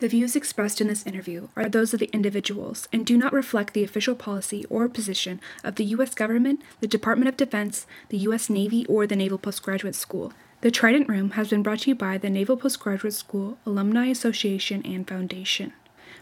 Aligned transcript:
The 0.00 0.08
views 0.08 0.34
expressed 0.34 0.80
in 0.80 0.88
this 0.88 1.06
interview 1.06 1.48
are 1.54 1.68
those 1.68 1.94
of 1.94 2.00
the 2.00 2.10
individuals 2.12 2.88
and 2.92 3.06
do 3.06 3.16
not 3.16 3.32
reflect 3.32 3.74
the 3.74 3.84
official 3.84 4.16
policy 4.16 4.64
or 4.68 4.88
position 4.88 5.40
of 5.62 5.76
the 5.76 5.84
U.S. 5.84 6.14
government, 6.14 6.62
the 6.80 6.88
Department 6.88 7.28
of 7.28 7.36
Defense, 7.36 7.86
the 8.08 8.18
U.S. 8.18 8.50
Navy, 8.50 8.84
or 8.86 9.06
the 9.06 9.16
Naval 9.16 9.38
Postgraduate 9.38 9.94
School. 9.94 10.32
The 10.62 10.72
Trident 10.72 11.08
Room 11.08 11.30
has 11.32 11.48
been 11.48 11.62
brought 11.62 11.80
to 11.80 11.90
you 11.90 11.94
by 11.94 12.18
the 12.18 12.28
Naval 12.28 12.56
Postgraduate 12.56 13.14
School 13.14 13.56
Alumni 13.64 14.06
Association 14.06 14.82
and 14.84 15.06
Foundation. 15.06 15.72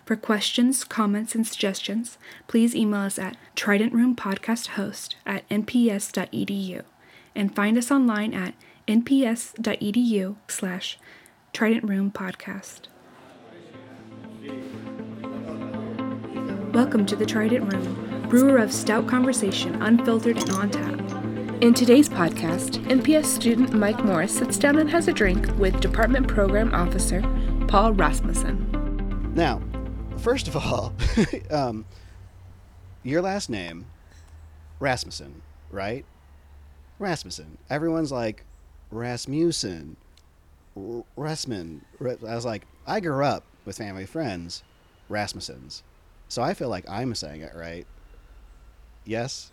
For 0.05 0.17
questions, 0.17 0.85
comments, 0.85 1.35
and 1.35 1.47
suggestions, 1.47 2.19
please 2.49 2.75
email 2.75 3.01
us 3.01 3.19
at 3.19 3.37
tridentroompodcasthost 3.57 5.15
at 5.25 5.49
nps.edu 5.49 6.83
and 7.35 7.57
find 7.57 7.79
us 7.79 7.91
online 7.91 8.35
at 8.35 8.55
nps.edu 8.87 10.37
slash 10.49 10.99
tridentroompodcast. 11.55 12.92
Welcome 16.73 17.07
to 17.07 17.15
the 17.15 17.25
Trident 17.25 17.73
Room, 17.73 18.27
brewer 18.29 18.59
of 18.59 18.73
stout 18.73 19.07
conversation, 19.07 19.81
unfiltered 19.81 20.37
and 20.37 20.51
on 20.51 20.69
tap. 20.69 21.63
In 21.63 21.73
today's 21.73 22.09
podcast, 22.09 22.85
NPS 22.87 23.27
student 23.27 23.73
Mike 23.73 24.05
Morris 24.05 24.37
sits 24.37 24.59
down 24.59 24.81
and 24.81 24.91
has 24.91 25.07
a 25.07 25.13
drink 25.13 25.47
with 25.59 25.81
Department 25.81 26.27
Program 26.27 26.75
Officer 26.75 27.23
Paul 27.69 27.93
Rasmussen. 27.93 29.33
Now, 29.37 29.63
first 30.17 30.49
of 30.49 30.57
all, 30.57 30.93
um, 31.53 31.85
your 33.05 33.23
last 33.23 33.49
name, 33.49 33.87
Rasmussen, 34.81 35.41
right? 35.71 36.05
Rasmussen. 36.99 37.59
Everyone's 37.71 38.11
like 38.11 38.45
Rasmussen, 38.91 39.97
R-. 40.77 41.05
I 41.21 42.35
was 42.35 42.45
like, 42.45 42.67
I 42.89 42.99
grew 42.99 43.25
up 43.25 43.45
with 43.65 43.79
family 43.79 44.07
friends, 44.07 44.63
Rasmussens, 45.11 45.83
so 46.29 46.43
I 46.43 46.55
feel 46.55 46.69
like 46.69 46.89
I'm 46.89 47.15
saying 47.15 47.43
it 47.43 47.53
right. 47.55 47.87
Yes, 49.05 49.51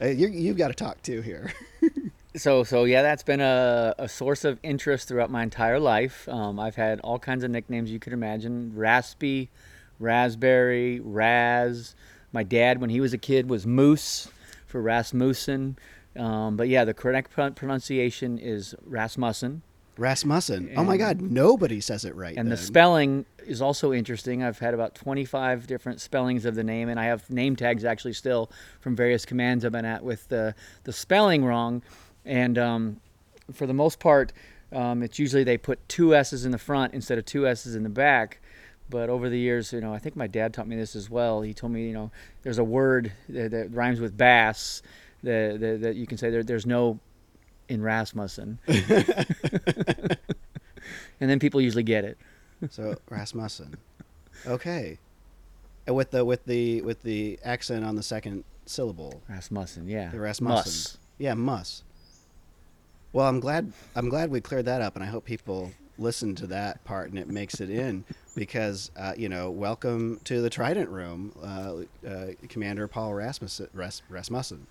you 0.00 0.28
you've 0.28 0.56
got 0.56 0.68
to 0.68 0.74
talk 0.74 1.02
too 1.02 1.20
here. 1.20 1.52
So, 2.36 2.64
so 2.64 2.82
yeah, 2.82 3.02
that's 3.02 3.22
been 3.22 3.40
a, 3.40 3.94
a 3.96 4.08
source 4.08 4.44
of 4.44 4.58
interest 4.64 5.06
throughout 5.06 5.30
my 5.30 5.44
entire 5.44 5.78
life. 5.78 6.28
Um, 6.28 6.58
I've 6.58 6.74
had 6.74 6.98
all 7.00 7.16
kinds 7.20 7.44
of 7.44 7.50
nicknames 7.52 7.92
you 7.92 8.00
could 8.00 8.12
imagine: 8.12 8.72
Raspy, 8.74 9.50
Raspberry, 10.00 10.98
Raz. 10.98 11.94
My 12.32 12.42
dad, 12.42 12.80
when 12.80 12.90
he 12.90 13.00
was 13.00 13.12
a 13.12 13.18
kid, 13.18 13.48
was 13.48 13.68
Moose 13.68 14.28
for 14.66 14.82
Rasmussen. 14.82 15.78
Um, 16.16 16.56
but 16.56 16.68
yeah, 16.68 16.84
the 16.84 16.94
correct 16.94 17.30
pronunciation 17.30 18.38
is 18.38 18.74
Rasmussen. 18.84 19.62
Rasmussen. 19.96 20.72
oh 20.76 20.84
my 20.84 20.96
God, 20.96 21.20
nobody 21.20 21.80
says 21.80 22.04
it 22.04 22.14
right. 22.14 22.36
And 22.36 22.50
the 22.50 22.56
spelling 22.56 23.26
is 23.46 23.62
also 23.62 23.92
interesting. 23.92 24.42
I've 24.42 24.58
had 24.58 24.74
about 24.74 24.94
25 24.94 25.66
different 25.66 26.00
spellings 26.00 26.44
of 26.44 26.54
the 26.54 26.64
name, 26.64 26.88
and 26.88 26.98
I 26.98 27.04
have 27.04 27.28
name 27.30 27.56
tags 27.56 27.84
actually 27.84 28.14
still 28.14 28.50
from 28.80 28.96
various 28.96 29.24
commands 29.24 29.64
I've 29.64 29.72
been 29.72 29.84
at 29.84 30.02
with 30.02 30.28
the, 30.28 30.54
the 30.84 30.92
spelling 30.92 31.44
wrong. 31.44 31.82
And 32.24 32.58
um, 32.58 33.00
for 33.52 33.66
the 33.66 33.74
most 33.74 34.00
part, 34.00 34.32
um, 34.72 35.02
it's 35.02 35.18
usually 35.18 35.44
they 35.44 35.58
put 35.58 35.86
two 35.88 36.14
S's 36.14 36.44
in 36.44 36.52
the 36.52 36.58
front 36.58 36.94
instead 36.94 37.18
of 37.18 37.24
two 37.24 37.46
S's 37.46 37.74
in 37.76 37.82
the 37.82 37.88
back. 37.88 38.40
But 38.90 39.08
over 39.08 39.28
the 39.28 39.38
years, 39.38 39.72
you 39.72 39.80
know, 39.80 39.94
I 39.94 39.98
think 39.98 40.16
my 40.16 40.26
dad 40.26 40.52
taught 40.52 40.68
me 40.68 40.76
this 40.76 40.94
as 40.94 41.08
well. 41.08 41.42
He 41.42 41.54
told 41.54 41.72
me, 41.72 41.86
you 41.86 41.94
know, 41.94 42.10
there's 42.42 42.58
a 42.58 42.64
word 42.64 43.12
that, 43.28 43.50
that 43.52 43.72
rhymes 43.72 44.00
with 44.00 44.16
bass 44.16 44.82
that, 45.22 45.58
that, 45.60 45.80
that 45.80 45.96
you 45.96 46.06
can 46.06 46.18
say 46.18 46.30
there, 46.30 46.42
there's 46.42 46.66
no 46.66 46.98
in 47.68 47.82
Rasmussen. 47.82 48.58
and 48.66 50.18
then 51.20 51.38
people 51.38 51.60
usually 51.60 51.82
get 51.82 52.04
it. 52.04 52.18
So 52.70 52.96
Rasmussen. 53.08 53.76
Okay. 54.46 54.98
And 55.86 55.96
with 55.96 56.10
the 56.10 56.24
with 56.24 56.44
the 56.46 56.82
with 56.82 57.02
the 57.02 57.38
accent 57.44 57.84
on 57.84 57.96
the 57.96 58.02
second 58.02 58.44
syllable. 58.66 59.22
Rasmussen, 59.28 59.88
yeah. 59.88 60.10
The 60.10 60.20
Rasmussen. 60.20 60.70
Muss. 60.70 60.98
Yeah, 61.18 61.34
muss. 61.34 61.82
Well, 63.12 63.28
I'm 63.28 63.40
glad 63.40 63.72
I'm 63.94 64.08
glad 64.08 64.30
we 64.30 64.40
cleared 64.40 64.64
that 64.64 64.80
up, 64.80 64.94
and 64.96 65.04
I 65.04 65.06
hope 65.08 65.24
people 65.24 65.72
listen 65.96 66.34
to 66.34 66.48
that 66.48 66.82
part 66.84 67.08
and 67.08 67.16
it 67.16 67.28
makes 67.28 67.60
it 67.60 67.70
in 67.70 68.04
because 68.34 68.90
uh, 68.96 69.12
you 69.16 69.28
know, 69.28 69.50
welcome 69.50 70.20
to 70.24 70.40
the 70.40 70.50
Trident 70.50 70.88
Room, 70.88 71.32
uh, 71.42 72.08
uh, 72.08 72.26
Commander 72.48 72.88
Paul 72.88 73.14
Rasmussen. 73.14 73.68
Ras- 73.72 74.02
Rasmussen. 74.08 74.66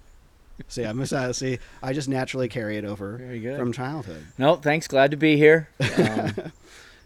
See, 0.67 0.83
I'm 0.83 0.99
uh, 1.01 1.33
see. 1.33 1.59
I 1.81 1.93
just 1.93 2.07
naturally 2.09 2.47
carry 2.47 2.77
it 2.77 2.85
over 2.85 3.17
Very 3.17 3.39
good. 3.39 3.57
from 3.57 3.73
childhood. 3.73 4.25
No, 4.37 4.55
thanks. 4.55 4.87
Glad 4.87 5.11
to 5.11 5.17
be 5.17 5.37
here. 5.37 5.69
Um, 5.97 6.51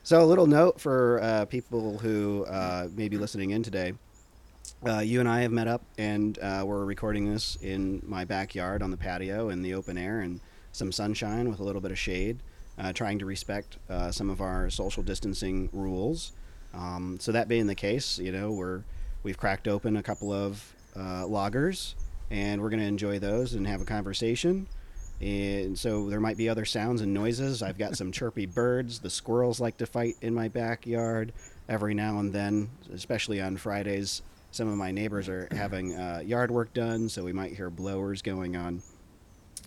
So, 0.03 0.21
a 0.21 0.25
little 0.25 0.47
note 0.47 0.79
for 0.79 1.19
uh, 1.21 1.43
people 1.45 1.97
who 1.97 2.45
uh, 2.45 2.87
may 2.95 3.09
be 3.09 3.17
listening 3.17 3.49
in 3.51 3.61
today. 3.61 3.91
Uh, 4.87 4.99
you 4.99 5.19
and 5.19 5.27
I 5.27 5.41
have 5.41 5.51
met 5.51 5.67
up, 5.67 5.81
and 5.97 6.39
uh, 6.39 6.63
we're 6.65 6.85
recording 6.85 7.29
this 7.29 7.57
in 7.61 8.01
my 8.05 8.23
backyard 8.23 8.81
on 8.81 8.89
the 8.89 8.95
patio 8.95 9.49
in 9.49 9.63
the 9.63 9.73
open 9.73 9.97
air 9.97 10.21
and 10.21 10.39
some 10.71 10.93
sunshine 10.93 11.49
with 11.49 11.59
a 11.59 11.63
little 11.63 11.81
bit 11.81 11.91
of 11.91 11.99
shade, 11.99 12.39
uh, 12.79 12.93
trying 12.93 13.19
to 13.19 13.25
respect 13.25 13.79
uh, 13.89 14.09
some 14.09 14.29
of 14.29 14.39
our 14.39 14.69
social 14.69 15.03
distancing 15.03 15.67
rules. 15.73 16.31
Um, 16.73 17.17
so 17.19 17.33
that 17.33 17.49
being 17.49 17.67
the 17.67 17.75
case, 17.75 18.17
you 18.17 18.31
know, 18.31 18.51
we're 18.53 18.83
we've 19.23 19.37
cracked 19.37 19.67
open 19.67 19.97
a 19.97 20.03
couple 20.03 20.31
of 20.31 20.73
uh, 20.95 21.27
loggers, 21.27 21.95
and 22.29 22.61
we're 22.61 22.69
going 22.69 22.81
to 22.81 22.85
enjoy 22.85 23.19
those 23.19 23.53
and 23.53 23.67
have 23.67 23.81
a 23.81 23.85
conversation. 23.85 24.67
And 25.19 25.77
so 25.77 26.09
there 26.09 26.19
might 26.19 26.37
be 26.37 26.47
other 26.47 26.65
sounds 26.65 27.01
and 27.01 27.13
noises. 27.13 27.63
I've 27.63 27.77
got 27.77 27.97
some 27.97 28.11
chirpy 28.11 28.45
birds. 28.45 28.99
The 28.99 29.09
squirrels 29.09 29.59
like 29.59 29.77
to 29.77 29.85
fight 29.85 30.15
in 30.21 30.33
my 30.33 30.47
backyard 30.47 31.33
every 31.67 31.93
now 31.93 32.19
and 32.19 32.31
then, 32.31 32.69
especially 32.93 33.41
on 33.41 33.57
Fridays. 33.57 34.21
Some 34.51 34.67
of 34.67 34.77
my 34.77 34.91
neighbors 34.91 35.27
are 35.27 35.47
having 35.51 35.95
uh, 35.95 36.21
yard 36.23 36.51
work 36.51 36.73
done, 36.73 37.09
so 37.09 37.23
we 37.23 37.33
might 37.33 37.53
hear 37.53 37.69
blowers 37.69 38.21
going 38.21 38.55
on. 38.55 38.81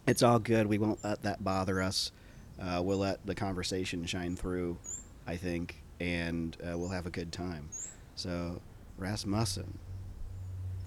It's 0.07 0.23
all 0.23 0.39
good. 0.39 0.67
We 0.67 0.79
won't 0.79 1.03
let 1.05 1.23
that 1.23 1.45
bother 1.45 1.83
us. 1.83 2.13
Uh, 2.61 2.81
we'll 2.83 2.99
let 2.99 3.25
the 3.27 3.35
conversation 3.35 4.05
shine 4.07 4.37
through, 4.37 4.79
I 5.27 5.37
think, 5.37 5.83
and 5.99 6.57
uh, 6.63 6.77
we'll 6.79 6.89
have 6.91 7.07
a 7.07 7.11
good 7.11 7.33
time. 7.33 7.69
So, 8.15 8.61
Rasmussen. 8.99 9.79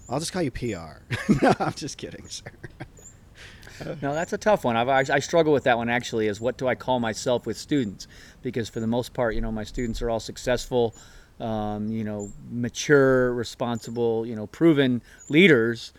I'll 0.09 0.19
just 0.19 0.33
call 0.33 0.41
you 0.41 0.51
PR. 0.51 0.65
no, 1.41 1.53
I'm 1.59 1.73
just 1.73 1.97
kidding, 1.97 2.27
sir. 2.27 2.51
no, 4.01 4.13
that's 4.13 4.33
a 4.33 4.37
tough 4.37 4.63
one. 4.63 4.75
I've, 4.75 4.89
I, 4.89 5.15
I 5.15 5.19
struggle 5.19 5.53
with 5.53 5.63
that 5.63 5.77
one 5.77 5.89
actually. 5.89 6.27
Is 6.27 6.41
what 6.41 6.57
do 6.57 6.67
I 6.67 6.75
call 6.75 6.99
myself 6.99 7.45
with 7.45 7.57
students? 7.57 8.07
Because 8.41 8.69
for 8.69 8.79
the 8.79 8.87
most 8.87 9.13
part, 9.13 9.35
you 9.35 9.41
know, 9.41 9.51
my 9.51 9.63
students 9.63 10.01
are 10.01 10.09
all 10.09 10.19
successful, 10.19 10.95
um, 11.39 11.89
you 11.89 12.03
know, 12.03 12.31
mature, 12.49 13.33
responsible, 13.33 14.25
you 14.25 14.35
know, 14.35 14.47
proven 14.47 15.01
leaders. 15.29 15.93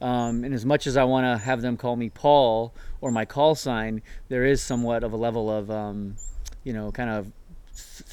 Um, 0.00 0.44
and 0.44 0.52
as 0.52 0.66
much 0.66 0.86
as 0.86 0.96
I 0.96 1.04
want 1.04 1.24
to 1.24 1.42
have 1.42 1.62
them 1.62 1.76
call 1.76 1.96
me 1.96 2.10
Paul 2.10 2.74
or 3.00 3.10
my 3.10 3.24
call 3.24 3.54
sign, 3.54 4.02
there 4.28 4.44
is 4.44 4.62
somewhat 4.62 5.02
of 5.02 5.12
a 5.12 5.16
level 5.16 5.50
of, 5.50 5.70
um, 5.70 6.16
you 6.64 6.74
know, 6.74 6.92
kind 6.92 7.08
of 7.08 7.32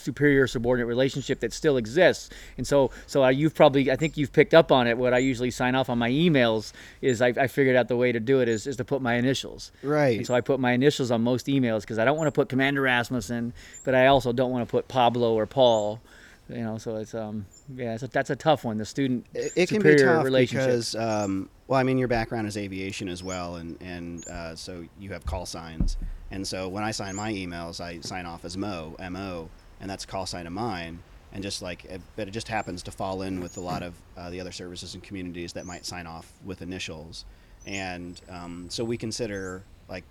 superior 0.03 0.47
subordinate 0.47 0.87
relationship 0.87 1.39
that 1.39 1.53
still 1.53 1.77
exists. 1.77 2.29
And 2.57 2.67
so, 2.67 2.91
so 3.07 3.27
you've 3.27 3.55
probably, 3.55 3.91
I 3.91 3.95
think 3.95 4.17
you've 4.17 4.33
picked 4.33 4.53
up 4.53 4.71
on 4.71 4.87
it. 4.87 4.97
What 4.97 5.13
I 5.13 5.17
usually 5.19 5.51
sign 5.51 5.75
off 5.75 5.89
on 5.89 5.97
my 5.97 6.09
emails 6.09 6.73
is 7.01 7.21
I, 7.21 7.27
I 7.29 7.47
figured 7.47 7.75
out 7.75 7.87
the 7.87 7.97
way 7.97 8.11
to 8.11 8.19
do 8.19 8.41
it 8.41 8.47
is, 8.47 8.67
is 8.67 8.77
to 8.77 8.85
put 8.85 9.01
my 9.01 9.15
initials. 9.15 9.71
Right. 9.81 10.17
And 10.17 10.27
so 10.27 10.33
I 10.33 10.41
put 10.41 10.59
my 10.59 10.71
initials 10.71 11.11
on 11.11 11.21
most 11.21 11.47
emails 11.47 11.81
because 11.81 11.99
I 11.99 12.05
don't 12.05 12.17
want 12.17 12.27
to 12.27 12.31
put 12.31 12.49
Commander 12.49 12.81
Rasmussen, 12.81 13.53
but 13.85 13.95
I 13.95 14.07
also 14.07 14.33
don't 14.33 14.51
want 14.51 14.67
to 14.67 14.71
put 14.71 14.87
Pablo 14.87 15.33
or 15.33 15.45
Paul. 15.45 16.01
You 16.49 16.61
know, 16.61 16.77
so 16.77 16.97
it's 16.97 17.13
um 17.15 17.45
yeah, 17.73 17.95
so 17.95 18.05
that's 18.07 18.29
a 18.29 18.35
tough 18.35 18.65
one. 18.65 18.77
The 18.77 18.85
student 18.85 19.25
it, 19.33 19.53
it 19.55 19.69
can 19.69 19.81
be 19.81 19.95
tough 19.95 20.25
relationship. 20.25 20.67
because 20.67 20.93
um, 20.93 21.49
well 21.67 21.79
i 21.79 21.83
mean 21.83 21.97
your 21.97 22.07
background 22.07 22.47
is 22.47 22.57
aviation 22.57 23.07
as 23.07 23.23
well 23.23 23.55
and 23.55 23.77
and 23.81 24.27
uh, 24.27 24.55
so 24.55 24.85
you 24.99 25.11
have 25.11 25.25
call 25.25 25.45
signs 25.45 25.97
and 26.31 26.47
so 26.47 26.67
when 26.67 26.83
i 26.83 26.91
sign 26.91 27.15
my 27.15 27.31
emails 27.31 27.81
i 27.81 27.99
sign 28.01 28.25
off 28.25 28.45
as 28.45 28.57
mo 28.57 28.95
mo 29.09 29.49
and 29.83 29.89
that's 29.89 30.05
a 30.05 30.07
call 30.07 30.25
sign 30.25 30.47
of 30.47 30.53
mine 30.53 30.97
and 31.33 31.43
just 31.43 31.61
like 31.61 31.83
it, 31.85 31.99
but 32.15 32.27
it 32.27 32.31
just 32.31 32.47
happens 32.47 32.81
to 32.83 32.91
fall 32.91 33.21
in 33.21 33.41
with 33.41 33.57
a 33.57 33.59
lot 33.59 33.83
of 33.83 33.93
uh, 34.17 34.29
the 34.29 34.39
other 34.39 34.53
services 34.53 34.93
and 34.93 35.03
communities 35.03 35.51
that 35.53 35.65
might 35.65 35.85
sign 35.85 36.07
off 36.07 36.31
with 36.45 36.61
initials 36.61 37.25
and 37.65 38.21
um, 38.29 38.67
so 38.69 38.83
we 38.83 38.97
consider 38.97 39.61
like 39.89 40.05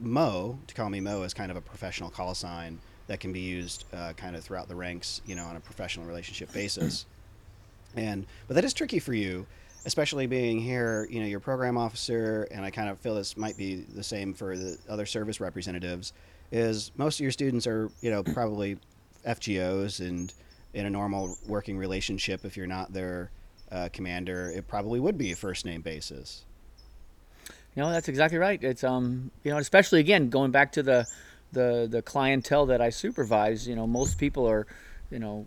Mo 0.00 0.58
to 0.66 0.74
call 0.74 0.90
me 0.90 0.98
Mo 0.98 1.22
is 1.22 1.32
kind 1.32 1.52
of 1.52 1.56
a 1.56 1.60
professional 1.60 2.10
call 2.10 2.34
sign 2.34 2.80
that 3.06 3.20
can 3.20 3.32
be 3.32 3.40
used 3.40 3.84
uh, 3.92 4.12
kind 4.16 4.36
of 4.36 4.42
throughout 4.44 4.68
the 4.68 4.74
ranks, 4.74 5.20
you 5.24 5.34
know, 5.34 5.44
on 5.44 5.56
a 5.56 5.60
professional 5.60 6.06
relationship 6.06 6.52
basis. 6.54 7.06
And 7.96 8.26
but 8.46 8.54
that 8.54 8.64
is 8.64 8.72
tricky 8.72 8.98
for 8.98 9.14
you, 9.14 9.46
especially 9.84 10.26
being 10.26 10.60
here. 10.60 11.06
You 11.10 11.20
know, 11.20 11.26
you're 11.26 11.40
program 11.40 11.76
officer, 11.76 12.48
and 12.50 12.64
I 12.64 12.70
kind 12.70 12.88
of 12.88 12.98
feel 13.00 13.14
this 13.14 13.36
might 13.36 13.56
be 13.56 13.76
the 13.76 14.02
same 14.02 14.32
for 14.32 14.56
the 14.56 14.78
other 14.88 15.06
service 15.06 15.40
representatives. 15.40 16.12
Is 16.52 16.90
most 16.96 17.20
of 17.20 17.20
your 17.20 17.32
students 17.32 17.66
are 17.66 17.90
you 18.00 18.10
know 18.10 18.22
probably 18.22 18.78
FGOs 19.26 20.00
and 20.00 20.32
in 20.74 20.86
a 20.86 20.90
normal 20.90 21.36
working 21.46 21.78
relationship. 21.78 22.44
If 22.44 22.56
you're 22.56 22.66
not 22.66 22.92
their 22.92 23.30
uh, 23.70 23.88
commander, 23.92 24.50
it 24.50 24.66
probably 24.68 25.00
would 25.00 25.16
be 25.16 25.32
a 25.32 25.36
first 25.36 25.64
name 25.64 25.80
basis. 25.80 26.44
No, 27.76 27.90
that's 27.90 28.08
exactly 28.08 28.38
right. 28.38 28.62
It's 28.62 28.82
um, 28.82 29.30
you 29.44 29.52
know, 29.52 29.58
especially 29.58 30.00
again 30.00 30.28
going 30.28 30.50
back 30.50 30.72
to 30.72 30.82
the 30.82 31.06
the 31.52 31.88
the 31.90 32.02
clientele 32.02 32.66
that 32.66 32.80
I 32.80 32.90
supervise. 32.90 33.68
You 33.68 33.76
know, 33.76 33.86
most 33.86 34.18
people 34.18 34.48
are, 34.48 34.66
you 35.10 35.18
know, 35.18 35.46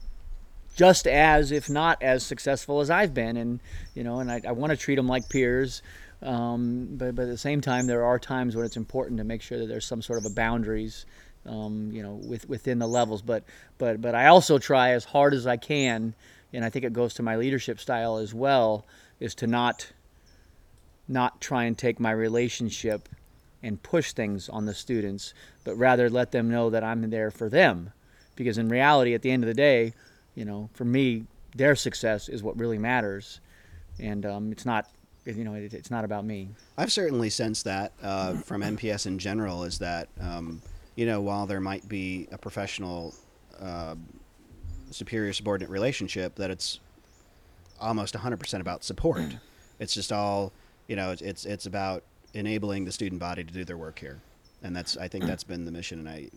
just 0.75 1.07
as, 1.07 1.51
if 1.51 1.69
not 1.69 2.01
as 2.01 2.23
successful 2.25 2.79
as 2.79 2.89
I've 2.89 3.13
been. 3.13 3.37
And, 3.37 3.59
you 3.93 4.03
know, 4.03 4.19
and 4.19 4.31
I, 4.31 4.41
I 4.47 4.51
want 4.51 4.71
to 4.71 4.77
treat 4.77 4.95
them 4.95 5.07
like 5.07 5.29
peers. 5.29 5.81
Um, 6.23 6.87
but, 6.91 7.15
but 7.15 7.23
at 7.23 7.29
the 7.29 7.37
same 7.37 7.61
time, 7.61 7.85
there 7.85 8.05
are 8.05 8.17
times 8.17 8.55
when 8.55 8.65
it's 8.65 8.77
important 8.77 9.17
to 9.17 9.23
make 9.23 9.41
sure 9.41 9.59
that 9.59 9.67
there's 9.67 9.85
some 9.85 10.01
sort 10.01 10.19
of 10.19 10.25
a 10.25 10.29
boundaries, 10.29 11.05
um, 11.45 11.91
you 11.91 12.01
know, 12.01 12.13
with, 12.13 12.47
within 12.47 12.79
the 12.79 12.87
levels. 12.87 13.21
But, 13.21 13.43
but, 13.77 14.01
but 14.01 14.15
I 14.15 14.27
also 14.27 14.57
try 14.57 14.91
as 14.91 15.03
hard 15.03 15.33
as 15.33 15.45
I 15.45 15.57
can, 15.57 16.15
and 16.53 16.63
I 16.63 16.69
think 16.69 16.85
it 16.85 16.93
goes 16.93 17.13
to 17.15 17.23
my 17.23 17.35
leadership 17.35 17.79
style 17.79 18.17
as 18.17 18.33
well, 18.33 18.85
is 19.19 19.35
to 19.35 19.47
not, 19.47 19.91
not 21.07 21.41
try 21.41 21.65
and 21.65 21.77
take 21.77 21.99
my 21.99 22.11
relationship 22.11 23.09
and 23.61 23.81
push 23.83 24.13
things 24.13 24.49
on 24.49 24.65
the 24.65 24.73
students, 24.73 25.33
but 25.63 25.75
rather 25.75 26.09
let 26.09 26.31
them 26.31 26.49
know 26.49 26.69
that 26.69 26.83
I'm 26.83 27.09
there 27.09 27.31
for 27.31 27.49
them. 27.49 27.91
Because 28.35 28.57
in 28.57 28.69
reality, 28.69 29.13
at 29.13 29.21
the 29.21 29.31
end 29.31 29.43
of 29.43 29.47
the 29.47 29.53
day, 29.53 29.93
you 30.35 30.45
know, 30.45 30.69
for 30.73 30.85
me, 30.85 31.25
their 31.55 31.75
success 31.75 32.29
is 32.29 32.41
what 32.41 32.57
really 32.57 32.77
matters, 32.77 33.39
and 33.99 34.25
um, 34.25 34.51
it's 34.51 34.65
not, 34.65 34.89
you 35.25 35.43
know, 35.43 35.53
it, 35.53 35.73
it's 35.73 35.91
not 35.91 36.05
about 36.05 36.25
me. 36.25 36.49
I've 36.77 36.91
certainly 36.91 37.29
sensed 37.29 37.63
that 37.65 37.93
uh, 38.01 38.35
from 38.35 38.61
NPS 38.61 39.05
in 39.05 39.19
general 39.19 39.63
is 39.63 39.79
that, 39.79 40.09
um, 40.19 40.61
you 40.95 41.05
know, 41.05 41.21
while 41.21 41.45
there 41.45 41.61
might 41.61 41.87
be 41.87 42.27
a 42.31 42.37
professional 42.37 43.15
uh, 43.59 43.95
superior 44.91 45.33
subordinate 45.33 45.69
relationship, 45.69 46.35
that 46.35 46.51
it's 46.51 46.79
almost 47.79 48.13
100% 48.13 48.59
about 48.59 48.83
support. 48.83 49.35
It's 49.79 49.93
just 49.93 50.11
all, 50.11 50.53
you 50.87 50.95
know, 50.95 51.15
it's, 51.19 51.45
it's, 51.45 51.65
about 51.65 52.03
enabling 52.33 52.85
the 52.85 52.91
student 52.91 53.19
body 53.19 53.43
to 53.43 53.53
do 53.53 53.63
their 53.63 53.77
work 53.77 53.99
here. 53.99 54.19
And 54.61 54.75
that's, 54.75 54.95
I 54.97 55.07
think 55.07 55.25
that's 55.25 55.43
been 55.43 55.65
the 55.65 55.71
mission. 55.71 55.99
And 55.99 56.09
I, 56.09 56.29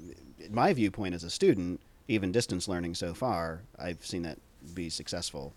my 0.50 0.72
viewpoint 0.72 1.14
as 1.14 1.22
a 1.22 1.30
student, 1.30 1.80
even 2.08 2.32
distance 2.32 2.66
learning 2.66 2.94
so 2.94 3.14
far, 3.14 3.60
I've 3.78 4.04
seen 4.04 4.22
that 4.22 4.38
be 4.74 4.90
successful 4.90 5.52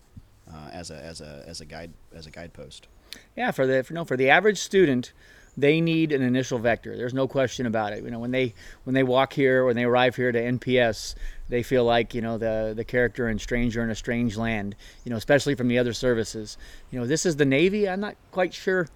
uh, 0.52 0.70
as 0.72 0.90
a, 0.90 0.96
as 0.96 1.20
a, 1.20 1.44
as 1.46 1.60
a 1.60 1.64
guide, 1.64 1.92
as 2.14 2.26
a 2.26 2.30
guidepost. 2.30 2.88
Yeah, 3.36 3.50
for 3.50 3.66
the 3.66 3.82
for, 3.84 3.94
no 3.94 4.04
for 4.04 4.16
the 4.16 4.30
average 4.30 4.58
student, 4.58 5.12
they 5.56 5.80
need 5.80 6.12
an 6.12 6.22
initial 6.22 6.58
vector. 6.58 6.96
There's 6.96 7.14
no 7.14 7.26
question 7.28 7.66
about 7.66 7.92
it. 7.92 8.02
You 8.04 8.10
know, 8.10 8.18
when 8.18 8.30
they 8.30 8.54
when 8.84 8.94
they 8.94 9.02
walk 9.02 9.32
here, 9.32 9.64
when 9.64 9.76
they 9.76 9.84
arrive 9.84 10.16
here 10.16 10.32
to 10.32 10.40
NPS, 10.40 11.14
they 11.48 11.62
feel 11.62 11.84
like 11.84 12.14
you 12.14 12.22
know 12.22 12.38
the 12.38 12.72
the 12.76 12.84
character 12.84 13.28
and 13.28 13.40
Stranger 13.40 13.82
in 13.82 13.90
a 13.90 13.94
Strange 13.94 14.36
Land. 14.36 14.76
You 15.04 15.10
know, 15.10 15.16
especially 15.16 15.54
from 15.54 15.68
the 15.68 15.78
other 15.78 15.92
services. 15.92 16.56
You 16.90 17.00
know, 17.00 17.06
this 17.06 17.26
is 17.26 17.36
the 17.36 17.44
Navy. 17.44 17.88
I'm 17.88 18.00
not 18.00 18.16
quite 18.30 18.54
sure. 18.54 18.88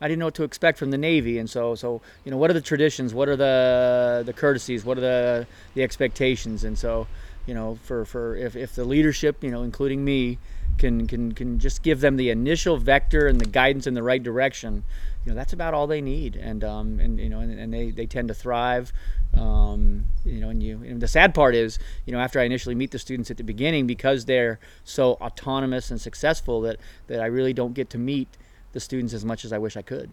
I 0.00 0.08
didn't 0.08 0.20
know 0.20 0.26
what 0.26 0.34
to 0.36 0.44
expect 0.44 0.78
from 0.78 0.90
the 0.90 0.98
Navy, 0.98 1.38
and 1.38 1.48
so 1.48 1.74
so 1.74 2.00
you 2.24 2.30
know, 2.30 2.36
what 2.36 2.50
are 2.50 2.54
the 2.54 2.60
traditions? 2.60 3.14
What 3.14 3.28
are 3.28 3.36
the 3.36 4.22
the 4.24 4.32
courtesies? 4.32 4.84
What 4.84 4.98
are 4.98 5.02
the 5.02 5.46
the 5.74 5.82
expectations? 5.82 6.64
And 6.64 6.78
so 6.78 7.06
you 7.46 7.54
know, 7.54 7.78
for 7.82 8.04
for 8.04 8.36
if 8.36 8.56
if 8.56 8.74
the 8.74 8.84
leadership, 8.84 9.42
you 9.44 9.50
know, 9.50 9.62
including 9.62 10.04
me, 10.04 10.38
can 10.78 11.06
can 11.06 11.32
can 11.32 11.58
just 11.58 11.82
give 11.82 12.00
them 12.00 12.16
the 12.16 12.30
initial 12.30 12.76
vector 12.76 13.26
and 13.26 13.40
the 13.40 13.46
guidance 13.46 13.86
in 13.86 13.94
the 13.94 14.02
right 14.02 14.22
direction, 14.22 14.84
you 15.24 15.32
know, 15.32 15.36
that's 15.36 15.52
about 15.52 15.74
all 15.74 15.86
they 15.86 16.00
need. 16.00 16.36
And 16.36 16.64
um 16.64 17.00
and 17.00 17.18
you 17.18 17.28
know, 17.28 17.40
and, 17.40 17.58
and 17.58 17.72
they 17.72 17.90
they 17.90 18.06
tend 18.06 18.28
to 18.28 18.34
thrive. 18.34 18.92
Um, 19.32 20.06
you 20.24 20.40
know, 20.40 20.48
and 20.48 20.60
you 20.60 20.82
and 20.82 21.00
the 21.00 21.06
sad 21.06 21.34
part 21.34 21.54
is, 21.54 21.78
you 22.04 22.12
know, 22.12 22.18
after 22.18 22.40
I 22.40 22.44
initially 22.44 22.74
meet 22.74 22.90
the 22.90 22.98
students 22.98 23.30
at 23.30 23.36
the 23.36 23.44
beginning, 23.44 23.86
because 23.86 24.24
they're 24.24 24.58
so 24.82 25.12
autonomous 25.14 25.90
and 25.90 26.00
successful, 26.00 26.60
that 26.62 26.78
that 27.06 27.20
I 27.20 27.26
really 27.26 27.52
don't 27.52 27.74
get 27.74 27.90
to 27.90 27.98
meet 27.98 28.28
the 28.72 28.80
students 28.80 29.14
as 29.14 29.24
much 29.24 29.44
as 29.44 29.52
I 29.52 29.58
wish 29.58 29.76
I 29.76 29.82
could. 29.82 30.10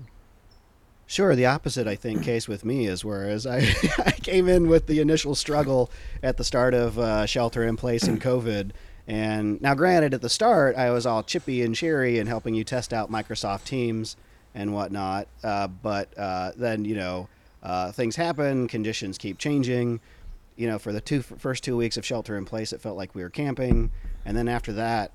Sure, 1.10 1.36
the 1.36 1.46
opposite, 1.46 1.88
I 1.88 1.96
think, 1.96 2.22
case 2.22 2.50
with 2.50 2.66
me 2.66 2.86
is 2.86 3.06
whereas 3.06 3.48
I, 3.48 3.60
I 4.06 4.12
came 4.12 4.50
in 4.50 4.68
with 4.68 4.88
the 4.88 5.00
initial 5.00 5.36
struggle 5.36 5.90
at 6.22 6.36
the 6.36 6.44
start 6.44 6.74
of 6.74 7.00
uh, 7.00 7.26
shelter 7.26 7.64
in 7.64 7.78
place 7.78 8.04
and 8.04 8.22
COVID. 8.22 8.72
And 9.08 9.62
now, 9.62 9.74
granted, 9.74 10.14
at 10.14 10.22
the 10.22 10.30
start, 10.30 10.76
I 10.76 10.92
was 10.92 11.06
all 11.06 11.24
chippy 11.24 11.62
and 11.62 11.74
cheery 11.74 12.20
and 12.20 12.28
helping 12.28 12.54
you 12.54 12.64
test 12.64 12.94
out 12.94 13.10
Microsoft 13.10 13.64
Teams 13.64 14.18
and 14.54 14.74
whatnot. 14.74 15.28
Uh, 15.44 15.68
but 15.68 16.16
uh, 16.18 16.52
then, 16.58 16.84
you 16.84 16.96
know, 16.96 17.30
uh, 17.64 17.92
things 17.92 18.18
happen, 18.18 18.68
conditions 18.68 19.18
keep 19.18 19.38
changing. 19.38 20.02
You 20.58 20.68
know, 20.68 20.80
for 20.80 20.92
the 20.92 21.00
two 21.00 21.22
first 21.22 21.64
two 21.64 21.78
weeks 21.78 21.98
of 21.98 22.06
shelter 22.06 22.36
in 22.38 22.44
place, 22.44 22.74
it 22.74 22.82
felt 22.82 22.98
like 22.98 23.16
we 23.16 23.22
were 23.24 23.30
camping. 23.30 23.92
And 24.26 24.36
then 24.36 24.48
after 24.50 24.74
that, 24.74 25.12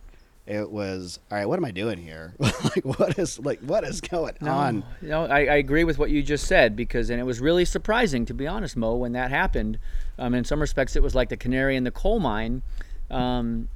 it 0.46 0.70
was 0.70 1.20
all 1.30 1.38
right 1.38 1.46
what 1.48 1.56
am 1.56 1.64
i 1.64 1.70
doing 1.70 1.98
here 1.98 2.34
like 2.38 2.84
what 2.84 3.16
is 3.16 3.38
like 3.38 3.60
what 3.60 3.84
is 3.84 4.00
going 4.00 4.34
No, 4.40 4.50
on 4.50 4.84
You 5.00 5.08
know, 5.08 5.26
I, 5.26 5.40
I 5.40 5.54
agree 5.54 5.84
with 5.84 5.98
what 5.98 6.10
you 6.10 6.20
just 6.20 6.48
said 6.48 6.74
because, 6.74 7.10
and 7.10 7.20
it 7.20 7.22
was 7.22 7.38
really 7.40 7.64
surprising 7.64 8.26
to 8.26 8.34
be 8.34 8.46
honest, 8.48 8.76
Mo, 8.76 8.96
when 8.96 9.12
that 9.12 9.30
happened. 9.30 9.78
Um, 10.18 10.34
in 10.34 10.44
some 10.44 10.60
respects, 10.60 10.96
it 10.96 11.02
was 11.02 11.14
like 11.14 11.28
the 11.28 11.36
canary 11.36 11.76
in 11.76 11.84
the 11.84 11.92
coal 11.92 12.18
mine. 12.18 12.62
Um, 13.08 13.68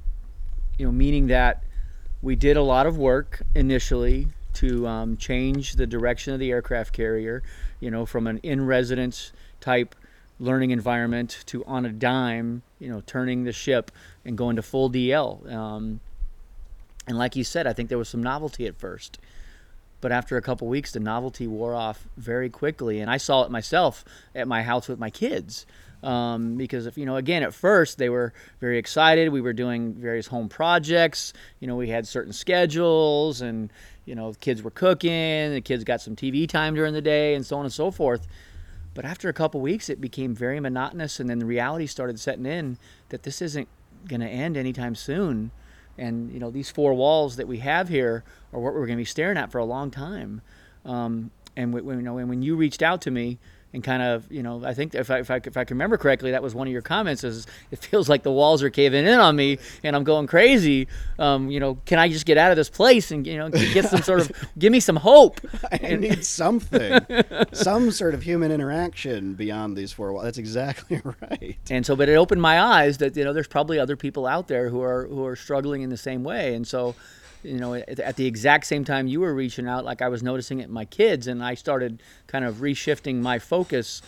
you 0.77 0.85
know, 0.85 0.91
meaning 0.91 1.27
that 1.27 1.63
we 2.21 2.35
did 2.35 2.57
a 2.57 2.61
lot 2.61 2.85
of 2.85 2.97
work 2.97 3.41
initially 3.55 4.27
to 4.53 4.87
um, 4.87 5.17
change 5.17 5.73
the 5.73 5.85
direction 5.85 6.33
of 6.33 6.39
the 6.39 6.51
aircraft 6.51 6.93
carrier. 6.93 7.43
You 7.79 7.91
know, 7.91 8.05
from 8.05 8.27
an 8.27 8.39
in-residence 8.39 9.31
type 9.59 9.95
learning 10.39 10.71
environment 10.71 11.43
to 11.47 11.63
on 11.65 11.85
a 11.85 11.91
dime. 11.91 12.63
You 12.79 12.89
know, 12.89 13.01
turning 13.05 13.43
the 13.43 13.51
ship 13.51 13.91
and 14.25 14.37
going 14.37 14.55
to 14.55 14.61
full 14.61 14.89
DL. 14.89 15.51
Um, 15.51 15.99
and 17.07 17.17
like 17.17 17.35
you 17.35 17.43
said, 17.43 17.67
I 17.67 17.73
think 17.73 17.89
there 17.89 17.97
was 17.97 18.09
some 18.09 18.23
novelty 18.23 18.65
at 18.67 18.77
first 18.77 19.19
but 20.01 20.11
after 20.11 20.37
a 20.37 20.41
couple 20.41 20.67
weeks 20.67 20.91
the 20.91 20.99
novelty 20.99 21.47
wore 21.47 21.73
off 21.73 22.07
very 22.17 22.49
quickly 22.49 22.99
and 22.99 23.09
i 23.09 23.17
saw 23.17 23.43
it 23.43 23.51
myself 23.51 24.03
at 24.35 24.47
my 24.47 24.63
house 24.63 24.87
with 24.87 24.99
my 24.99 25.09
kids 25.09 25.65
um, 26.03 26.57
because 26.57 26.85
if 26.85 26.97
you 26.97 27.05
know 27.05 27.15
again 27.15 27.43
at 27.43 27.53
first 27.53 27.97
they 27.97 28.09
were 28.09 28.33
very 28.59 28.77
excited. 28.77 29.29
We 29.29 29.41
were 29.41 29.53
doing 29.53 29.93
various 29.93 30.27
home 30.27 30.49
projects. 30.49 31.33
You 31.59 31.67
know 31.67 31.75
we 31.75 31.89
had 31.89 32.07
certain 32.07 32.33
schedules 32.33 33.41
and 33.41 33.71
you 34.05 34.15
know 34.15 34.31
the 34.31 34.37
kids 34.37 34.61
were 34.61 34.71
cooking 34.71 35.53
the 35.53 35.61
kids 35.61 35.83
got 35.83 36.01
some 36.01 36.15
tv 36.15 36.47
time 36.47 36.75
during 36.75 36.93
the 36.93 37.01
day 37.01 37.33
and 37.35 37.45
so 37.45 37.57
on 37.57 37.65
and 37.65 37.73
so 37.73 37.91
forth. 37.91 38.27
But 38.93 39.05
after 39.05 39.29
a 39.29 39.33
couple 39.33 39.59
weeks 39.61 39.89
it 39.89 39.99
became 39.99 40.35
very 40.35 40.59
monotonous 40.59 41.19
and 41.19 41.29
then 41.29 41.39
the 41.39 41.45
reality 41.45 41.87
started 41.87 42.19
setting 42.19 42.45
in 42.45 42.77
that 43.09 43.23
this 43.23 43.41
isn't 43.41 43.67
going 44.07 44.21
to 44.21 44.27
end 44.27 44.55
anytime 44.55 44.95
soon. 44.95 45.51
And 45.97 46.31
you 46.31 46.39
know 46.39 46.51
these 46.51 46.69
four 46.69 46.93
walls 46.93 47.37
that 47.37 47.47
we 47.47 47.57
have 47.59 47.89
here 47.89 48.23
are 48.53 48.59
what 48.59 48.73
we're 48.73 48.85
going 48.85 48.97
to 48.97 49.01
be 49.01 49.05
staring 49.05 49.37
at 49.37 49.51
for 49.51 49.57
a 49.57 49.65
long 49.65 49.89
time. 49.89 50.41
Um, 50.85 51.31
and 51.55 51.73
when, 51.73 51.85
you 51.85 52.03
know, 52.03 52.19
and 52.19 52.29
when 52.29 52.43
you 52.43 52.55
reached 52.55 52.83
out 52.83 53.01
to 53.01 53.11
me 53.11 53.39
and 53.73 53.83
kind 53.83 54.01
of, 54.01 54.31
you 54.31 54.43
know, 54.43 54.63
I 54.63 54.73
think 54.73 54.95
if 54.95 55.11
I, 55.11 55.19
if 55.19 55.29
I, 55.29 55.41
if 55.43 55.57
I 55.57 55.63
can 55.63 55.75
remember 55.75 55.97
correctly, 55.97 56.31
that 56.31 56.41
was 56.41 56.55
one 56.55 56.67
of 56.67 56.73
your 56.73 56.81
comments 56.81 57.23
is 57.23 57.45
it 57.71 57.79
feels 57.79 58.07
like 58.09 58.23
the 58.23 58.31
walls 58.31 58.63
are 58.63 58.69
caving 58.69 59.05
in 59.05 59.19
on 59.19 59.35
me 59.35 59.59
and 59.83 59.95
I'm 59.95 60.03
going 60.03 60.27
crazy. 60.27 60.87
Um, 61.19 61.49
you 61.49 61.59
know, 61.59 61.75
can 61.85 61.99
I 61.99 62.09
just 62.09 62.25
get 62.25 62.37
out 62.37 62.51
of 62.51 62.57
this 62.57 62.69
place 62.69 63.11
and, 63.11 63.27
you 63.27 63.37
know, 63.37 63.49
get 63.49 63.85
some 63.85 64.01
sort 64.01 64.21
of, 64.21 64.31
give 64.57 64.71
me 64.71 64.79
some 64.79 64.95
hope. 64.95 65.41
i 65.71 65.95
need 65.95 66.25
something 66.25 66.99
some 67.51 67.91
sort 67.91 68.13
of 68.13 68.23
human 68.23 68.51
interaction 68.51 69.33
beyond 69.33 69.75
these 69.75 69.91
four 69.91 70.11
walls 70.13 70.23
that's 70.23 70.37
exactly 70.37 71.01
right 71.21 71.57
and 71.69 71.85
so 71.85 71.95
but 71.95 72.09
it 72.09 72.15
opened 72.15 72.41
my 72.41 72.61
eyes 72.61 72.97
that 72.97 73.15
you 73.15 73.23
know 73.23 73.33
there's 73.33 73.47
probably 73.47 73.79
other 73.79 73.95
people 73.95 74.25
out 74.25 74.47
there 74.47 74.69
who 74.69 74.81
are 74.81 75.07
who 75.07 75.25
are 75.25 75.35
struggling 75.35 75.81
in 75.81 75.89
the 75.89 75.97
same 75.97 76.23
way 76.23 76.53
and 76.55 76.67
so 76.67 76.95
you 77.47 77.57
know 77.57 77.73
at, 77.73 78.15
the 78.15 78.25
exact 78.25 78.65
same 78.65 78.83
time 78.83 79.07
you 79.07 79.19
were 79.19 79.33
reaching 79.33 79.67
out 79.67 79.85
like 79.85 80.01
i 80.01 80.07
was 80.07 80.21
noticing 80.21 80.59
it 80.59 80.65
in 80.65 80.71
my 80.71 80.85
kids 80.85 81.27
and 81.27 81.43
i 81.43 81.53
started 81.53 82.01
kind 82.27 82.45
of 82.45 82.55
reshifting 82.55 83.21
my 83.21 83.39
focus 83.39 84.01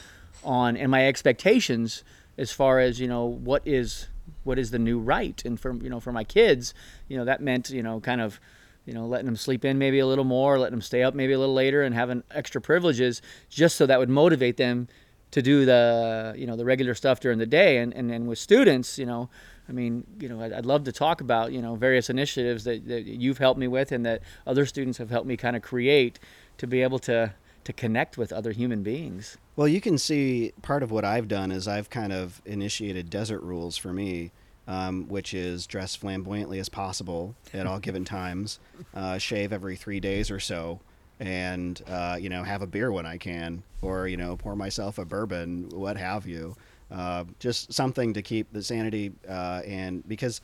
on 0.43 0.77
and 0.77 0.91
my 0.91 1.07
expectations 1.07 2.03
as 2.37 2.51
far 2.51 2.79
as 2.79 2.99
you 2.99 3.07
know 3.07 3.25
what 3.25 3.61
is 3.65 4.07
what 4.43 4.57
is 4.59 4.71
the 4.71 4.79
new 4.79 4.99
right? 4.99 5.43
And 5.45 5.59
for 5.59 5.73
you 5.75 5.89
know 5.89 5.99
for 5.99 6.11
my 6.11 6.23
kids 6.23 6.73
you 7.07 7.17
know 7.17 7.25
that 7.25 7.41
meant 7.41 7.69
you 7.69 7.83
know 7.83 7.99
kind 7.99 8.21
of 8.21 8.39
you 8.85 8.93
know 8.93 9.05
letting 9.05 9.25
them 9.25 9.35
sleep 9.35 9.65
in 9.65 9.77
maybe 9.77 9.99
a 9.99 10.07
little 10.07 10.23
more 10.23 10.57
letting 10.57 10.73
them 10.73 10.81
stay 10.81 11.03
up 11.03 11.13
maybe 11.13 11.33
a 11.33 11.39
little 11.39 11.53
later 11.53 11.83
and 11.83 11.93
having 11.93 12.23
extra 12.31 12.61
privileges 12.61 13.21
just 13.49 13.75
so 13.75 13.85
that 13.85 13.99
would 13.99 14.09
motivate 14.09 14.57
them 14.57 14.87
to 15.31 15.41
do 15.41 15.65
the 15.65 16.33
you 16.37 16.47
know 16.47 16.55
the 16.55 16.65
regular 16.65 16.95
stuff 16.95 17.19
during 17.19 17.37
the 17.37 17.45
day. 17.45 17.77
And 17.77 17.93
and, 17.93 18.11
and 18.11 18.27
with 18.27 18.39
students 18.39 18.97
you 18.97 19.05
know 19.05 19.29
I 19.69 19.71
mean, 19.71 20.03
you 20.19 20.27
know, 20.27 20.41
I'd, 20.41 20.51
I'd 20.51 20.65
love 20.65 20.83
to 20.85 20.91
talk 20.91 21.21
about, 21.21 21.51
you 21.51 21.61
know, 21.61 21.75
various 21.75 22.09
initiatives 22.09 22.63
that, 22.63 22.87
that 22.87 23.05
you've 23.05 23.37
helped 23.37 23.59
me 23.59 23.67
with 23.67 23.91
and 23.91 24.03
that 24.05 24.23
other 24.47 24.65
students 24.65 24.97
have 24.97 25.11
helped 25.11 25.27
me 25.27 25.37
kind 25.37 25.55
of 25.55 25.61
create 25.61 26.17
to 26.57 26.65
be 26.65 26.81
able 26.81 26.99
to, 26.99 27.33
to 27.63 27.73
connect 27.73 28.17
with 28.17 28.33
other 28.33 28.51
human 28.51 28.81
beings. 28.81 29.37
Well, 29.55 29.67
you 29.67 29.79
can 29.79 29.97
see 29.97 30.53
part 30.63 30.81
of 30.81 30.89
what 30.89 31.05
I've 31.05 31.27
done 31.27 31.51
is 31.51 31.67
I've 31.67 31.89
kind 31.89 32.11
of 32.11 32.41
initiated 32.45 33.11
desert 33.11 33.43
rules 33.43 33.77
for 33.77 33.93
me, 33.93 34.31
um, 34.67 35.07
which 35.07 35.33
is 35.33 35.67
dress 35.67 35.95
flamboyantly 35.95 36.59
as 36.59 36.67
possible 36.67 37.35
at 37.53 37.67
all 37.67 37.79
given 37.79 38.05
times, 38.05 38.59
uh, 38.95 39.17
shave 39.19 39.53
every 39.53 39.75
three 39.75 39.99
days 39.99 40.31
or 40.31 40.39
so, 40.39 40.79
and 41.19 41.81
uh, 41.87 42.17
you 42.19 42.29
know 42.29 42.43
have 42.43 42.61
a 42.61 42.67
beer 42.67 42.91
when 42.91 43.05
I 43.05 43.17
can, 43.17 43.63
or 43.81 44.07
you 44.07 44.15
know 44.15 44.37
pour 44.37 44.55
myself 44.55 44.97
a 44.97 45.05
bourbon, 45.05 45.69
what 45.69 45.97
have 45.97 46.27
you. 46.27 46.55
Uh, 46.91 47.23
just 47.37 47.71
something 47.71 48.13
to 48.13 48.21
keep 48.21 48.51
the 48.51 48.63
sanity 48.63 49.11
uh, 49.27 49.61
and 49.65 50.07
because 50.07 50.41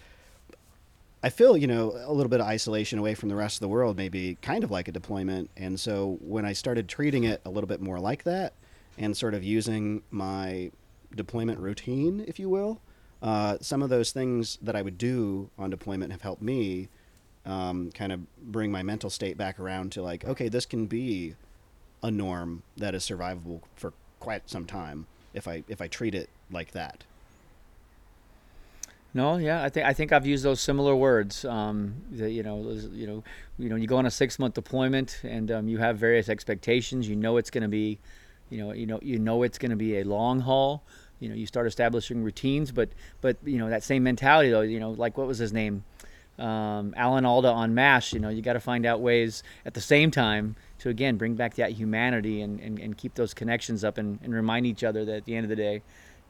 I 1.24 1.30
feel, 1.30 1.58
you 1.58 1.66
know, 1.66 1.92
a 2.06 2.14
little 2.14 2.30
bit 2.30 2.40
of 2.40 2.46
isolation 2.46 3.00
away 3.00 3.16
from 3.16 3.30
the 3.30 3.36
rest 3.36 3.56
of 3.56 3.62
the 3.62 3.68
world, 3.68 3.98
maybe 3.98 4.38
kind 4.44 4.64
of 4.64 4.70
like 4.70 4.88
a 4.88 4.92
deployment. 4.92 5.50
And 5.58 5.80
so 5.80 6.20
when 6.22 6.46
I 6.46 6.54
started 6.54 6.88
treating 6.88 7.24
it 7.24 7.42
a 7.46 7.50
little 7.50 7.68
bit 7.68 7.82
more 7.82 8.00
like 8.00 8.26
that 8.26 8.54
and 9.00 9.18
sort 9.18 9.34
of 9.34 9.44
using 9.44 10.04
my 10.12 10.72
deployment 11.16 11.60
routine, 11.60 12.24
if 12.28 12.38
you 12.38 12.48
will, 12.48 12.80
uh, 13.24 13.58
some 13.60 13.82
of 13.82 13.90
those 13.90 14.12
things 14.12 14.60
that 14.62 14.76
I 14.76 14.84
would 14.84 15.00
do 15.00 15.50
on 15.58 15.72
deployment 15.72 16.12
have 16.12 16.22
helped 16.22 16.44
me 16.44 16.90
um, 17.44 17.90
kind 17.92 18.12
of 18.12 18.22
bring 18.52 18.72
my 18.72 18.84
mental 18.84 19.10
state 19.10 19.36
back 19.36 19.60
around 19.60 19.94
to 19.94 20.04
like, 20.04 20.26
okay, 20.26 20.48
this 20.48 20.68
can 20.68 20.86
be 20.86 21.34
a 22.04 22.12
norm 22.12 22.62
that 22.78 22.94
is 22.94 23.04
survivable 23.04 23.62
for 23.76 23.94
quite 24.20 24.48
some 24.48 24.66
time 24.66 25.08
if 25.34 25.48
I 25.48 25.64
if 25.68 25.82
I 25.82 25.88
treat 25.88 26.14
it 26.14 26.30
like 26.52 26.72
that. 26.72 27.04
No, 29.16 29.38
yeah, 29.38 29.64
I 29.64 29.70
think 29.70 29.86
I 29.86 29.94
think 29.94 30.12
I've 30.12 30.26
used 30.26 30.44
those 30.44 30.60
similar 30.60 30.94
words. 30.94 31.46
Um, 31.46 31.96
that, 32.12 32.32
you 32.32 32.44
know, 32.44 32.70
you 32.92 33.08
know, 33.08 33.24
you 33.58 33.70
know, 33.70 33.78
you 33.78 33.88
go 33.88 33.96
on 33.96 34.06
a 34.06 34.12
six 34.12 34.38
month 34.38 34.56
deployment 34.56 35.22
and 35.24 35.50
um, 35.52 35.70
you 35.70 35.78
have 35.78 35.98
various 35.98 36.28
expectations. 36.28 37.08
You 37.08 37.16
know 37.16 37.38
it's 37.38 37.50
going 37.50 37.62
to 37.62 37.70
be, 37.70 37.98
you 38.50 38.58
know, 38.58 38.74
you 38.74 38.86
know, 38.86 39.00
you 39.02 39.18
know 39.18 39.44
it's 39.44 39.58
going 39.58 39.70
to 39.70 39.78
be 39.78 40.00
a 40.00 40.04
long 40.04 40.42
haul. 40.42 40.84
You 41.22 41.30
know, 41.30 41.36
you 41.36 41.46
start 41.46 41.66
establishing 41.66 42.24
routines, 42.24 42.74
but 42.74 42.90
but 43.22 43.38
you 43.46 43.58
know 43.58 43.70
that 43.70 43.84
same 43.84 44.04
mentality 44.04 44.50
though. 44.50 44.60
You 44.62 44.82
know, 44.82 44.92
like 44.92 45.18
what 45.18 45.28
was 45.28 45.38
his 45.38 45.54
name, 45.54 45.86
um, 46.38 46.94
Alan 46.98 47.24
Alda 47.24 47.48
on 47.48 47.74
Mash. 47.74 48.12
You 48.12 48.20
know, 48.20 48.28
you 48.28 48.42
got 48.42 48.54
to 48.54 48.60
find 48.60 48.86
out 48.86 49.00
ways 49.00 49.44
at 49.66 49.76
the 49.76 49.82
same 49.82 50.12
time 50.12 50.58
to 50.80 50.90
again 50.90 51.16
bring 51.16 51.36
back 51.36 51.56
that 51.56 51.72
humanity 51.72 52.42
and, 52.42 52.60
and, 52.60 52.80
and 52.80 52.98
keep 52.98 53.16
those 53.16 53.34
connections 53.34 53.86
up 53.86 53.98
and, 53.98 54.20
and 54.24 54.34
remind 54.34 54.66
each 54.66 54.84
other 54.84 55.06
that 55.06 55.16
at 55.16 55.26
the 55.26 55.36
end 55.36 55.46
of 55.46 55.50
the 55.50 55.56
day, 55.56 55.82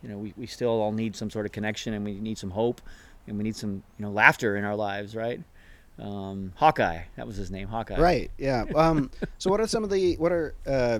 you 0.05 0.11
know, 0.11 0.19
we, 0.19 0.35
we 0.37 0.45
still 0.45 0.69
all 0.69 0.91
need 0.91 1.15
some 1.15 1.31
sort 1.31 1.47
of 1.47 1.51
connection 1.51 1.95
and 1.95 2.05
we 2.05 2.19
need 2.19 2.37
some 2.37 2.51
hope 2.51 2.79
and 3.25 3.39
we 3.39 3.43
need 3.43 3.55
some, 3.55 3.81
you 3.97 4.05
know, 4.05 4.11
laughter 4.11 4.55
in 4.55 4.63
our 4.63 4.75
lives, 4.75 5.15
right? 5.15 5.41
Um, 5.97 6.53
Hawkeye, 6.57 7.01
that 7.15 7.25
was 7.25 7.37
his 7.37 7.49
name, 7.49 7.67
Hawkeye. 7.67 7.99
Right. 7.99 8.29
Yeah. 8.37 8.65
Um, 8.75 9.09
so 9.39 9.49
what 9.49 9.59
are 9.59 9.65
some 9.65 9.83
of 9.83 9.89
the 9.89 10.15
what 10.17 10.31
are 10.31 10.53
uh, 10.67 10.99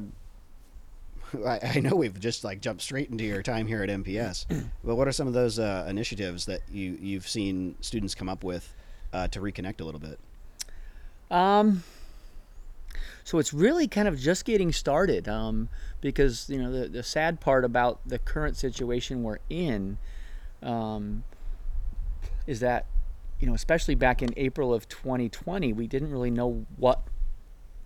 I, 1.46 1.60
I 1.76 1.80
know 1.82 1.96
we've 1.96 2.20
just 2.20 2.44
like 2.44 2.62
jumped 2.62 2.82
straight 2.82 3.12
into 3.12 3.24
your 3.24 3.44
time 3.44 3.68
here 3.68 3.84
at 3.84 3.90
NPS, 3.90 4.48
but 4.84 4.96
what 4.96 5.08
are 5.08 5.12
some 5.12 5.28
of 5.28 5.34
those 5.34 5.60
uh, 5.60 5.86
initiatives 5.88 6.48
that 6.48 6.62
you 6.72 6.98
you've 7.00 7.28
seen 7.28 7.76
students 7.82 8.16
come 8.16 8.28
up 8.28 8.44
with 8.44 8.74
uh, 9.14 9.28
to 9.28 9.40
reconnect 9.40 9.82
a 9.82 9.84
little 9.84 10.02
bit? 10.02 10.18
Um, 11.30 11.84
so 13.26 13.40
it's 13.40 13.54
really 13.54 13.88
kind 13.88 14.08
of 14.08 14.18
just 14.18 14.46
getting 14.46 14.72
started 14.72 15.28
um, 15.28 15.68
because 16.00 16.48
you 16.50 16.62
know 16.62 16.72
the, 16.72 16.88
the 16.88 17.04
sad 17.04 17.42
part 17.42 17.66
about 17.66 18.00
the 18.06 18.20
current 18.20 18.56
situation 18.56 19.24
we're 19.24 19.40
in 19.50 19.98
um, 20.64 21.24
is 22.48 22.62
that 22.62 22.86
you 23.40 23.48
know 23.48 23.54
especially 23.54 23.96
back 23.96 24.22
in 24.22 24.30
April 24.38 24.74
of 24.74 24.88
2020 24.88 25.74
we 25.74 25.88
didn't 25.88 26.12
really 26.12 26.32
know 26.32 26.66
what 26.78 27.02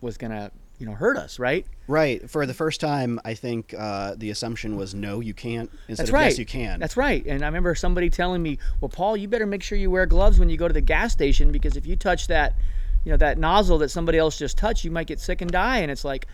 was 0.01 0.17
gonna 0.17 0.51
you 0.77 0.85
know 0.85 0.93
hurt 0.93 1.17
us 1.17 1.39
right 1.39 1.65
Right. 1.89 2.29
For 2.29 2.45
the 2.45 2.53
first 2.53 2.79
time, 2.79 3.19
I 3.25 3.33
think 3.33 3.73
uh, 3.75 4.13
the 4.15 4.29
assumption 4.29 4.77
was 4.77 4.93
no, 4.93 5.21
you 5.21 5.33
can't 5.33 5.71
instead 5.87 6.03
That's 6.03 6.09
of 6.11 6.13
right. 6.13 6.25
yes, 6.25 6.37
you 6.37 6.45
can. 6.45 6.79
That's 6.79 6.95
right. 6.95 7.25
And 7.25 7.41
I 7.41 7.47
remember 7.47 7.73
somebody 7.73 8.11
telling 8.11 8.43
me, 8.43 8.59
"Well, 8.79 8.89
Paul, 8.89 9.17
you 9.17 9.27
better 9.27 9.47
make 9.47 9.63
sure 9.63 9.75
you 9.75 9.89
wear 9.89 10.05
gloves 10.05 10.37
when 10.37 10.49
you 10.49 10.55
go 10.55 10.67
to 10.67 10.73
the 10.73 10.81
gas 10.81 11.11
station 11.13 11.51
because 11.51 11.75
if 11.75 11.87
you 11.87 11.95
touch 11.95 12.27
that, 12.27 12.53
you 13.03 13.11
know, 13.11 13.17
that 13.17 13.37
nozzle 13.37 13.77
that 13.79 13.89
somebody 13.89 14.17
else 14.17 14.37
just 14.37 14.57
touched, 14.57 14.83
you 14.83 14.91
might 14.91 15.07
get 15.07 15.19
sick 15.19 15.41
and 15.41 15.51
die." 15.51 15.77
And 15.77 15.91
it's 15.91 16.05
like, 16.05 16.27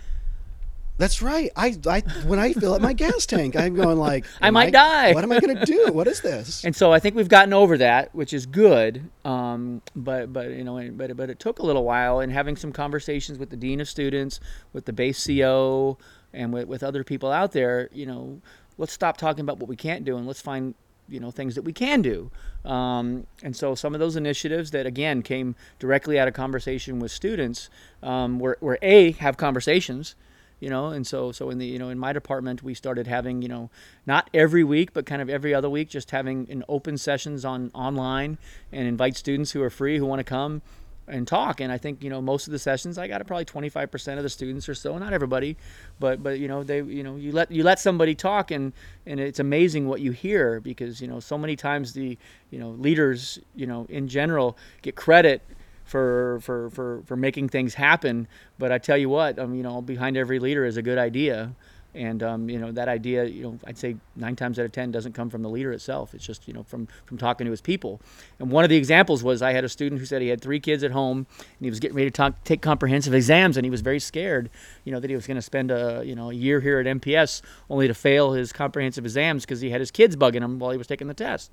That's 0.97 1.21
right. 1.21 1.51
I, 1.55 1.75
I 1.87 2.01
when 2.25 2.39
I 2.39 2.53
fill 2.53 2.73
up 2.73 2.81
my 2.81 2.93
gas 2.93 3.25
tank, 3.27 3.55
I'm 3.55 3.75
going 3.75 3.97
like, 3.97 4.25
I 4.41 4.49
might 4.49 4.71
die. 4.71 5.13
What 5.13 5.23
am 5.23 5.31
I 5.31 5.39
going 5.39 5.57
to 5.57 5.65
do? 5.65 5.91
What 5.91 6.07
is 6.07 6.21
this? 6.21 6.63
and 6.65 6.75
so 6.75 6.93
I 6.93 6.99
think 6.99 7.15
we've 7.15 7.27
gotten 7.27 7.53
over 7.53 7.77
that, 7.79 8.15
which 8.15 8.33
is 8.33 8.45
good. 8.45 9.09
Um, 9.25 9.81
but 9.95 10.31
but 10.31 10.51
you 10.51 10.63
know, 10.63 10.89
but 10.93 11.15
but 11.17 11.29
it 11.29 11.39
took 11.39 11.59
a 11.59 11.65
little 11.65 11.83
while, 11.83 12.19
and 12.19 12.31
having 12.31 12.55
some 12.55 12.71
conversations 12.71 13.37
with 13.37 13.49
the 13.49 13.57
dean 13.57 13.81
of 13.81 13.89
students, 13.89 14.39
with 14.71 14.85
the 14.85 14.93
base 14.93 15.27
CO, 15.27 15.97
and 16.35 16.53
with, 16.53 16.67
with 16.67 16.83
other 16.83 17.03
people 17.03 17.31
out 17.31 17.53
there, 17.53 17.89
you 17.91 18.05
know, 18.05 18.41
let's 18.77 18.93
stop 18.93 19.17
talking 19.17 19.41
about 19.41 19.59
what 19.59 19.69
we 19.69 19.75
can't 19.75 20.05
do 20.05 20.17
and 20.17 20.27
let's 20.27 20.41
find 20.41 20.75
you 21.07 21.19
know 21.19 21.31
things 21.31 21.55
that 21.55 21.63
we 21.63 21.73
can 21.73 22.01
do. 22.01 22.31
Um, 22.63 23.27
and 23.43 23.55
so 23.55 23.75
some 23.75 23.93
of 23.93 23.99
those 23.99 24.15
initiatives 24.15 24.71
that 24.71 24.85
again 24.85 25.21
came 25.21 25.55
directly 25.79 26.19
out 26.19 26.27
of 26.27 26.33
conversation 26.33 26.99
with 26.99 27.11
students 27.11 27.69
um, 28.01 28.39
were, 28.39 28.57
were 28.61 28.79
a 28.81 29.11
have 29.13 29.37
conversations 29.37 30.15
you 30.59 30.69
know 30.69 30.87
and 30.87 31.05
so 31.05 31.31
so 31.31 31.49
in 31.49 31.57
the 31.57 31.65
you 31.65 31.77
know 31.77 31.89
in 31.89 31.99
my 31.99 32.13
department 32.13 32.63
we 32.63 32.73
started 32.73 33.07
having 33.07 33.41
you 33.41 33.47
know 33.47 33.69
not 34.05 34.29
every 34.33 34.63
week 34.63 34.93
but 34.93 35.05
kind 35.05 35.21
of 35.21 35.29
every 35.29 35.53
other 35.53 35.69
week 35.69 35.89
just 35.89 36.11
having 36.11 36.47
an 36.49 36.63
open 36.69 36.97
sessions 36.97 37.43
on 37.43 37.69
online 37.73 38.37
and 38.71 38.87
invite 38.87 39.15
students 39.17 39.51
who 39.51 39.61
are 39.61 39.69
free 39.69 39.97
who 39.97 40.05
want 40.05 40.19
to 40.19 40.23
come 40.23 40.61
and 41.07 41.27
talk. 41.27 41.61
And 41.61 41.71
i 41.71 41.77
think 41.77 42.03
you 42.03 42.09
know 42.09 42.21
most 42.21 42.47
of 42.47 42.51
the 42.51 42.59
sessions 42.59 42.97
i 42.97 43.07
got 43.07 43.25
probably 43.27 43.45
25% 43.45 44.17
of 44.17 44.23
the 44.23 44.29
students 44.29 44.67
or 44.69 44.75
so. 44.75 44.97
Not 44.97 45.13
everybody 45.13 45.57
but 45.99 46.21
but 46.21 46.39
you 46.39 46.47
know 46.47 46.63
they 46.63 46.81
you 46.81 47.03
know 47.03 47.15
you 47.15 47.31
let 47.31 47.51
you 47.51 47.63
let 47.63 47.79
somebody 47.79 48.15
talk 48.15 48.51
and 48.51 48.73
and 49.05 49.19
it's 49.19 49.39
amazing 49.39 49.87
what 49.87 50.01
you 50.01 50.11
hear 50.11 50.59
because 50.59 51.01
you 51.01 51.07
know 51.07 51.19
so 51.19 51.37
many 51.37 51.55
times 51.55 51.93
the 51.93 52.17
you 52.49 52.59
know 52.59 52.69
leaders 52.69 53.39
you 53.55 53.67
know 53.67 53.85
in 53.89 54.07
general 54.07 54.57
get 54.81 54.95
credit 54.95 55.41
for 55.85 56.39
for 56.41 56.69
for 56.71 57.01
for 57.05 57.15
making 57.15 57.49
things 57.49 57.75
happen. 57.75 58.27
But 58.57 58.71
I 58.71 58.79
tell 58.79 58.97
you 58.97 59.07
what, 59.07 59.39
um, 59.39 59.53
you 59.55 59.63
know, 59.63 59.81
behind 59.81 60.17
every 60.17 60.39
leader 60.39 60.65
is 60.65 60.77
a 60.77 60.81
good 60.81 60.97
idea, 60.97 61.53
and 61.95 62.21
um, 62.21 62.49
you 62.49 62.59
know 62.59 62.71
that 62.71 62.87
idea, 62.87 63.25
you 63.25 63.43
know, 63.43 63.59
I'd 63.65 63.77
say 63.77 63.95
nine 64.15 64.35
times 64.35 64.59
out 64.59 64.65
of 64.65 64.71
ten 64.71 64.91
doesn't 64.91 65.13
come 65.13 65.29
from 65.29 65.41
the 65.41 65.49
leader 65.49 65.71
itself. 65.71 66.13
It's 66.13 66.25
just 66.25 66.47
you 66.47 66.53
know 66.53 66.63
from 66.63 66.87
from 67.05 67.17
talking 67.17 67.45
to 67.45 67.51
his 67.51 67.61
people. 67.61 68.01
And 68.39 68.51
one 68.51 68.63
of 68.63 68.69
the 68.69 68.75
examples 68.75 69.23
was 69.23 69.41
I 69.41 69.53
had 69.53 69.63
a 69.63 69.69
student 69.69 69.99
who 69.99 70.05
said 70.05 70.21
he 70.21 70.27
had 70.27 70.41
three 70.41 70.59
kids 70.59 70.83
at 70.83 70.91
home, 70.91 71.25
and 71.39 71.61
he 71.61 71.69
was 71.69 71.79
getting 71.79 71.95
ready 71.95 72.09
to 72.09 72.13
talk, 72.13 72.43
take 72.43 72.61
comprehensive 72.61 73.13
exams, 73.13 73.57
and 73.57 73.65
he 73.65 73.69
was 73.69 73.81
very 73.81 73.99
scared, 73.99 74.49
you 74.83 74.91
know, 74.91 74.99
that 74.99 75.09
he 75.09 75.15
was 75.15 75.25
going 75.25 75.35
to 75.35 75.41
spend 75.41 75.71
a 75.71 76.03
you 76.05 76.15
know 76.15 76.29
a 76.29 76.33
year 76.33 76.59
here 76.59 76.79
at 76.79 76.85
NPS 76.85 77.41
only 77.69 77.87
to 77.87 77.93
fail 77.93 78.33
his 78.33 78.53
comprehensive 78.53 79.05
exams 79.05 79.43
because 79.43 79.61
he 79.61 79.69
had 79.69 79.79
his 79.79 79.91
kids 79.91 80.15
bugging 80.15 80.41
him 80.41 80.59
while 80.59 80.71
he 80.71 80.77
was 80.77 80.87
taking 80.87 81.07
the 81.07 81.13
test. 81.13 81.51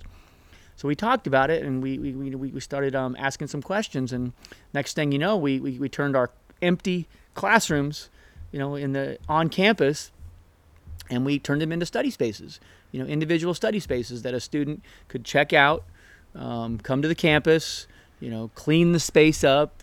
So 0.76 0.88
we 0.88 0.94
talked 0.94 1.26
about 1.26 1.50
it, 1.50 1.62
and 1.62 1.82
we 1.82 1.98
we, 1.98 2.12
we, 2.12 2.50
we 2.50 2.60
started 2.60 2.94
um, 2.94 3.16
asking 3.18 3.48
some 3.48 3.62
questions. 3.62 4.12
And 4.12 4.32
next 4.72 4.94
thing 4.94 5.12
you 5.12 5.18
know, 5.18 5.36
we, 5.36 5.60
we, 5.60 5.78
we 5.78 5.88
turned 5.88 6.16
our 6.16 6.30
empty 6.60 7.08
classrooms, 7.34 8.08
you 8.50 8.58
know, 8.58 8.74
in 8.74 8.92
the 8.92 9.18
on 9.28 9.48
campus, 9.48 10.11
and 11.10 11.24
we 11.24 11.38
turned 11.38 11.60
them 11.60 11.72
into 11.72 11.86
study 11.86 12.10
spaces. 12.10 12.60
You 12.90 13.02
know, 13.02 13.06
individual 13.06 13.54
study 13.54 13.80
spaces 13.80 14.22
that 14.22 14.34
a 14.34 14.40
student 14.40 14.82
could 15.08 15.24
check 15.24 15.52
out, 15.52 15.84
um, 16.34 16.78
come 16.78 17.02
to 17.02 17.08
the 17.08 17.14
campus, 17.14 17.86
you 18.20 18.30
know, 18.30 18.50
clean 18.54 18.92
the 18.92 19.00
space 19.00 19.44
up, 19.44 19.82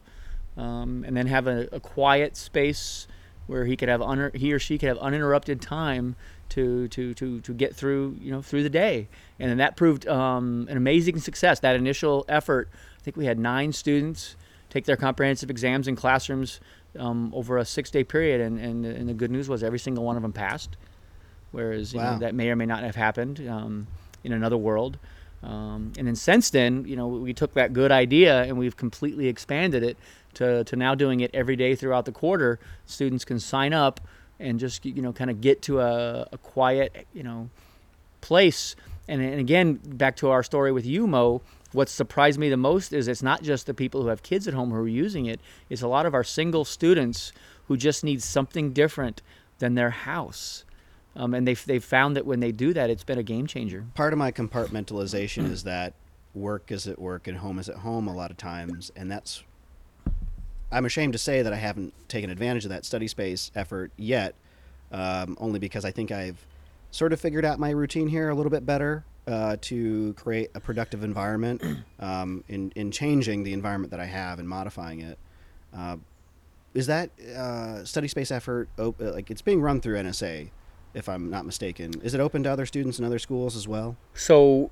um, 0.58 1.04
and 1.08 1.16
then 1.16 1.28
have 1.28 1.48
a, 1.48 1.68
a 1.72 1.80
quiet 1.80 2.36
space 2.36 3.08
where 3.48 3.66
he 3.66 3.75
could 3.75 3.89
have 3.89 4.01
un- 4.01 4.32
he 4.36 4.54
or 4.54 4.60
she 4.60 4.78
could 4.78 4.89
have 4.89 4.98
uninterrupted 5.00 5.62
time 5.62 6.16
to, 6.50 6.88
to, 6.89 7.13
to, 7.16 7.42
to 7.42 7.54
get 7.54 7.75
through 7.75 8.16
you 8.22 8.32
know 8.32 8.42
through 8.42 8.63
the 8.63 8.70
day 8.70 9.08
and 9.39 9.50
then 9.50 9.58
that 9.58 9.75
proved 9.75 10.08
um, 10.08 10.68
an 10.70 10.78
amazing 10.78 11.20
success 11.20 11.60
that 11.60 11.75
initial 11.75 12.25
effort 12.28 12.70
I 13.00 13.01
think 13.01 13.18
we 13.18 13.25
had 13.25 13.39
nine 13.39 13.74
students 13.74 14.36
take 14.70 14.86
their 14.86 14.98
comprehensive 14.98 15.50
exams 15.50 15.88
in 15.88 15.96
classrooms 15.96 16.60
um, 16.98 17.34
over 17.34 17.58
a 17.58 17.66
six 17.66 17.89
day 17.89 18.04
period 18.04 18.39
and, 18.39 18.60
and, 18.60 18.86
and 18.86 19.10
the 19.10 19.13
good 19.13 19.32
news 19.32 19.50
was 19.50 19.63
every 19.63 19.80
single 19.80 20.04
one 20.04 20.16
of 20.16 20.22
them 20.22 20.34
passed 20.34 20.78
whereas 21.51 21.94
you 21.94 22.00
Wow. 22.00 22.13
know, 22.13 22.20
that 22.20 22.36
may 22.36 22.50
or 22.50 22.56
may 22.56 22.65
not 22.65 22.84
have 22.84 22.96
happened 22.96 23.46
um, 23.48 23.88
in 24.24 24.32
another 24.32 24.58
world. 24.58 24.98
Um, 25.41 25.94
and 25.98 26.06
then 26.06 26.15
since 26.15 26.50
then 26.50 26.86
you 26.86 26.96
know 26.96 27.08
we 27.08 27.34
took 27.34 27.53
that 27.53 27.72
good 27.74 27.91
idea 27.91 28.44
and 28.44 28.58
we've 28.58 28.75
completely 28.75 29.27
expanded 29.27 29.84
it 29.84 29.98
to, 30.34 30.63
to 30.65 30.75
now 30.75 30.96
doing 30.96 31.22
it 31.22 31.32
every 31.34 31.56
day 31.56 31.75
throughout 31.75 32.06
the 32.06 32.12
quarter. 32.12 32.60
Students 32.86 33.24
can 33.24 33.39
sign 33.39 33.74
up 33.74 34.01
and 34.39 34.60
just 34.60 34.86
you 34.86 35.01
know 35.01 35.13
kind 35.13 35.29
of 35.29 35.39
get 35.41 35.62
to 35.63 35.79
a, 35.79 36.27
a 36.32 36.38
quiet 36.38 37.08
you 37.13 37.24
know 37.24 37.50
place. 38.22 38.75
And, 39.08 39.22
and 39.22 39.39
again 39.39 39.75
back 39.84 40.18
to 40.18 40.29
our 40.29 40.44
story 40.44 40.72
with 40.72 40.86
you 40.86 41.08
mo 41.08 41.41
what 41.72 41.88
surprised 41.88 42.39
me 42.39 42.50
the 42.50 42.58
most 42.58 42.94
is 42.94 43.08
it's 43.08 43.22
not 43.22 43.44
just 43.44 43.68
the 43.68 43.74
people 43.74 44.01
who 44.01 44.08
have 44.08 44.24
kids 44.24 44.48
at 44.48 44.53
home 44.56 44.72
who 44.72 44.77
are 44.77 44.88
using 44.88 45.27
it. 45.27 45.39
It's 45.70 45.84
a 45.84 45.88
lot 45.88 46.06
of 46.06 46.13
our 46.13 46.24
single 46.24 46.65
students 46.65 47.32
who 47.68 47.77
just 47.77 48.03
need 48.03 48.24
something 48.24 48.74
different 48.74 49.22
than 49.60 49.75
their 49.75 49.91
house 49.91 50.63
um, 51.16 51.34
and 51.34 51.48
they've, 51.48 51.66
they've 51.66 51.84
found 51.84 52.16
that 52.16 52.25
when 52.25 52.39
they 52.39 52.51
do 52.51 52.74
that 52.74 52.89
it's 52.89 53.04
been 53.04 53.18
a 53.18 53.24
game 53.24 53.48
changer 53.48 53.86
Part 53.96 54.13
of 54.13 54.20
my 54.20 54.32
compartmentalization 54.32 55.50
is 55.51 55.63
that 55.63 55.94
work 56.34 56.72
is 56.72 56.88
at 56.88 57.00
work 57.00 57.28
and 57.28 57.38
home 57.38 57.60
is 57.60 57.70
at 57.70 57.78
home 57.78 58.08
a 58.08 58.16
lot 58.16 58.32
of 58.32 58.38
times, 58.38 58.92
and 58.96 59.12
that's. 59.12 59.44
I'm 60.72 60.86
ashamed 60.86 61.13
to 61.13 61.20
say 61.20 61.42
that 61.42 61.51
I 61.51 61.56
haven't 61.56 61.94
taken 62.10 62.30
advantage 62.30 62.63
of 62.63 62.70
that 62.70 62.86
study 62.86 63.08
space 63.08 63.51
effort 63.56 63.92
yet, 63.98 64.36
um, 64.92 65.36
only 65.39 65.58
because 65.58 65.84
I 65.84 65.89
think 65.89 66.12
I've 66.12 66.46
sort 66.92 67.12
of 67.12 67.20
figured 67.20 67.44
out 67.44 67.60
my 67.60 67.72
routine 67.72 68.08
here 68.08 68.30
a 68.30 68.36
little 68.36 68.51
bit 68.51 68.66
better 68.68 69.04
uh, 69.25 69.58
to 69.62 70.13
create 70.13 70.51
a 70.54 70.60
productive 70.60 71.04
environment 71.04 71.63
um, 72.00 72.44
in 72.48 72.72
in 72.75 72.92
changing 72.92 73.44
the 73.44 73.54
environment 73.54 73.92
that 73.92 74.00
I 74.00 74.06
have 74.06 74.39
and 74.39 74.48
modifying 74.48 75.01
it. 75.01 75.18
Uh, 75.75 75.98
is 76.75 76.86
that 76.86 77.10
uh, 77.20 77.84
study 77.84 78.08
space 78.08 78.30
effort 78.30 78.70
op- 78.78 79.01
like 79.01 79.32
it's 79.32 79.42
being 79.42 79.60
run 79.60 79.82
through 79.82 79.96
NSA, 79.98 80.51
if 80.93 81.08
I'm 81.10 81.29
not 81.29 81.46
mistaken? 81.46 81.93
Is 82.03 82.13
it 82.13 82.19
open 82.19 82.43
to 82.43 82.51
other 82.51 82.65
students 82.65 83.00
in 83.00 83.05
other 83.05 83.19
schools 83.19 83.55
as 83.55 83.67
well? 83.67 83.96
So, 84.13 84.72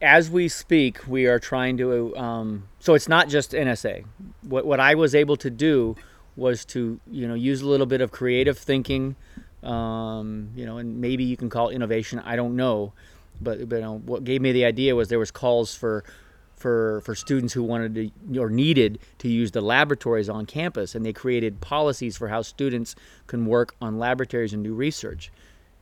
as 0.00 0.30
we 0.30 0.48
speak, 0.48 1.06
we 1.08 1.26
are 1.26 1.38
trying 1.38 1.76
to. 1.78 2.16
Um, 2.16 2.68
so 2.78 2.94
it's 2.94 3.08
not 3.08 3.28
just 3.28 3.52
NSA. 3.52 4.04
What 4.42 4.64
what 4.66 4.80
I 4.80 4.94
was 4.94 5.14
able 5.14 5.36
to 5.38 5.50
do 5.50 5.96
was 6.36 6.64
to 6.66 7.00
you 7.10 7.26
know 7.26 7.34
use 7.34 7.62
a 7.62 7.66
little 7.66 7.86
bit 7.86 8.00
of 8.00 8.12
creative 8.12 8.56
thinking, 8.58 9.16
um, 9.62 10.50
you 10.54 10.64
know, 10.64 10.78
and 10.78 11.00
maybe 11.00 11.24
you 11.24 11.36
can 11.36 11.50
call 11.50 11.68
it 11.68 11.74
innovation. 11.74 12.20
I 12.20 12.36
don't 12.36 12.56
know. 12.56 12.92
but, 13.40 13.68
but 13.68 13.76
you 13.76 13.82
know, 13.82 13.98
what 13.98 14.24
gave 14.24 14.40
me 14.40 14.52
the 14.52 14.64
idea 14.64 14.94
was 14.94 15.08
there 15.08 15.18
was 15.18 15.30
calls 15.30 15.74
for 15.74 16.04
for 16.54 17.00
for 17.02 17.14
students 17.14 17.54
who 17.54 17.62
wanted 17.62 17.94
to 17.94 18.40
or 18.40 18.50
needed 18.50 18.98
to 19.18 19.28
use 19.28 19.52
the 19.52 19.60
laboratories 19.60 20.28
on 20.28 20.46
campus, 20.46 20.94
and 20.94 21.04
they 21.04 21.12
created 21.12 21.60
policies 21.60 22.16
for 22.16 22.28
how 22.28 22.42
students 22.42 22.94
can 23.26 23.46
work 23.46 23.74
on 23.80 23.98
laboratories 23.98 24.52
and 24.52 24.64
do 24.64 24.74
research. 24.74 25.30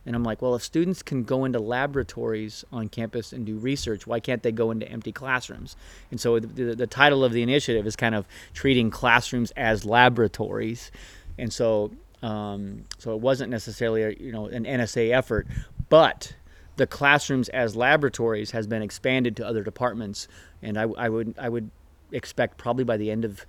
And 0.07 0.15
I'm 0.15 0.23
like, 0.23 0.41
well, 0.41 0.55
if 0.55 0.63
students 0.63 1.03
can 1.03 1.23
go 1.23 1.43
into 1.43 1.59
laboratories 1.59 2.63
on 2.71 2.87
campus 2.87 3.33
and 3.33 3.45
do 3.45 3.57
research, 3.57 4.07
why 4.07 4.21
can't 4.21 4.41
they 4.41 4.53
go 4.53 4.71
into 4.71 4.89
empty 4.89 5.11
classrooms? 5.11 5.75
And 6.11 6.19
so 6.19 6.39
the, 6.39 6.73
the, 6.73 6.87
title 6.87 7.25
of 7.25 7.33
the 7.33 7.43
initiative 7.43 7.85
is 7.85 7.97
kind 7.97 8.15
of 8.15 8.25
treating 8.53 8.89
classrooms 8.89 9.51
as 9.57 9.83
laboratories. 9.83 10.91
And 11.37 11.51
so, 11.51 11.91
um, 12.23 12.85
so 12.97 13.13
it 13.15 13.19
wasn't 13.19 13.51
necessarily 13.51 14.03
a, 14.03 14.11
you 14.11 14.31
know 14.31 14.45
an 14.45 14.63
NSA 14.63 15.11
effort, 15.11 15.45
but 15.89 16.33
the 16.77 16.87
classrooms 16.87 17.49
as 17.49 17.75
laboratories 17.75 18.51
has 18.51 18.65
been 18.65 18.81
expanded 18.81 19.35
to 19.35 19.45
other 19.45 19.61
departments, 19.61 20.29
and 20.61 20.79
I, 20.79 20.83
I 20.83 21.09
would 21.09 21.35
I 21.37 21.49
would 21.49 21.69
expect 22.11 22.57
probably 22.57 22.85
by 22.85 22.97
the 22.97 23.11
end 23.11 23.25
of 23.25 23.45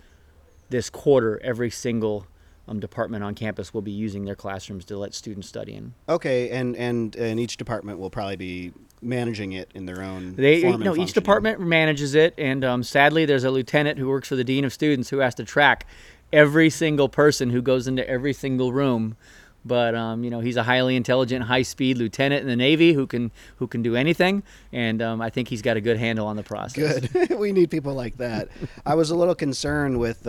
this 0.70 0.90
quarter, 0.90 1.40
every 1.42 1.70
single 1.70 2.26
um, 2.68 2.80
department 2.80 3.24
on 3.24 3.34
campus 3.34 3.72
will 3.72 3.82
be 3.82 3.90
using 3.90 4.24
their 4.24 4.34
classrooms 4.34 4.84
to 4.86 4.96
let 4.96 5.14
students 5.14 5.48
study 5.48 5.74
in. 5.74 5.94
Okay, 6.08 6.50
and 6.50 6.76
and 6.76 7.16
and 7.16 7.40
each 7.40 7.56
department 7.56 7.98
will 7.98 8.10
probably 8.10 8.36
be 8.36 8.72
managing 9.00 9.52
it 9.52 9.70
in 9.74 9.86
their 9.86 10.02
own. 10.02 10.34
They, 10.34 10.60
form 10.60 10.70
you 10.70 10.74
and 10.74 10.84
know, 10.84 11.02
each 11.02 11.12
department 11.12 11.60
manages 11.60 12.14
it, 12.14 12.34
and 12.36 12.64
um, 12.64 12.82
sadly, 12.82 13.24
there's 13.24 13.44
a 13.44 13.50
lieutenant 13.50 13.98
who 13.98 14.08
works 14.08 14.28
for 14.28 14.36
the 14.36 14.44
dean 14.44 14.64
of 14.64 14.72
students 14.72 15.10
who 15.10 15.18
has 15.18 15.34
to 15.36 15.44
track 15.44 15.86
every 16.32 16.68
single 16.70 17.08
person 17.08 17.50
who 17.50 17.62
goes 17.62 17.88
into 17.88 18.08
every 18.08 18.32
single 18.32 18.72
room. 18.72 19.16
But 19.64 19.94
um, 19.94 20.24
you 20.24 20.30
know, 20.30 20.40
he's 20.40 20.56
a 20.56 20.62
highly 20.62 20.94
intelligent, 20.94 21.44
high-speed 21.44 21.98
lieutenant 21.98 22.42
in 22.42 22.48
the 22.48 22.56
Navy 22.56 22.92
who 22.92 23.06
can 23.06 23.30
who 23.56 23.66
can 23.66 23.82
do 23.82 23.96
anything, 23.96 24.42
and 24.72 25.02
um, 25.02 25.20
I 25.20 25.30
think 25.30 25.48
he's 25.48 25.62
got 25.62 25.76
a 25.76 25.80
good 25.80 25.98
handle 25.98 26.26
on 26.26 26.36
the 26.36 26.42
process. 26.42 27.00
Good. 27.00 27.30
we 27.38 27.52
need 27.52 27.70
people 27.70 27.94
like 27.94 28.18
that. 28.18 28.48
I 28.86 28.94
was 28.94 29.10
a 29.10 29.16
little 29.16 29.34
concerned 29.34 29.98
with. 29.98 30.26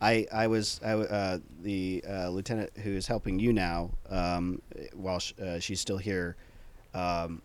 I 0.00 0.26
I 0.32 0.46
was 0.46 0.80
I, 0.84 0.92
uh, 0.92 1.38
the 1.62 2.04
uh, 2.08 2.28
lieutenant 2.28 2.70
who 2.78 2.90
is 2.90 3.06
helping 3.06 3.38
you 3.38 3.52
now. 3.52 3.90
Um, 4.08 4.60
while 4.94 5.18
sh- 5.18 5.34
uh, 5.40 5.58
she's 5.58 5.80
still 5.80 5.98
here, 5.98 6.36
um, 6.94 7.42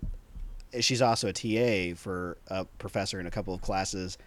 she's 0.79 1.01
also 1.01 1.29
a 1.29 1.33
TA 1.33 1.95
for 1.95 2.37
a 2.47 2.65
professor 2.65 3.19
in 3.19 3.27
a 3.27 3.31
couple 3.31 3.53
of 3.53 3.61
classes. 3.61 4.17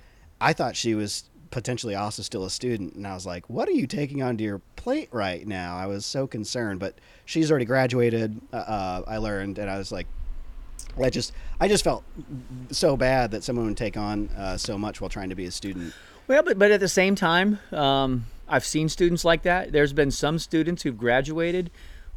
I 0.40 0.52
thought 0.52 0.76
she 0.76 0.94
was 0.94 1.24
potentially 1.50 1.94
also 1.94 2.22
still 2.22 2.44
a 2.44 2.50
student, 2.50 2.94
and 2.94 3.06
I 3.06 3.14
was 3.14 3.26
like, 3.26 3.48
"What 3.50 3.68
are 3.68 3.72
you 3.72 3.86
taking 3.86 4.22
onto 4.22 4.44
your 4.44 4.60
plate 4.76 5.08
right 5.12 5.46
now?" 5.46 5.76
I 5.76 5.86
was 5.86 6.06
so 6.06 6.26
concerned, 6.26 6.80
but 6.80 6.94
she's 7.24 7.50
already 7.50 7.66
graduated. 7.66 8.40
Uh, 8.52 8.56
uh, 8.56 9.02
I 9.06 9.18
learned, 9.18 9.58
and 9.58 9.70
I 9.70 9.78
was 9.78 9.92
like, 9.92 10.06
I 11.00 11.10
just 11.10 11.32
I 11.60 11.68
just 11.68 11.84
felt 11.84 12.04
so 12.70 12.96
bad 12.96 13.30
that 13.30 13.44
someone 13.44 13.66
would 13.66 13.76
take 13.76 13.96
on 13.96 14.28
uh, 14.30 14.56
so 14.56 14.76
much 14.76 15.00
while 15.00 15.10
trying 15.10 15.30
to 15.30 15.34
be 15.34 15.46
a 15.46 15.50
student. 15.50 15.94
Well, 16.28 16.42
but, 16.42 16.58
but 16.58 16.70
at 16.70 16.80
the 16.80 16.88
same 16.88 17.14
time, 17.14 17.58
um, 17.72 18.26
I've 18.48 18.64
seen 18.64 18.88
students 18.88 19.24
like 19.24 19.42
that. 19.42 19.72
There's 19.72 19.92
been 19.92 20.10
some 20.10 20.38
students 20.38 20.82
who've 20.82 20.96
graduated 20.96 21.70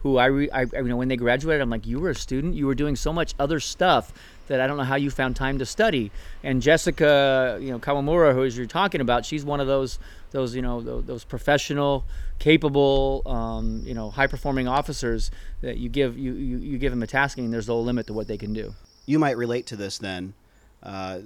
who 0.06 0.18
I, 0.18 0.26
re, 0.28 0.52
I, 0.52 0.62
you 0.62 0.84
know, 0.84 0.98
when 0.98 1.08
they 1.08 1.18
graduated, 1.18 1.64
I'm 1.64 1.72
like, 1.72 1.88
you 1.88 2.00
were 2.00 2.12
a 2.12 2.16
student, 2.16 2.54
you 2.54 2.68
were 2.68 2.76
doing 2.76 2.96
so 2.96 3.12
much 3.12 3.34
other 3.40 3.60
stuff 3.60 4.14
that 4.46 4.62
I 4.62 4.68
don't 4.68 4.78
know 4.78 4.84
how 4.84 4.98
you 4.98 5.10
found 5.10 5.36
time 5.36 5.58
to 5.58 5.66
study. 5.66 6.12
And 6.44 6.62
Jessica, 6.62 7.58
you 7.60 7.72
know, 7.72 7.80
Kawamura, 7.80 8.32
who 8.36 8.44
you're 8.44 8.68
talking 8.68 9.02
about, 9.02 9.26
she's 9.26 9.44
one 9.44 9.60
of 9.60 9.66
those, 9.66 9.98
those, 10.30 10.56
you 10.56 10.62
know, 10.62 10.80
those, 10.80 11.06
those 11.06 11.24
professional, 11.24 12.06
capable, 12.38 13.24
um, 13.26 13.82
you 13.84 13.96
know, 13.96 14.12
high 14.12 14.28
performing 14.28 14.68
officers 14.68 15.32
that 15.62 15.78
you 15.78 15.90
give, 15.90 16.20
you, 16.20 16.34
you, 16.34 16.58
you 16.58 16.78
give 16.78 16.92
them 16.92 17.02
a 17.02 17.08
tasking 17.08 17.46
and 17.46 17.52
there's 17.52 17.68
no 17.68 17.80
limit 17.80 18.06
to 18.06 18.14
what 18.14 18.28
they 18.28 18.38
can 18.38 18.54
do. 18.54 18.76
You 19.08 19.18
might 19.18 19.38
relate 19.38 19.66
to 19.68 19.76
this 19.76 19.98
then. 19.98 20.36
Uh, 20.84 21.22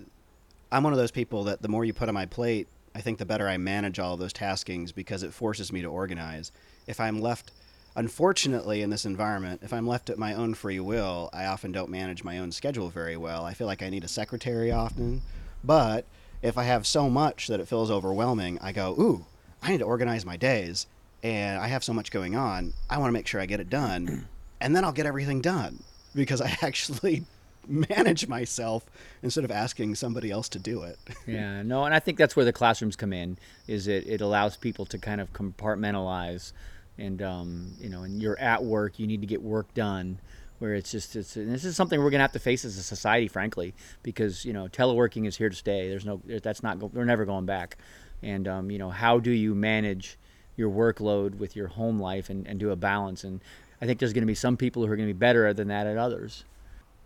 I'm 0.72 0.84
one 0.84 0.94
of 0.94 1.00
those 1.00 1.12
people 1.12 1.46
that 1.46 1.62
the 1.62 1.68
more 1.68 1.84
you 1.84 1.94
put 1.94 2.10
on 2.10 2.14
my 2.16 2.26
plate, 2.26 2.68
I 2.94 3.02
think 3.02 3.18
the 3.18 3.26
better 3.26 3.48
I 3.48 3.58
manage 3.58 4.00
all 4.00 4.14
of 4.14 4.20
those 4.20 4.34
taskings 4.34 4.94
because 4.94 5.24
it 5.24 5.34
forces 5.34 5.72
me 5.72 5.82
to 5.82 5.88
organize. 5.88 6.52
If 6.88 7.00
I'm 7.00 7.22
left, 7.22 7.52
unfortunately, 7.96 8.82
in 8.82 8.90
this 8.90 9.06
environment, 9.06 9.62
if 9.64 9.74
I'm 9.74 9.88
left 9.88 10.10
at 10.10 10.18
my 10.18 10.34
own 10.34 10.54
free 10.54 10.80
will, 10.80 11.30
I 11.34 11.46
often 11.46 11.72
don't 11.72 11.90
manage 11.90 12.24
my 12.24 12.40
own 12.40 12.52
schedule 12.52 12.90
very 12.90 13.18
well. 13.18 13.46
I 13.46 13.54
feel 13.54 13.68
like 13.68 13.82
I 13.82 13.90
need 13.90 14.04
a 14.04 14.08
secretary 14.10 14.72
often. 14.72 15.22
But 15.64 16.06
if 16.42 16.58
I 16.58 16.64
have 16.64 16.88
so 16.88 17.10
much 17.10 17.48
that 17.48 17.60
it 17.60 17.68
feels 17.68 17.92
overwhelming, 17.92 18.60
I 18.62 18.72
go, 18.72 18.92
ooh, 19.00 19.26
I 19.62 19.72
need 19.72 19.80
to 19.80 19.86
organize 19.86 20.26
my 20.26 20.38
days. 20.38 20.88
And 21.22 21.60
I 21.60 21.68
have 21.68 21.84
so 21.84 21.94
much 21.94 22.12
going 22.12 22.36
on. 22.36 22.74
I 22.90 22.98
want 22.98 23.10
to 23.10 23.14
make 23.14 23.28
sure 23.28 23.42
I 23.42 23.46
get 23.46 23.60
it 23.60 23.70
done. 23.70 24.28
And 24.62 24.76
then 24.76 24.84
I'll 24.84 24.92
get 24.92 25.06
everything 25.06 25.40
done 25.40 25.84
because 26.14 26.42
I 26.42 26.58
actually 26.62 27.24
manage 27.70 28.28
myself 28.28 28.86
instead 29.22 29.44
of 29.44 29.52
asking 29.52 29.96
somebody 29.96 30.32
else 30.32 30.50
to 30.50 30.60
do 30.60 30.84
it. 30.84 30.98
Yeah, 31.28 31.62
no, 31.62 31.84
and 31.84 31.94
I 31.94 32.00
think 32.00 32.18
that's 32.18 32.36
where 32.36 32.46
the 32.46 32.54
classrooms 32.54 32.96
come 32.96 33.14
in. 33.14 33.38
Is 33.68 33.88
it 33.88 34.08
it 34.08 34.20
allows 34.20 34.58
people 34.58 34.86
to 34.88 34.98
kind 34.98 35.22
of 35.22 35.32
compartmentalize, 35.32 36.54
and 36.98 37.22
um, 37.22 37.74
you 37.80 37.90
know, 37.90 38.02
and 38.02 38.22
you're 38.22 38.40
at 38.40 38.64
work, 38.64 38.98
you 38.98 39.06
need 39.06 39.22
to 39.22 39.28
get 39.28 39.42
work 39.42 39.72
done. 39.76 40.20
Where 40.58 40.74
it's 40.74 40.92
just 40.92 41.16
it's 41.16 41.36
and 41.36 41.54
this 41.54 41.66
is 41.66 41.76
something 41.76 42.02
we're 42.02 42.10
gonna 42.10 42.24
have 42.24 42.32
to 42.32 42.40
face 42.40 42.66
as 42.66 42.78
a 42.78 42.84
society, 42.84 43.28
frankly, 43.28 43.76
because 44.02 44.44
you 44.44 44.54
know 44.54 44.68
teleworking 44.68 45.28
is 45.28 45.38
here 45.38 45.50
to 45.50 45.56
stay. 45.56 45.88
There's 45.88 46.06
no 46.06 46.22
that's 46.42 46.64
not 46.64 46.78
we're 46.94 47.06
never 47.06 47.26
going 47.26 47.46
back, 47.46 47.78
and 48.24 48.48
um, 48.48 48.72
you 48.72 48.80
know 48.80 48.90
how 48.90 49.20
do 49.20 49.32
you 49.32 49.54
manage 49.54 50.18
your 50.56 50.70
workload 50.70 51.38
with 51.38 51.56
your 51.56 51.68
home 51.68 52.00
life 52.00 52.30
and, 52.30 52.48
and 52.48 52.60
do 52.60 52.72
a 52.72 52.76
balance? 52.76 53.24
And 53.24 53.42
I 53.82 53.86
think 53.86 54.00
there's 54.00 54.14
going 54.14 54.24
to 54.24 54.28
be 54.28 54.36
some 54.36 54.58
people 54.58 54.86
who 54.86 54.92
are 54.92 54.96
going 54.96 55.08
to 55.08 55.14
be 55.14 55.18
better 55.18 55.54
than 55.54 55.70
that 55.70 55.88
at 55.88 55.98
others. 55.98 56.44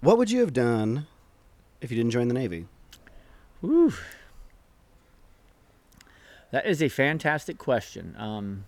What 0.03 0.17
would 0.17 0.29
you 0.29 0.41
have 0.41 0.51
done 0.51 1.07
if 1.79 1.89
you 1.89 1.95
didn't 1.95 2.11
join 2.11 2.27
the 2.27 2.33
Navy? 2.33 2.65
Whew. 3.61 3.93
That 6.51 6.65
is 6.65 6.83
a 6.83 6.89
fantastic 6.89 7.57
question. 7.57 8.13
Um, 8.19 8.65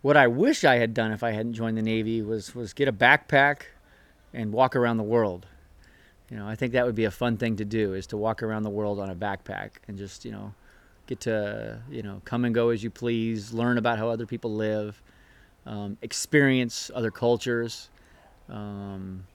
what 0.00 0.16
I 0.16 0.28
wish 0.28 0.62
I 0.62 0.76
had 0.76 0.94
done 0.94 1.10
if 1.10 1.24
I 1.24 1.32
hadn't 1.32 1.54
joined 1.54 1.76
the 1.76 1.82
Navy 1.82 2.22
was 2.22 2.54
was 2.54 2.72
get 2.72 2.86
a 2.86 2.92
backpack 2.92 3.62
and 4.32 4.52
walk 4.52 4.76
around 4.76 4.98
the 4.98 5.02
world. 5.02 5.44
You 6.30 6.36
know, 6.36 6.46
I 6.46 6.54
think 6.54 6.72
that 6.74 6.86
would 6.86 6.94
be 6.94 7.06
a 7.06 7.10
fun 7.10 7.36
thing 7.36 7.56
to 7.56 7.64
do 7.64 7.94
is 7.94 8.06
to 8.08 8.16
walk 8.16 8.44
around 8.44 8.62
the 8.62 8.70
world 8.70 9.00
on 9.00 9.10
a 9.10 9.16
backpack 9.16 9.70
and 9.88 9.98
just 9.98 10.24
you 10.24 10.30
know 10.30 10.54
get 11.08 11.18
to 11.22 11.80
you 11.90 12.04
know 12.04 12.22
come 12.24 12.44
and 12.44 12.54
go 12.54 12.68
as 12.68 12.84
you 12.84 12.90
please, 12.90 13.52
learn 13.52 13.76
about 13.76 13.98
how 13.98 14.08
other 14.08 14.24
people 14.24 14.54
live, 14.54 15.02
um, 15.66 15.98
experience 16.00 16.92
other 16.94 17.10
cultures. 17.10 17.88
Um, 18.48 19.26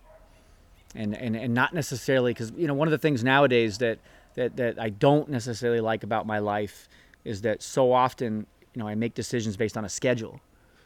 and, 0.95 1.15
and, 1.15 1.35
and 1.35 1.53
not 1.53 1.73
necessarily 1.73 2.33
because 2.33 2.51
you 2.57 2.67
know 2.67 2.73
one 2.73 2.87
of 2.87 2.91
the 2.91 2.97
things 2.97 3.23
nowadays 3.23 3.77
that, 3.79 3.99
that 4.35 4.55
that 4.57 4.79
I 4.79 4.89
don't 4.89 5.29
necessarily 5.29 5.81
like 5.81 6.03
about 6.03 6.25
my 6.25 6.39
life 6.39 6.87
is 7.23 7.41
that 7.41 7.61
so 7.61 7.91
often 7.91 8.47
you 8.73 8.79
know 8.81 8.87
I 8.87 8.95
make 8.95 9.13
decisions 9.13 9.57
based 9.57 9.77
on 9.77 9.85
a 9.85 9.89
schedule 9.89 10.41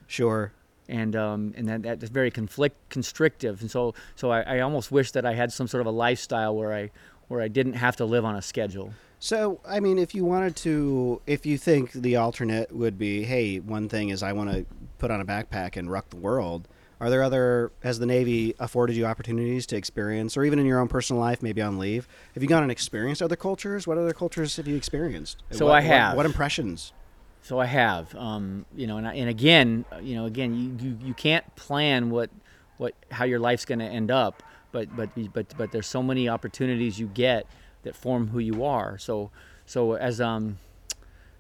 Sure. 0.08 0.52
and 0.90 1.16
um, 1.16 1.54
and 1.56 1.68
that, 1.68 2.00
that's 2.00 2.12
very 2.12 2.32
conflict 2.32 2.76
constrictive 2.90 3.62
and 3.62 3.72
so 3.72 3.94
so 4.16 4.32
I, 4.32 4.42
I 4.42 4.60
almost 4.60 4.92
wish 4.92 5.12
that 5.12 5.26
I 5.26 5.34
had 5.34 5.52
some 5.54 5.68
sort 5.68 5.82
of 5.82 5.88
a 5.88 5.92
lifestyle 5.92 6.56
where 6.56 6.74
I 6.74 6.92
where 7.30 7.42
I 7.42 7.48
didn't 7.48 7.74
have 7.74 7.96
to 7.98 8.06
live 8.06 8.26
on 8.26 8.36
a 8.36 8.42
schedule. 8.42 8.94
So, 9.20 9.62
I 9.66 9.80
mean, 9.80 9.98
if 9.98 10.14
you 10.14 10.26
wanted 10.26 10.58
to, 10.58 11.22
if 11.26 11.46
you 11.46 11.58
think 11.58 11.94
the 11.94 12.18
alternate 12.18 12.76
would 12.76 12.98
be, 12.98 13.24
hey, 13.24 13.60
one 13.60 13.88
thing 13.88 14.10
is 14.10 14.22
I 14.22 14.34
want 14.34 14.52
to 14.52 14.66
put 14.98 15.12
on 15.12 15.22
a 15.22 15.26
backpack 15.26 15.78
and 15.78 15.90
rock 15.90 16.10
the 16.10 16.18
world. 16.18 16.68
Are 17.04 17.10
there 17.10 17.22
other, 17.22 17.74
has 17.84 18.00
the 18.00 18.06
Navy 18.06 18.56
afforded 18.60 18.96
you 18.96 19.06
opportunities 19.06 19.66
to 19.66 19.76
experience, 19.76 20.38
or 20.38 20.46
even 20.46 20.58
in 20.58 20.66
your 20.66 20.80
own 20.80 20.88
personal 20.88 21.22
life, 21.22 21.44
maybe 21.44 21.62
on 21.62 21.78
leave? 21.78 22.08
Have 22.34 22.42
you 22.42 22.48
gone 22.48 22.64
and 22.64 22.72
experienced 22.72 23.22
other 23.22 23.36
cultures? 23.36 23.86
What 23.86 23.98
other 23.98 24.14
cultures 24.14 24.56
have 24.56 24.70
you 24.70 24.78
experienced? 24.78 25.44
So 25.52 25.66
What- 25.66 25.76
I 25.76 25.82
have. 25.82 26.16
What, 26.16 26.26
impressions? 26.26 26.94
So 27.42 27.60
I 27.60 27.66
have, 27.66 28.16
um, 28.16 28.66
you 28.74 28.88
know, 28.88 28.96
and, 28.96 29.06
I, 29.06 29.16
and 29.16 29.28
again, 29.28 29.84
you 30.02 30.16
know, 30.16 30.28
again, 30.28 30.56
you, 30.56 30.88
you, 30.88 30.98
you 31.08 31.14
can't 31.14 31.44
plan 31.58 32.10
what 32.10 32.30
what 32.78 32.94
how 33.12 33.26
your 33.26 33.40
life's 33.40 33.66
going 33.66 33.80
to 33.80 33.86
end 33.86 34.10
up, 34.10 34.42
but 34.72 34.96
but 34.96 35.10
but 35.34 35.54
but 35.58 35.74
there's 35.74 35.88
so 35.88 36.02
many 36.02 36.30
opportunities 36.30 36.98
you 36.98 37.08
get 37.08 37.46
that 37.82 37.98
form 37.98 38.30
who 38.30 38.40
you 38.40 38.64
are. 38.64 38.98
So 38.98 39.30
so 39.66 39.96
as 39.96 40.22
um 40.22 40.58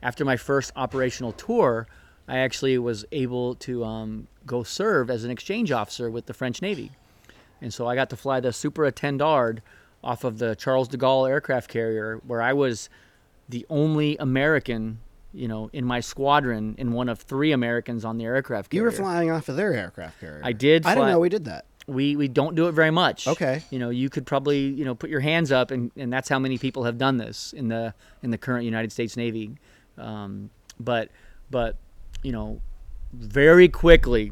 after 0.02 0.26
my 0.26 0.36
first 0.36 0.74
operational 0.76 1.32
tour, 1.32 1.88
I 2.28 2.38
actually 2.38 2.78
was 2.78 3.06
able 3.12 3.56
to 3.56 3.84
um, 3.84 4.28
go 4.46 4.64
serve 4.64 5.10
as 5.10 5.24
an 5.24 5.32
exchange 5.32 5.72
officer 5.72 6.10
with 6.10 6.26
the 6.26 6.34
French 6.34 6.62
Navy, 6.62 6.92
and 7.62 7.74
so 7.74 7.88
I 7.88 7.96
got 7.96 8.10
to 8.12 8.18
fly 8.18 8.40
the 8.40 8.54
Super 8.54 8.84
Étendard 8.84 9.60
off 10.04 10.24
of 10.24 10.38
the 10.38 10.56
Charles 10.56 10.88
de 10.88 10.98
Gaulle 10.98 11.30
aircraft 11.30 11.70
carrier, 11.70 12.22
where 12.26 12.42
I 12.42 12.54
was 12.54 12.90
the 13.48 13.66
only 13.70 14.18
American, 14.18 15.00
you 15.34 15.48
know, 15.48 15.70
in 15.74 15.86
my 15.86 16.00
squadron, 16.00 16.76
and 16.78 16.94
one 16.94 17.10
of 17.10 17.20
three 17.20 17.52
Americans 17.52 18.04
on 18.06 18.18
the 18.18 18.26
aircraft 18.26 18.70
carrier. 18.70 18.82
You 18.82 18.86
were 18.86 18.92
flying 18.92 19.32
off 19.32 19.50
of 19.50 19.56
their 19.56 19.74
aircraft 19.74 20.20
carrier. 20.20 20.42
I 20.44 20.54
did 20.54 20.86
I 20.86 20.96
didn't 20.96 21.10
know 21.10 21.20
we 21.20 21.30
did 21.30 21.46
that. 21.46 21.66
we 21.88 22.16
we 22.16 22.28
don't 22.28 22.56
do 22.56 22.68
it 22.68 22.72
very 22.72 22.92
much. 22.92 23.28
Okay. 23.28 23.64
You 23.70 23.80
know, 23.80 23.90
you 23.90 24.10
could 24.10 24.26
probably 24.26 24.60
you 24.60 24.86
know 24.86 24.96
put 24.96 25.10
your 25.10 25.20
hands 25.20 25.52
up, 25.52 25.72
and, 25.72 25.92
and 25.98 26.12
that's 26.12 26.30
how 26.30 26.40
many 26.40 26.58
people 26.58 26.84
have 26.86 26.98
done 26.98 27.18
this 27.18 27.54
in 27.54 27.68
the 27.68 27.94
in 28.22 28.32
the 28.32 28.38
current 28.38 28.64
United 28.66 28.92
States 28.92 29.18
Navy. 29.18 29.58
Um, 29.98 30.50
but 30.80 31.10
but 31.50 31.78
you 32.24 32.32
know, 32.32 32.62
very 33.14 33.70
quickly, 33.70 34.32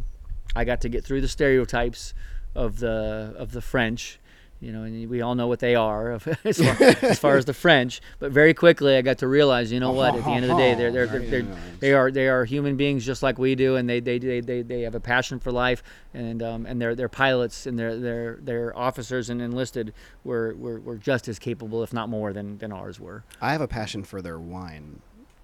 I 0.56 0.64
got 0.66 0.82
to 0.82 0.90
get 0.90 1.06
through 1.06 1.22
the 1.22 1.28
stereotypes 1.28 2.14
of 2.56 2.80
the 2.80 3.34
of 3.38 3.52
the 3.52 3.62
French, 3.62 4.20
you 4.60 4.72
know, 4.72 4.84
and 4.84 5.10
we 5.10 5.22
all 5.22 5.36
know 5.36 5.48
what 5.48 5.60
they 5.60 5.76
are 5.76 6.12
as 6.44 6.58
far, 6.58 6.76
as 7.02 7.20
far 7.20 7.38
as 7.38 7.46
the 7.46 7.54
French. 7.54 8.02
But 8.20 8.32
very 8.32 8.54
quickly, 8.54 8.96
I 8.96 9.02
got 9.02 9.18
to 9.20 9.28
realize, 9.28 9.72
you 9.72 9.80
know 9.80 9.92
what? 9.92 10.16
At 10.16 10.24
the 10.24 10.30
end 10.32 10.46
of 10.46 10.52
the 10.52 10.58
day, 10.58 10.76
they're 10.76 10.92
they're, 10.92 11.08
they're, 11.08 11.20
they're 11.20 11.58
they 11.80 11.94
are 11.94 12.12
they 12.12 12.28
are 12.28 12.46
human 12.46 12.78
beings 12.78 13.06
just 13.06 13.24
like 13.24 13.38
we 13.38 13.56
do, 13.56 13.76
and 13.76 13.90
they 13.90 14.00
they, 14.00 14.20
they, 14.20 14.40
they, 14.40 14.62
they 14.62 14.82
have 14.82 14.96
a 14.96 15.00
passion 15.00 15.40
for 15.40 15.52
life, 15.52 15.84
and 16.14 16.44
um, 16.44 16.66
and 16.66 16.82
their 16.82 17.10
pilots 17.10 17.66
and 17.66 17.78
their 17.78 17.98
their 17.98 18.40
their 18.42 18.78
officers 18.78 19.30
and 19.30 19.42
enlisted 19.42 19.94
were, 20.24 20.54
were, 20.56 20.80
were 20.80 20.98
just 20.98 21.28
as 21.28 21.40
capable, 21.40 21.82
if 21.84 21.94
not 21.94 22.10
more, 22.10 22.34
than 22.34 22.58
than 22.58 22.72
ours 22.72 23.00
were. 23.00 23.24
I 23.42 23.52
have 23.54 23.62
a 23.62 23.68
passion 23.68 24.04
for 24.04 24.22
their 24.22 24.40
wine. 24.40 25.02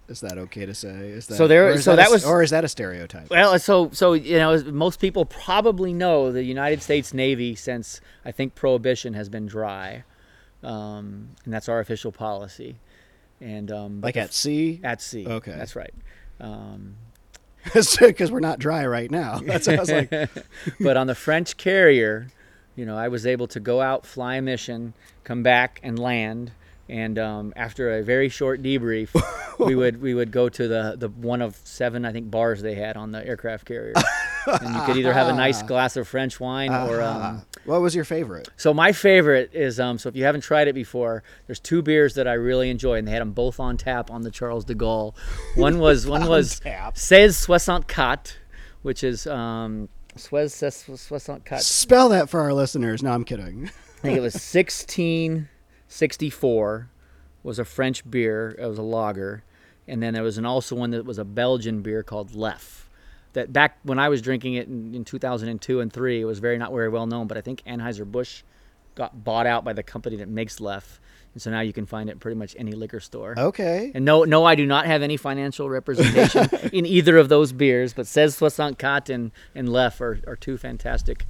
Is 0.10 0.22
that 0.22 0.38
okay 0.38 0.66
to 0.66 0.74
say? 0.74 1.10
Is 1.10 1.28
that 1.28 1.36
So 1.36 1.48
there- 1.48 1.78
so 1.82 1.92
that, 1.92 2.04
that 2.04 2.10
a- 2.10 2.12
was- 2.14 2.26
or 2.26 2.42
is 2.42 2.52
that 2.52 2.64
a 2.64 2.68
stereotype? 2.70 3.30
Well, 3.30 3.58
so 3.60 3.90
so 3.92 4.14
you 4.14 4.38
know, 4.38 4.58
most 4.72 5.00
people 5.02 5.26
probably 5.26 5.94
know 5.94 6.32
the 6.32 6.44
United 6.44 6.82
States 6.82 7.14
Navy 7.14 7.56
since 7.56 8.00
I 8.24 8.32
think 8.32 8.56
Prohibition 8.56 9.14
has 9.16 9.28
been 9.28 9.46
dry, 9.48 10.04
um, 10.64 11.30
and 11.44 11.54
that's 11.54 11.68
our 11.70 11.80
official 11.80 12.12
policy. 12.12 12.80
And 13.42 13.72
um, 13.72 14.02
Like 14.02 14.18
at 14.18 14.34
sea? 14.34 14.80
At 14.84 15.02
sea. 15.02 15.28
Okay. 15.28 15.52
That's 15.56 15.76
right. 15.76 15.94
Um, 16.40 16.96
Because 17.74 18.32
we're 18.32 18.40
not 18.40 18.60
dry 18.60 18.86
right 18.88 19.12
now. 19.12 19.40
That's 19.46 19.68
what 19.68 19.76
I 19.76 19.80
was 19.80 19.92
like. 19.92 20.10
but 20.80 20.96
on 20.98 21.08
the 21.08 21.14
French 21.16 21.58
carrier, 21.58 22.30
you 22.78 22.86
know, 22.86 22.98
I 22.98 23.10
was 23.10 23.28
able 23.28 23.48
to 23.48 23.60
go 23.60 23.82
out, 23.82 24.06
fly 24.06 24.36
a 24.38 24.42
mission, 24.42 24.94
come 25.26 25.44
back, 25.44 25.80
and 25.84 26.00
land. 26.00 26.52
And 26.90 27.20
um, 27.20 27.54
after 27.56 27.98
a 27.98 28.04
very 28.04 28.30
short 28.30 28.62
debrief, 28.64 29.10
we 29.60 29.76
would 29.76 30.02
we 30.02 30.14
would 30.14 30.32
go 30.32 30.48
to 30.48 30.68
the, 30.68 30.96
the 30.98 31.10
one 31.10 31.42
of 31.42 31.56
seven 31.64 32.06
I 32.06 32.12
think 32.14 32.32
bars 32.32 32.62
they 32.62 32.76
had 32.76 32.96
on 32.96 33.12
the 33.12 33.26
aircraft 33.28 33.66
carrier, 33.66 33.94
and 34.46 34.74
you 34.74 34.82
could 34.84 34.96
either 34.98 35.12
have 35.12 35.28
a 35.28 35.34
nice 35.34 35.62
glass 35.72 35.98
of 35.98 36.08
French 36.08 36.40
wine 36.40 36.72
or 36.72 37.02
um, 37.02 37.42
what 37.66 37.82
was 37.82 37.94
your 37.94 38.06
favorite? 38.06 38.48
so 38.56 38.74
my 38.74 38.94
favorite 38.94 39.50
is 39.54 39.80
um, 39.82 39.98
so 39.98 40.08
if 40.08 40.16
you 40.16 40.24
haven't 40.24 40.42
tried 40.42 40.70
it 40.70 40.76
before, 40.76 41.24
there's 41.46 41.60
two 41.60 41.82
beers 41.82 42.14
that 42.14 42.26
I 42.28 42.34
really 42.34 42.70
enjoy, 42.70 42.98
and 42.98 43.06
they 43.08 43.12
had 43.12 43.22
them 43.22 43.32
both 43.34 43.60
on 43.60 43.76
tap 43.76 44.10
on 44.10 44.22
the 44.22 44.32
Charles 44.32 44.64
de 44.64 44.74
Gaulle. 44.76 45.14
One 45.56 45.80
was 45.88 46.08
one 46.08 46.28
was. 46.28 46.62
Seize 46.94 47.36
Soixante 47.36 47.94
Quatre, 47.94 48.36
which 48.82 49.04
is 49.04 49.28
um, 49.28 49.90
Quatre. 51.46 51.62
Spell 51.62 52.10
that 52.10 52.30
for 52.30 52.40
our 52.40 52.54
listeners. 52.54 53.04
No, 53.04 53.12
I'm 53.12 53.26
kidding. 53.26 53.70
I 53.98 54.00
think 54.02 54.18
it 54.18 54.22
was 54.22 54.36
1664 55.88 56.90
was 57.44 57.60
a 57.60 57.66
French 57.66 58.10
beer. 58.10 58.56
It 58.60 58.66
was 58.66 58.78
a 58.78 58.84
lager, 58.84 59.44
and 59.88 60.04
then 60.04 60.14
there 60.14 60.24
was 60.24 60.38
an 60.38 60.46
also 60.46 60.76
one 60.76 60.92
that 60.92 61.06
was 61.06 61.18
a 61.18 61.26
Belgian 61.26 61.82
beer 61.82 62.04
called 62.04 62.32
Leffe. 62.32 62.88
That 63.34 63.54
back 63.54 63.78
when 63.84 64.00
I 64.00 64.10
was 64.10 64.22
drinking 64.22 64.56
it 64.56 64.68
in, 64.68 64.94
in 64.94 65.06
2002 65.06 65.80
and 65.80 65.94
three, 65.94 66.22
it 66.22 66.26
was 66.26 66.40
very 66.40 66.58
not 66.58 66.72
very 66.72 66.90
well 66.90 67.08
known. 67.08 67.28
But 67.28 67.38
I 67.38 67.42
think 67.42 67.64
Anheuser 67.66 68.10
Busch 68.10 68.44
got 68.96 69.24
bought 69.24 69.46
out 69.46 69.64
by 69.64 69.74
the 69.74 69.84
company 69.84 70.18
that 70.18 70.28
makes 70.28 70.60
Leffe, 70.60 71.00
and 71.34 71.42
so 71.42 71.52
now 71.52 71.62
you 71.62 71.72
can 71.72 71.86
find 71.86 72.10
it 72.10 72.20
pretty 72.20 72.36
much 72.36 72.56
any 72.58 72.74
liquor 72.74 73.00
store. 73.00 73.36
Okay. 73.38 73.92
And 73.96 74.04
no, 74.04 74.24
no, 74.24 74.44
I 74.44 74.56
do 74.56 74.66
not 74.66 74.88
have 74.88 75.02
any 75.02 75.18
financial 75.18 75.70
representation 75.70 76.50
in 76.74 76.86
either 76.86 77.18
of 77.18 77.30
those 77.30 77.54
beers, 77.54 77.94
but 77.94 78.08
Seize 78.08 78.36
Soixante 78.36 78.76
Quatre 78.76 79.14
and, 79.14 79.32
and 79.54 79.70
Leffe 79.70 80.02
are, 80.02 80.20
are 80.28 80.36
two 80.36 80.58
fantastic 80.58 81.26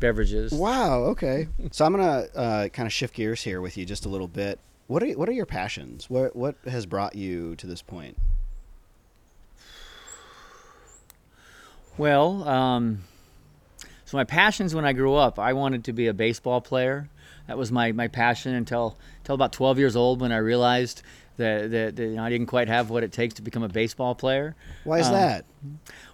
beverages. 0.00 0.52
Wow. 0.52 1.00
Okay. 1.04 1.46
So 1.70 1.84
I'm 1.84 1.92
gonna 1.92 2.26
uh, 2.34 2.68
kind 2.68 2.86
of 2.86 2.92
shift 2.92 3.14
gears 3.14 3.42
here 3.42 3.60
with 3.60 3.76
you 3.76 3.84
just 3.84 4.06
a 4.06 4.08
little 4.08 4.28
bit. 4.28 4.58
What 4.86 5.02
are 5.02 5.08
what 5.10 5.28
are 5.28 5.32
your 5.32 5.46
passions? 5.46 6.10
What 6.10 6.34
what 6.34 6.56
has 6.66 6.86
brought 6.86 7.14
you 7.14 7.54
to 7.56 7.66
this 7.66 7.82
point? 7.82 8.16
Well, 11.98 12.48
um, 12.48 13.04
so 14.04 14.16
my 14.16 14.24
passions 14.24 14.74
when 14.74 14.84
I 14.84 14.92
grew 14.92 15.14
up, 15.14 15.38
I 15.38 15.52
wanted 15.52 15.84
to 15.84 15.92
be 15.92 16.06
a 16.06 16.14
baseball 16.14 16.60
player. 16.60 17.08
That 17.46 17.58
was 17.58 17.70
my, 17.72 17.92
my 17.92 18.08
passion 18.08 18.54
until 18.54 18.96
until 19.18 19.34
about 19.34 19.52
12 19.52 19.78
years 19.78 19.96
old 19.96 20.20
when 20.20 20.32
I 20.32 20.36
realized 20.38 21.02
that, 21.36 21.70
that, 21.70 21.96
that 21.96 22.02
you 22.02 22.14
know, 22.16 22.22
I 22.22 22.30
didn't 22.30 22.46
quite 22.46 22.68
have 22.68 22.90
what 22.90 23.02
it 23.02 23.12
takes 23.12 23.34
to 23.34 23.42
become 23.42 23.62
a 23.62 23.68
baseball 23.68 24.14
player. 24.14 24.54
Why 24.84 25.00
is 25.00 25.08
Um, 25.08 25.12
that? 25.14 25.44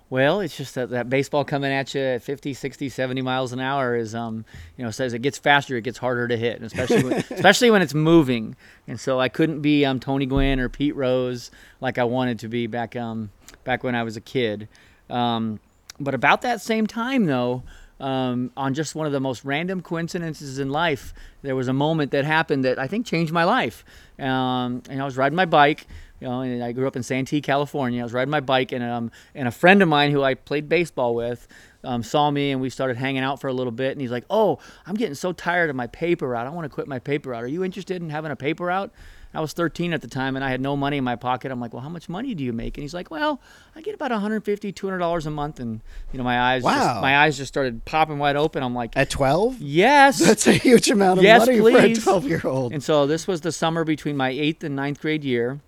Well, 0.08 0.40
it's 0.40 0.56
just 0.56 0.76
that, 0.76 0.90
that 0.90 1.10
baseball 1.10 1.44
coming 1.44 1.72
at 1.72 1.92
you 1.92 2.00
at 2.00 2.22
50, 2.22 2.54
60, 2.54 2.88
70 2.88 3.22
miles 3.22 3.52
an 3.52 3.58
hour 3.58 3.96
is, 3.96 4.14
um, 4.14 4.44
you 4.76 4.84
know, 4.84 4.92
says 4.92 5.12
it 5.12 5.18
gets 5.20 5.36
faster, 5.36 5.76
it 5.76 5.82
gets 5.82 5.98
harder 5.98 6.28
to 6.28 6.36
hit, 6.36 6.56
and 6.56 6.64
especially 6.64 7.02
when, 7.02 7.12
especially 7.30 7.70
when 7.72 7.82
it's 7.82 7.94
moving. 7.94 8.54
And 8.86 9.00
so 9.00 9.18
I 9.18 9.28
couldn't 9.28 9.62
be 9.62 9.84
um, 9.84 9.98
Tony 9.98 10.26
Gwynn 10.26 10.60
or 10.60 10.68
Pete 10.68 10.94
Rose 10.94 11.50
like 11.80 11.98
I 11.98 12.04
wanted 12.04 12.38
to 12.40 12.48
be 12.48 12.68
back 12.68 12.94
um, 12.94 13.30
back 13.64 13.82
when 13.82 13.96
I 13.96 14.04
was 14.04 14.16
a 14.16 14.20
kid. 14.20 14.68
Um, 15.10 15.58
but 15.98 16.14
about 16.14 16.42
that 16.42 16.60
same 16.60 16.86
time, 16.86 17.24
though, 17.26 17.64
um, 18.00 18.50
on 18.56 18.74
just 18.74 18.94
one 18.94 19.06
of 19.06 19.12
the 19.12 19.20
most 19.20 19.44
random 19.44 19.80
coincidences 19.80 20.58
in 20.58 20.70
life, 20.70 21.14
there 21.42 21.56
was 21.56 21.68
a 21.68 21.72
moment 21.72 22.10
that 22.12 22.24
happened 22.24 22.64
that 22.64 22.78
I 22.78 22.86
think 22.86 23.06
changed 23.06 23.32
my 23.32 23.44
life. 23.44 23.84
Um, 24.18 24.82
and 24.88 25.00
I 25.00 25.04
was 25.04 25.16
riding 25.16 25.36
my 25.36 25.46
bike, 25.46 25.86
you 26.20 26.28
know, 26.28 26.40
and 26.40 26.62
I 26.62 26.72
grew 26.72 26.86
up 26.86 26.96
in 26.96 27.02
Santee, 27.02 27.40
California. 27.40 28.00
I 28.00 28.04
was 28.04 28.12
riding 28.12 28.30
my 28.30 28.40
bike, 28.40 28.72
and 28.72 28.82
um, 28.82 29.10
and 29.34 29.46
a 29.48 29.50
friend 29.50 29.82
of 29.82 29.88
mine 29.88 30.10
who 30.12 30.22
I 30.22 30.34
played 30.34 30.68
baseball 30.68 31.14
with 31.14 31.46
um, 31.84 32.02
saw 32.02 32.30
me, 32.30 32.52
and 32.52 32.60
we 32.60 32.70
started 32.70 32.96
hanging 32.96 33.22
out 33.22 33.40
for 33.40 33.48
a 33.48 33.52
little 33.52 33.72
bit. 33.72 33.92
And 33.92 34.00
he's 34.00 34.10
like, 34.10 34.24
"Oh, 34.30 34.58
I'm 34.86 34.94
getting 34.94 35.14
so 35.14 35.32
tired 35.32 35.68
of 35.68 35.76
my 35.76 35.86
paper 35.86 36.28
route. 36.28 36.46
I 36.46 36.50
want 36.50 36.64
to 36.64 36.70
quit 36.70 36.88
my 36.88 36.98
paper 36.98 37.30
route. 37.30 37.44
Are 37.44 37.48
you 37.48 37.64
interested 37.64 38.00
in 38.02 38.10
having 38.10 38.30
a 38.30 38.36
paper 38.36 38.64
route?" 38.64 38.90
I 39.34 39.40
was 39.40 39.52
13 39.52 39.92
at 39.92 40.00
the 40.00 40.08
time 40.08 40.34
and 40.34 40.44
I 40.44 40.50
had 40.50 40.60
no 40.62 40.76
money 40.76 40.96
in 40.96 41.04
my 41.04 41.16
pocket. 41.16 41.52
I'm 41.52 41.60
like, 41.60 41.74
well, 41.74 41.82
how 41.82 41.88
much 41.90 42.08
money 42.08 42.34
do 42.34 42.42
you 42.42 42.52
make? 42.54 42.78
And 42.78 42.82
he's 42.82 42.94
like, 42.94 43.10
well, 43.10 43.40
I 43.74 43.82
get 43.82 43.94
about 43.94 44.10
150, 44.10 44.72
200 44.72 44.98
dollars 44.98 45.26
a 45.26 45.30
month. 45.30 45.60
And 45.60 45.82
you 46.12 46.18
know, 46.18 46.24
my 46.24 46.40
eyes, 46.40 46.62
Wow. 46.62 46.72
just, 46.74 47.00
my 47.02 47.18
eyes 47.18 47.36
just 47.36 47.48
started 47.52 47.84
popping 47.84 48.18
wide 48.18 48.36
open. 48.36 48.62
I'm 48.62 48.74
like, 48.74 48.96
At 48.96 49.10
12? 49.10 49.58
yes. 49.60 50.18
That's 50.18 50.46
a 50.46 50.52
huge 50.52 50.88
amount 50.90 51.18
of 51.18 51.24
Yes, 51.24 51.40
money 51.46 51.58
for 51.58 51.78
a 51.78 51.94
12 51.94 52.28
year 52.28 52.42
old. 52.44 52.72
And 52.72 52.82
so 52.82 53.06
this 53.06 53.26
was 53.26 53.42
the 53.42 53.52
summer 53.52 53.84
between 53.84 54.16
my 54.16 54.30
eighth 54.30 54.64
and 54.64 54.74
ninth 54.74 55.00
grade 55.00 55.22
year, 55.24 55.60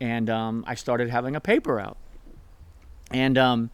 and 0.00 0.30
um, 0.30 0.64
I 0.66 0.74
started 0.76 1.10
having 1.10 1.34
a 1.34 1.40
paper 1.40 1.80
out, 1.80 1.96
And 3.10 3.36
um, 3.38 3.70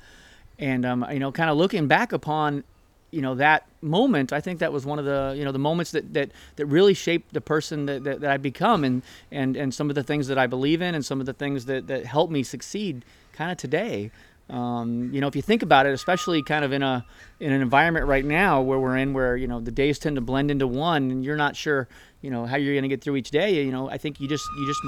and 0.59 0.87
um, 0.87 1.05
you 1.13 1.19
know, 1.19 1.33
kind 1.33 1.51
of 1.51 1.57
looking 1.57 1.89
back 1.89 2.13
upon, 2.13 2.65
you 3.11 3.21
know, 3.23 3.35
that 3.35 3.67
moment, 3.83 4.33
I 4.33 4.41
think 4.41 4.61
that 4.61 4.73
was 4.73 4.87
one 4.87 4.99
of 4.99 5.05
the 5.05 5.35
you 5.37 5.45
know 5.45 5.53
the 5.53 5.59
moments 5.59 5.91
that 5.91 6.13
that, 6.15 6.31
that 6.57 6.67
really 6.67 6.95
shaped 6.95 7.33
the 7.33 7.41
person 7.41 7.87
that, 7.87 8.05
that, 8.05 8.21
that 8.21 8.31
I 8.31 8.37
become, 8.37 8.85
and 8.85 9.03
and 9.31 9.57
and 9.57 9.75
some 9.75 9.89
of 9.89 9.95
the 9.95 10.03
things 10.03 10.29
that 10.29 10.39
I 10.39 10.47
believe 10.47 10.81
in, 10.81 10.95
and 10.95 11.05
some 11.05 11.21
of 11.21 11.27
the 11.27 11.33
things 11.33 11.67
that 11.67 11.87
that 11.89 12.07
help 12.07 12.31
me 12.31 12.43
succeed, 12.43 13.05
kind 13.33 13.51
of 13.51 13.59
today. 13.59 14.11
Um, 14.51 15.11
you 15.13 15.21
know, 15.21 15.29
if 15.29 15.37
you 15.37 15.43
think 15.43 15.63
about 15.63 15.87
it, 15.87 15.93
especially 15.93 16.43
kind 16.43 16.65
of 16.65 16.73
in 16.73 16.83
a 16.83 17.05
in 17.41 17.53
an 17.53 17.63
environment 17.63 18.07
right 18.07 18.25
now 18.25 18.61
where 18.61 18.79
we're 18.79 18.97
in, 18.97 19.15
where 19.15 19.37
you 19.37 19.47
know 19.47 19.61
the 19.61 19.71
days 19.71 19.99
tend 19.99 20.17
to 20.17 20.23
blend 20.23 20.51
into 20.51 20.67
one, 20.67 21.11
and 21.11 21.25
you're 21.25 21.37
not 21.37 21.57
sure, 21.57 21.89
you 22.21 22.31
know, 22.31 22.45
how 22.45 22.57
you're 22.57 22.75
going 22.75 22.83
to 22.83 22.89
get 22.89 23.03
through 23.03 23.17
each 23.17 23.31
day. 23.31 23.65
You 23.65 23.73
know, 23.73 23.89
I 23.89 23.99
think 23.99 24.21
you 24.21 24.29
just 24.29 24.45
you 24.59 24.67
just 24.67 24.81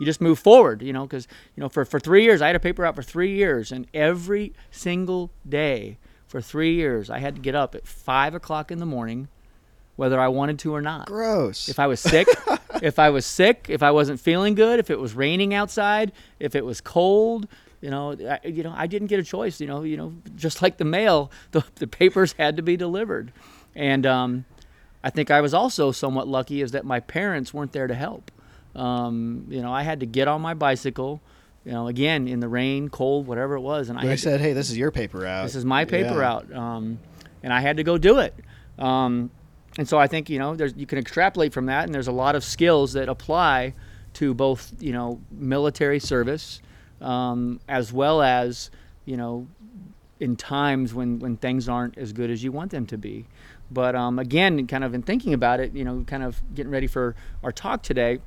you 0.00 0.06
just 0.06 0.20
move 0.20 0.38
forward. 0.38 0.82
You 0.82 0.92
know, 0.92 1.02
because 1.02 1.26
you 1.56 1.60
know 1.60 1.68
for 1.68 1.84
for 1.84 1.98
three 1.98 2.22
years 2.22 2.40
I 2.40 2.46
had 2.46 2.56
a 2.56 2.60
paper 2.60 2.86
out 2.86 2.94
for 2.94 3.02
three 3.02 3.34
years, 3.34 3.72
and 3.72 3.86
every 3.92 4.52
single 4.70 5.30
day 5.48 5.98
for 6.28 6.40
three 6.40 6.74
years 6.74 7.10
I 7.10 7.18
had 7.18 7.34
to 7.34 7.40
get 7.40 7.54
up 7.54 7.74
at 7.74 7.86
five 7.86 8.34
o'clock 8.34 8.70
in 8.70 8.78
the 8.78 8.86
morning, 8.86 9.28
whether 9.96 10.20
I 10.20 10.28
wanted 10.28 10.58
to 10.60 10.74
or 10.74 10.82
not. 10.82 11.06
Gross. 11.06 11.68
If 11.68 11.78
I 11.78 11.86
was 11.86 11.98
sick, 12.00 12.28
if 12.82 12.98
I 12.98 13.10
was 13.10 13.26
sick, 13.26 13.66
if 13.68 13.82
I 13.82 13.90
wasn't 13.90 14.20
feeling 14.20 14.54
good, 14.54 14.78
if 14.78 14.90
it 14.90 15.00
was 15.00 15.14
raining 15.14 15.54
outside, 15.54 16.12
if 16.38 16.54
it 16.54 16.64
was 16.64 16.80
cold, 16.80 17.48
you 17.80 17.90
know, 17.90 18.12
I, 18.12 18.46
you 18.46 18.62
know, 18.62 18.74
I 18.76 18.86
didn't 18.86 19.08
get 19.08 19.20
a 19.20 19.24
choice. 19.24 19.60
You 19.60 19.66
know, 19.66 19.82
you 19.82 19.96
know, 19.96 20.14
just 20.36 20.62
like 20.62 20.76
the 20.76 20.84
mail, 20.84 21.30
the, 21.52 21.64
the 21.76 21.86
papers 21.86 22.32
had 22.32 22.56
to 22.56 22.62
be 22.62 22.76
delivered, 22.76 23.32
and 23.74 24.06
um, 24.06 24.44
I 25.02 25.10
think 25.10 25.30
I 25.30 25.40
was 25.40 25.54
also 25.54 25.92
somewhat 25.92 26.28
lucky 26.28 26.60
is 26.60 26.72
that 26.72 26.84
my 26.84 27.00
parents 27.00 27.54
weren't 27.54 27.72
there 27.72 27.86
to 27.86 27.94
help. 27.94 28.30
Um, 28.74 29.46
you 29.48 29.62
know, 29.62 29.72
I 29.72 29.82
had 29.82 30.00
to 30.00 30.06
get 30.06 30.28
on 30.28 30.40
my 30.40 30.54
bicycle, 30.54 31.20
you 31.68 31.74
know, 31.74 31.86
again 31.86 32.26
in 32.26 32.40
the 32.40 32.48
rain, 32.48 32.88
cold, 32.88 33.26
whatever 33.26 33.54
it 33.54 33.60
was, 33.60 33.90
and 33.90 33.98
I 33.98 34.02
they 34.04 34.08
had 34.08 34.16
to- 34.18 34.22
said, 34.24 34.40
hey, 34.40 34.54
this 34.54 34.70
is 34.70 34.78
your 34.78 34.90
paper 34.90 35.26
out. 35.26 35.42
this 35.44 35.54
is 35.54 35.66
my 35.66 35.84
paper 35.84 36.14
Yeah. 36.14 36.18
route, 36.18 36.52
um, 36.54 36.98
and 37.42 37.52
I 37.52 37.60
had 37.60 37.76
to 37.76 37.82
go 37.84 37.98
do 37.98 38.20
it. 38.20 38.34
Um, 38.78 39.30
and 39.76 39.86
so 39.86 39.98
I 39.98 40.06
think 40.06 40.30
you 40.30 40.38
know 40.38 40.56
there's 40.56 40.74
you 40.76 40.86
can 40.86 40.98
extrapolate 40.98 41.52
from 41.52 41.66
that, 41.66 41.84
and 41.84 41.94
there's 41.94 42.08
a 42.08 42.12
lot 42.12 42.34
of 42.34 42.42
skills 42.42 42.94
that 42.94 43.10
apply 43.10 43.74
to 44.14 44.32
both 44.32 44.72
you 44.80 44.92
know 44.92 45.20
military 45.30 46.00
service 46.00 46.62
um, 47.02 47.60
as 47.68 47.92
well 47.92 48.22
as 48.22 48.70
you 49.04 49.16
know 49.18 49.46
in 50.18 50.36
times 50.36 50.94
when 50.94 51.18
when 51.18 51.36
things 51.36 51.68
aren't 51.68 51.98
as 51.98 52.14
good 52.14 52.30
as 52.30 52.42
you 52.42 52.50
want 52.50 52.70
them 52.70 52.86
to 52.86 52.96
be. 52.96 53.26
But 53.70 53.94
um, 53.94 54.18
again, 54.18 54.66
kind 54.66 54.84
of 54.84 54.94
in 54.94 55.02
thinking 55.02 55.34
about 55.34 55.60
it, 55.60 55.74
you 55.74 55.84
know, 55.84 56.02
kind 56.06 56.22
of 56.22 56.40
getting 56.54 56.72
ready 56.72 56.86
for 56.86 57.14
our 57.44 57.52
talk 57.52 57.82
today, 57.82 58.20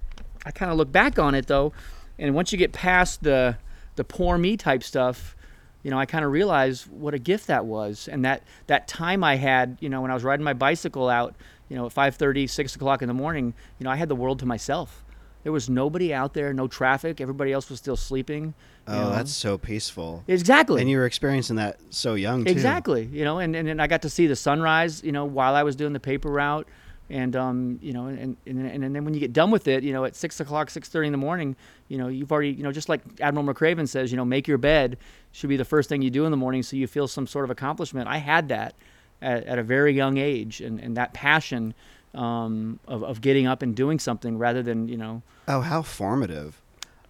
I 0.45 0.51
kind 0.51 0.71
of 0.71 0.77
look 0.77 0.91
back 0.91 1.17
on 1.17 1.33
it 1.33 1.47
though, 1.47 1.73
and 2.21 2.35
once 2.35 2.51
you 2.51 2.57
get 2.57 2.71
past 2.71 3.23
the 3.23 3.57
the 3.95 4.03
poor 4.03 4.37
me 4.37 4.55
type 4.55 4.83
stuff, 4.83 5.35
you 5.83 5.91
know, 5.91 5.99
I 5.99 6.05
kind 6.05 6.23
of 6.23 6.31
realized 6.31 6.87
what 6.87 7.13
a 7.13 7.19
gift 7.19 7.47
that 7.47 7.65
was, 7.65 8.07
and 8.07 8.23
that 8.23 8.43
that 8.67 8.87
time 8.87 9.23
I 9.23 9.35
had, 9.35 9.77
you 9.81 9.89
know, 9.89 10.01
when 10.01 10.11
I 10.11 10.13
was 10.13 10.23
riding 10.23 10.43
my 10.43 10.53
bicycle 10.53 11.09
out, 11.09 11.35
you 11.67 11.75
know, 11.75 11.87
at 11.87 11.93
5:30, 11.93 12.49
6 12.49 12.75
o'clock 12.75 13.01
in 13.01 13.07
the 13.07 13.13
morning, 13.13 13.53
you 13.79 13.83
know, 13.83 13.89
I 13.89 13.95
had 13.95 14.07
the 14.07 14.15
world 14.15 14.39
to 14.39 14.45
myself. 14.45 15.03
There 15.43 15.51
was 15.51 15.69
nobody 15.69 16.13
out 16.13 16.33
there, 16.35 16.53
no 16.53 16.67
traffic. 16.67 17.19
Everybody 17.19 17.51
else 17.51 17.69
was 17.69 17.79
still 17.79 17.95
sleeping. 17.95 18.53
Oh, 18.87 18.93
know. 18.93 19.09
that's 19.09 19.33
so 19.33 19.57
peaceful. 19.57 20.23
exactly 20.27 20.81
And 20.81 20.89
you 20.89 20.97
were 20.97 21.05
experiencing 21.05 21.55
that 21.55 21.79
so 21.89 22.13
young, 22.13 22.45
too. 22.45 22.51
Exactly. 22.51 23.05
You 23.11 23.23
know, 23.23 23.39
and, 23.39 23.55
and, 23.55 23.67
and 23.67 23.81
I 23.81 23.87
got 23.87 24.03
to 24.03 24.09
see 24.09 24.27
the 24.27 24.35
sunrise, 24.35 25.03
you 25.03 25.11
know, 25.11 25.25
while 25.25 25.55
I 25.55 25.63
was 25.63 25.75
doing 25.75 25.93
the 25.93 25.99
paper 25.99 26.29
route. 26.29 26.67
And 27.11 27.35
um, 27.35 27.77
you 27.81 27.91
know, 27.91 28.07
and, 28.07 28.37
and 28.47 28.65
and 28.65 28.95
then 28.95 29.03
when 29.03 29.13
you 29.13 29.19
get 29.19 29.33
done 29.33 29.51
with 29.51 29.67
it, 29.67 29.83
you 29.83 29.91
know, 29.91 30.05
at 30.05 30.15
six 30.15 30.39
o'clock, 30.39 30.69
six 30.69 30.87
thirty 30.87 31.07
in 31.07 31.11
the 31.11 31.17
morning, 31.17 31.57
you 31.89 31.97
know, 31.97 32.07
you've 32.07 32.31
already, 32.31 32.51
you 32.51 32.63
know, 32.63 32.71
just 32.71 32.87
like 32.87 33.01
Admiral 33.19 33.45
McRaven 33.45 33.87
says, 33.87 34.11
you 34.11 34.17
know, 34.17 34.23
make 34.23 34.47
your 34.47 34.57
bed 34.57 34.97
should 35.33 35.49
be 35.49 35.57
the 35.57 35.65
first 35.65 35.89
thing 35.89 36.01
you 36.01 36.09
do 36.09 36.23
in 36.23 36.31
the 36.31 36.37
morning, 36.37 36.63
so 36.63 36.77
you 36.77 36.87
feel 36.87 37.07
some 37.07 37.27
sort 37.27 37.43
of 37.43 37.51
accomplishment. 37.51 38.07
I 38.07 38.17
had 38.17 38.47
that 38.47 38.75
at, 39.21 39.43
at 39.43 39.59
a 39.59 39.63
very 39.63 39.93
young 39.93 40.17
age, 40.17 40.61
and 40.61 40.79
and 40.79 40.95
that 40.95 41.13
passion 41.13 41.73
um, 42.15 42.79
of 42.87 43.03
of 43.03 43.19
getting 43.19 43.45
up 43.45 43.61
and 43.61 43.75
doing 43.75 43.99
something 43.99 44.37
rather 44.37 44.63
than 44.63 44.87
you 44.87 44.97
know. 44.97 45.21
Oh, 45.49 45.61
how 45.61 45.81
formative! 45.81 46.61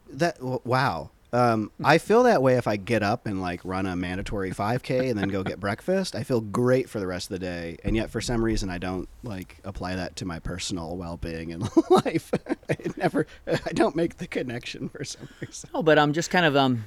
That 0.09 0.41
wow. 0.65 1.11
Um, 1.33 1.71
I 1.81 1.97
feel 1.97 2.23
that 2.23 2.41
way 2.41 2.55
if 2.55 2.67
I 2.67 2.75
get 2.75 3.03
up 3.03 3.25
and 3.25 3.41
like 3.41 3.61
run 3.63 3.85
a 3.85 3.95
mandatory 3.95 4.51
5K 4.51 5.09
and 5.09 5.17
then 5.17 5.29
go 5.29 5.43
get 5.43 5.59
breakfast. 5.61 6.15
I 6.15 6.23
feel 6.23 6.41
great 6.41 6.89
for 6.89 6.99
the 6.99 7.07
rest 7.07 7.31
of 7.31 7.39
the 7.39 7.45
day, 7.45 7.77
and 7.83 7.95
yet 7.95 8.09
for 8.09 8.19
some 8.19 8.43
reason 8.43 8.69
I 8.69 8.77
don't 8.77 9.07
like 9.23 9.57
apply 9.63 9.95
that 9.95 10.17
to 10.17 10.25
my 10.25 10.39
personal 10.39 10.97
well-being 10.97 11.53
and 11.53 11.69
life. 11.89 12.31
I 12.69 12.75
never, 12.97 13.27
I 13.47 13.71
don't 13.73 13.95
make 13.95 14.17
the 14.17 14.27
connection 14.27 14.89
for 14.89 15.05
some 15.05 15.29
reason. 15.39 15.69
Oh, 15.73 15.83
but 15.83 15.97
I'm 15.97 16.11
just 16.11 16.29
kind 16.31 16.45
of 16.45 16.57
um, 16.57 16.85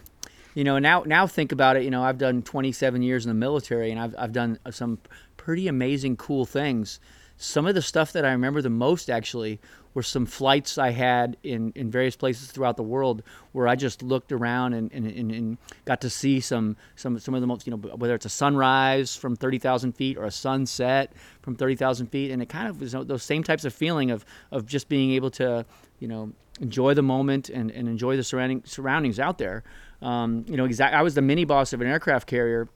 you 0.54 0.62
know, 0.62 0.78
now 0.78 1.02
now 1.06 1.26
think 1.26 1.50
about 1.50 1.76
it. 1.76 1.82
You 1.82 1.90
know, 1.90 2.04
I've 2.04 2.18
done 2.18 2.42
27 2.42 3.02
years 3.02 3.24
in 3.24 3.30
the 3.30 3.34
military, 3.34 3.90
and 3.90 4.00
I've 4.00 4.14
I've 4.18 4.32
done 4.32 4.58
some 4.70 4.98
pretty 5.36 5.68
amazing, 5.68 6.16
cool 6.16 6.44
things. 6.44 7.00
Some 7.36 7.66
of 7.66 7.74
the 7.74 7.82
stuff 7.82 8.12
that 8.12 8.24
I 8.24 8.30
remember 8.30 8.62
the 8.62 8.70
most 8.70 9.10
actually 9.10 9.60
were 9.94 10.02
some 10.02 10.26
flights 10.26 10.76
I 10.76 10.90
had 10.90 11.36
in, 11.42 11.72
in 11.74 11.90
various 11.90 12.16
places 12.16 12.50
throughout 12.50 12.76
the 12.76 12.82
world 12.82 13.22
where 13.52 13.68
I 13.68 13.76
just 13.76 14.02
looked 14.02 14.32
around 14.32 14.74
and, 14.74 14.92
and, 14.92 15.06
and, 15.06 15.30
and 15.30 15.58
got 15.84 16.00
to 16.02 16.10
see 16.10 16.40
some, 16.40 16.76
some, 16.96 17.18
some 17.18 17.34
of 17.34 17.40
the 17.40 17.46
most, 17.46 17.66
you 17.66 17.70
know, 17.70 17.76
whether 17.76 18.14
it's 18.14 18.26
a 18.26 18.30
sunrise 18.30 19.14
from 19.14 19.36
30,000 19.36 19.92
feet 19.92 20.18
or 20.18 20.24
a 20.24 20.30
sunset 20.30 21.12
from 21.42 21.54
30,000 21.54 22.08
feet. 22.08 22.32
And 22.32 22.42
it 22.42 22.48
kind 22.48 22.68
of 22.68 22.80
was 22.80 22.92
those 22.92 23.22
same 23.22 23.44
types 23.44 23.64
of 23.64 23.72
feeling 23.72 24.10
of, 24.10 24.24
of 24.50 24.66
just 24.66 24.88
being 24.88 25.12
able 25.12 25.30
to, 25.32 25.64
you 26.00 26.08
know, 26.08 26.32
enjoy 26.60 26.94
the 26.94 27.02
moment 27.02 27.48
and, 27.48 27.70
and 27.70 27.88
enjoy 27.88 28.16
the 28.16 28.24
surrounding, 28.24 28.62
surroundings 28.64 29.20
out 29.20 29.38
there. 29.38 29.62
Um, 30.02 30.44
you 30.48 30.56
know, 30.56 30.64
exact, 30.64 30.94
I 30.94 31.02
was 31.02 31.14
the 31.14 31.22
mini 31.22 31.44
boss 31.44 31.72
of 31.72 31.80
an 31.80 31.86
aircraft 31.86 32.26
carrier. 32.26 32.68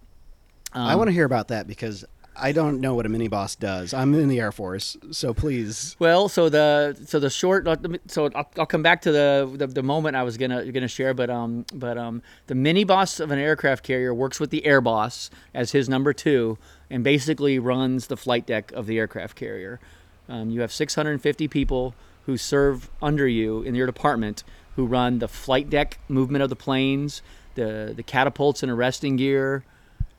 Um, 0.73 0.87
I 0.87 0.95
want 0.97 1.09
to 1.09 1.13
hear 1.13 1.25
about 1.25 1.49
that 1.49 1.67
because 1.67 2.05
I 2.41 2.53
don't 2.53 2.81
know 2.81 2.95
what 2.95 3.07
a 3.07 3.09
mini 3.09 3.29
boss 3.29 3.57
does. 3.57 3.93
I'm 3.93 4.15
in 4.15 4.29
the 4.29 4.41
Air 4.41 4.53
Force, 4.53 4.97
so 5.11 5.35
please. 5.35 5.97
Well, 5.99 6.29
so 6.29 6.49
the 6.49 6.97
so 7.07 7.19
the 7.19 7.31
short 7.31 7.67
so 8.07 8.31
I'll, 8.35 8.51
I'll 8.57 8.67
come 8.67 8.83
back 8.83 9.03
to 9.03 9.13
the, 9.13 9.51
the, 9.53 9.67
the 9.67 9.83
moment 9.83 10.17
I 10.17 10.23
was 10.23 10.37
gonna 10.37 10.71
gonna 10.71 10.89
share, 10.89 11.15
but 11.15 11.31
um 11.31 11.67
but 11.75 11.99
um 11.99 12.23
the 12.47 12.55
mini 12.55 12.85
boss 12.85 13.21
of 13.21 13.31
an 13.31 13.39
aircraft 13.39 13.83
carrier 13.83 14.15
works 14.15 14.39
with 14.39 14.51
the 14.51 14.65
air 14.65 14.81
boss 14.81 15.31
as 15.55 15.73
his 15.73 15.89
number 15.89 16.13
two, 16.13 16.59
and 16.89 17.03
basically 17.03 17.59
runs 17.59 18.07
the 18.07 18.17
flight 18.17 18.47
deck 18.47 18.73
of 18.73 18.87
the 18.87 18.99
aircraft 18.99 19.37
carrier. 19.37 19.81
Um, 20.29 20.51
you 20.51 20.61
have 20.61 20.73
650 20.73 21.49
people 21.49 21.95
who 22.27 22.37
serve 22.37 22.91
under 23.01 23.27
you 23.27 23.63
in 23.63 23.75
your 23.75 23.87
department 23.87 24.45
who 24.77 24.87
run 24.87 25.19
the 25.19 25.29
flight 25.29 25.71
deck 25.71 25.99
movement 26.09 26.43
of 26.43 26.51
the 26.51 26.57
planes, 26.57 27.23
the 27.55 27.93
the 27.97 28.03
catapults 28.03 28.63
and 28.63 28.71
arresting 28.71 29.17
gear. 29.17 29.65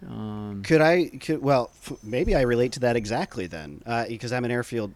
Um, 0.07 0.63
could 0.63 0.81
I? 0.81 1.07
Could, 1.07 1.41
well, 1.41 1.71
f- 1.83 1.97
maybe 2.03 2.35
I 2.35 2.41
relate 2.41 2.73
to 2.73 2.79
that 2.81 2.95
exactly 2.95 3.47
then, 3.47 3.81
uh, 3.85 4.05
because 4.07 4.31
I'm 4.31 4.45
an 4.45 4.51
airfield 4.51 4.93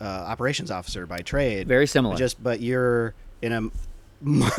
uh, 0.00 0.04
operations 0.04 0.70
officer 0.70 1.06
by 1.06 1.18
trade. 1.18 1.66
Very 1.66 1.86
similar. 1.86 2.16
Just, 2.16 2.42
but 2.42 2.60
you're 2.60 3.14
in 3.42 3.52
a 3.52 3.56
m- 3.56 3.72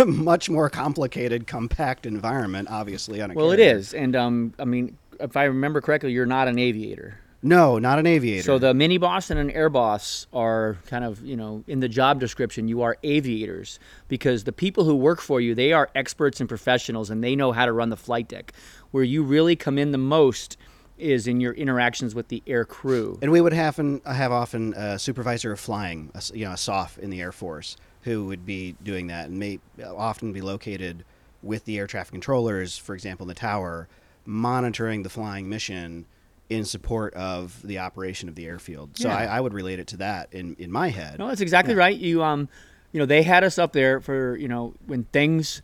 much 0.24 0.50
more 0.50 0.70
complicated, 0.70 1.48
compact 1.48 2.06
environment, 2.06 2.68
obviously. 2.70 3.22
On 3.22 3.32
a 3.32 3.34
well, 3.34 3.52
carrier. 3.52 3.70
it 3.70 3.78
is, 3.78 3.94
and 3.94 4.16
um, 4.16 4.54
I 4.60 4.66
mean, 4.66 4.98
if 5.20 5.38
I 5.38 5.46
remember 5.46 5.82
correctly, 5.82 6.12
you're 6.12 6.26
not 6.26 6.48
an 6.48 6.60
aviator. 6.60 7.20
No, 7.46 7.78
not 7.78 8.00
an 8.00 8.08
aviator. 8.08 8.42
So 8.42 8.58
the 8.58 8.74
mini 8.74 8.98
boss 8.98 9.30
and 9.30 9.40
an 9.40 9.52
air 9.52 9.70
boss 9.70 10.26
are 10.34 10.78
kind 10.88 11.06
of, 11.06 11.24
you 11.24 11.36
know, 11.36 11.64
in 11.68 11.80
the 11.80 11.88
job 11.88 12.20
description, 12.20 12.68
you 12.68 12.82
are 12.82 12.98
aviators 13.04 13.78
because 14.08 14.46
the 14.46 14.52
people 14.52 14.84
who 14.84 14.96
work 14.96 15.22
for 15.22 15.40
you, 15.40 15.54
they 15.54 15.72
are 15.72 15.88
experts 15.94 16.40
and 16.40 16.50
professionals 16.50 17.12
and 17.12 17.24
they 17.24 17.36
know 17.36 17.52
how 17.52 17.68
to 17.68 17.72
run 17.72 17.90
the 17.90 17.98
flight 17.98 18.28
deck. 18.28 18.52
Where 18.90 19.04
you 19.04 19.22
really 19.22 19.56
come 19.56 19.78
in 19.78 19.92
the 19.92 20.00
most 20.00 20.58
is 20.98 21.28
in 21.28 21.40
your 21.40 21.54
interactions 21.54 22.16
with 22.16 22.30
the 22.30 22.42
air 22.48 22.66
crew. 22.66 23.20
And 23.22 23.32
we 23.32 23.42
would 23.42 23.54
have, 23.54 23.78
an, 23.78 24.02
have 24.08 24.32
often 24.32 24.74
a 24.74 24.98
supervisor 24.98 25.52
of 25.52 25.60
flying, 25.60 26.12
a, 26.16 26.24
you 26.34 26.46
know, 26.46 26.54
a 26.54 26.58
SOF 26.58 26.98
in 26.98 27.12
the 27.12 27.22
Air 27.22 27.32
Force 27.32 27.78
who 28.02 28.26
would 28.26 28.44
be 28.44 28.76
doing 28.84 29.06
that 29.08 29.28
and 29.28 29.38
may 29.38 29.60
often 29.86 30.34
be 30.34 30.42
located 30.42 31.06
with 31.44 31.66
the 31.66 31.78
air 31.78 31.86
traffic 31.86 32.14
controllers, 32.14 32.76
for 32.76 32.96
example, 32.96 33.26
in 33.26 33.28
the 33.28 33.36
tower, 33.36 33.88
monitoring 34.26 35.04
the 35.04 35.10
flying 35.10 35.48
mission 35.48 36.08
in 36.50 36.64
support 36.64 37.14
of 37.16 37.60
the 37.64 37.80
operation 37.80 38.30
of 38.30 38.36
the 38.36 38.46
airfield. 38.46 38.98
So 38.98 39.08
yeah. 39.08 39.18
I, 39.18 39.26
I, 39.38 39.42
would 39.42 39.54
relate 39.54 39.80
it 39.80 39.88
to 39.88 39.98
that 39.98 40.32
in, 40.32 40.56
in 40.60 40.72
my 40.72 40.90
head. 40.90 41.18
No, 41.18 41.28
that's 41.28 41.42
exactly 41.42 41.74
yeah. 41.74 41.80
right. 41.80 41.98
You 41.98 42.24
um, 42.24 42.50
you 42.92 43.00
know, 43.00 43.06
they 43.06 43.24
had 43.24 43.44
us 43.44 43.58
up 43.58 43.74
there 43.74 44.00
for 44.00 44.38
you 44.38 44.48
know 44.48 44.74
when 44.86 45.06
things 45.06 45.62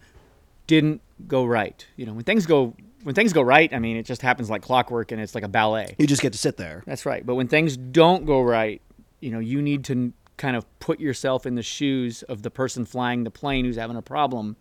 didn't 0.68 1.02
go 1.28 1.46
right. 1.46 1.86
You 1.96 2.06
know, 2.06 2.14
when 2.14 2.24
things 2.24 2.46
go 2.46 2.76
when 3.04 3.16
things 3.16 3.34
go 3.34 3.42
right, 3.42 3.74
I 3.74 3.80
mean, 3.80 3.98
it 3.98 4.06
just 4.06 4.22
happens 4.22 4.50
like 4.50 4.62
clockwork, 4.62 5.12
and 5.12 5.22
it's 5.22 5.36
like 5.36 5.44
a 5.44 5.50
ballet. 5.50 5.96
You 5.98 6.08
just 6.08 6.22
get 6.22 6.34
to 6.34 6.40
sit 6.40 6.58
there. 6.58 6.84
That's 6.86 7.06
right. 7.06 7.26
But 7.26 7.36
when 7.36 7.48
things 7.48 7.78
don't 7.78 8.26
go 8.26 8.42
right, 8.42 8.82
you 9.20 9.32
know, 9.32 9.40
you 9.40 9.62
need 9.62 9.86
to 9.86 10.14
kind 10.38 10.56
of 10.56 10.66
put 10.80 11.00
yourself 11.00 11.46
in 11.46 11.56
the 11.56 11.64
shoes 11.64 12.24
of 12.24 12.42
the 12.42 12.50
person 12.50 12.86
flying 12.86 13.24
the 13.24 13.32
plane 13.32 13.66
who's 13.66 13.76
having 13.76 13.98
a 13.98 14.02
problem, 14.02 14.56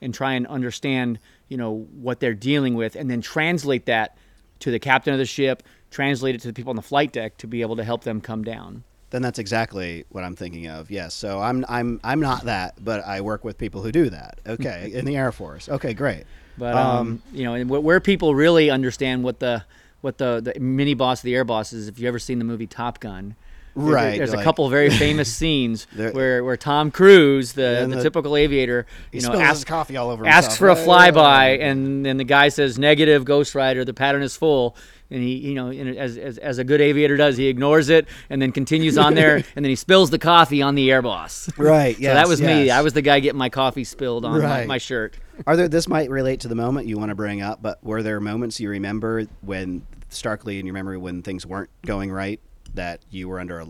and 0.00 0.12
try 0.12 0.34
and 0.34 0.46
understand, 0.46 1.18
you 1.48 1.56
know, 1.56 1.86
what 1.92 2.20
they're 2.20 2.34
dealing 2.34 2.74
with, 2.74 2.96
and 2.96 3.10
then 3.10 3.20
translate 3.20 3.86
that 3.86 4.16
to 4.62 4.70
the 4.70 4.78
captain 4.78 5.12
of 5.12 5.18
the 5.18 5.26
ship, 5.26 5.62
translate 5.90 6.34
it 6.34 6.40
to 6.40 6.46
the 6.46 6.52
people 6.52 6.70
on 6.70 6.76
the 6.76 6.82
flight 6.82 7.12
deck 7.12 7.36
to 7.38 7.46
be 7.46 7.60
able 7.60 7.76
to 7.76 7.84
help 7.84 8.04
them 8.04 8.20
come 8.20 8.42
down. 8.42 8.84
Then 9.10 9.20
that's 9.20 9.38
exactly 9.38 10.04
what 10.08 10.24
I'm 10.24 10.34
thinking 10.34 10.68
of. 10.68 10.90
Yes. 10.90 11.12
So 11.14 11.40
I'm 11.40 11.66
I'm 11.68 12.00
I'm 12.02 12.20
not 12.20 12.44
that, 12.44 12.82
but 12.82 13.04
I 13.04 13.20
work 13.20 13.44
with 13.44 13.58
people 13.58 13.82
who 13.82 13.92
do 13.92 14.08
that. 14.10 14.40
Okay, 14.48 14.90
in 14.94 15.04
the 15.04 15.16
Air 15.16 15.32
Force. 15.32 15.68
Okay, 15.68 15.94
great. 15.94 16.24
But 16.56 16.74
um, 16.74 16.96
um, 16.96 17.22
you 17.32 17.44
know, 17.44 17.80
where 17.80 18.00
people 18.00 18.34
really 18.34 18.70
understand 18.70 19.22
what 19.22 19.38
the 19.38 19.64
what 20.00 20.18
the, 20.18 20.40
the 20.40 20.60
mini 20.60 20.94
boss 20.94 21.20
of 21.20 21.24
the 21.24 21.34
air 21.34 21.44
boss 21.44 21.72
is, 21.72 21.88
if 21.88 21.98
you've 21.98 22.08
ever 22.08 22.18
seen 22.18 22.38
the 22.38 22.44
movie 22.44 22.66
Top 22.66 23.00
Gun, 23.00 23.36
Right. 23.74 24.18
There's 24.18 24.32
like, 24.32 24.40
a 24.40 24.44
couple 24.44 24.68
very 24.68 24.90
famous 24.98 25.32
scenes 25.32 25.86
where, 25.94 26.44
where 26.44 26.56
Tom 26.56 26.90
Cruise, 26.90 27.52
the, 27.52 27.86
the, 27.88 27.96
the, 27.96 28.02
typical 28.02 28.36
aviator, 28.36 28.86
you 29.12 29.22
know, 29.22 29.32
asks 29.32 29.64
coffee 29.64 29.96
all 29.96 30.10
over 30.10 30.26
asks 30.26 30.56
for 30.56 30.68
a 30.68 30.74
flyby, 30.74 31.60
and 31.60 32.04
then 32.04 32.16
the 32.16 32.24
guy 32.24 32.48
says 32.48 32.78
negative, 32.78 33.24
Ghost 33.24 33.54
Rider, 33.54 33.84
the 33.84 33.94
pattern 33.94 34.22
is 34.22 34.36
full, 34.36 34.76
and 35.10 35.22
he, 35.22 35.36
you 35.36 35.54
know, 35.54 35.70
as, 35.70 36.16
as, 36.16 36.38
as 36.38 36.58
a 36.58 36.64
good 36.64 36.80
aviator 36.80 37.16
does, 37.16 37.36
he 37.36 37.46
ignores 37.46 37.90
it 37.90 38.08
and 38.30 38.40
then 38.40 38.50
continues 38.50 38.96
on 38.96 39.14
there, 39.14 39.36
and 39.56 39.64
then 39.64 39.70
he 39.70 39.76
spills 39.76 40.10
the 40.10 40.18
coffee 40.18 40.62
on 40.62 40.74
the 40.74 40.90
air 40.90 41.02
boss. 41.02 41.50
Right. 41.58 41.98
Yeah. 41.98 42.10
so 42.10 42.14
that 42.14 42.28
was 42.28 42.40
yes. 42.40 42.48
me. 42.48 42.70
I 42.70 42.80
was 42.80 42.94
the 42.94 43.02
guy 43.02 43.20
getting 43.20 43.38
my 43.38 43.50
coffee 43.50 43.84
spilled 43.84 44.24
on 44.24 44.40
right. 44.40 44.60
my, 44.60 44.66
my 44.66 44.78
shirt. 44.78 45.16
Are 45.46 45.56
there? 45.56 45.68
This 45.68 45.88
might 45.88 46.10
relate 46.10 46.40
to 46.40 46.48
the 46.48 46.54
moment 46.54 46.86
you 46.86 46.98
want 46.98 47.10
to 47.10 47.14
bring 47.14 47.42
up, 47.42 47.62
but 47.62 47.82
were 47.84 48.02
there 48.02 48.20
moments 48.20 48.60
you 48.60 48.70
remember 48.70 49.24
when 49.40 49.86
starkly 50.08 50.58
in 50.58 50.66
your 50.66 50.74
memory 50.74 50.98
when 50.98 51.22
things 51.22 51.46
weren't 51.46 51.70
going 51.84 52.10
right? 52.10 52.40
That 52.74 53.00
you 53.10 53.28
were 53.28 53.38
under 53.38 53.64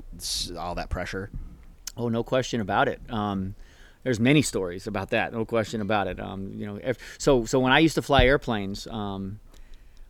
all 0.59 0.75
that 0.75 0.91
pressure? 0.91 1.31
Oh, 1.97 2.09
no 2.09 2.23
question 2.23 2.61
about 2.61 2.89
it. 2.89 3.01
Um, 3.11 3.55
there's 4.03 4.19
many 4.19 4.43
stories 4.43 4.87
about 4.87 5.11
that. 5.11 5.33
No 5.33 5.45
question 5.45 5.81
about 5.81 6.09
it. 6.09 6.19
Um, 6.19 6.53
you 6.55 6.67
know, 6.67 6.79
if, 6.83 6.99
so 7.19 7.45
so 7.45 7.61
when 7.61 7.73
I 7.73 7.79
used 7.79 7.95
to 7.95 8.03
fly 8.03 8.25
airplanes, 8.25 8.87
um, 8.89 9.39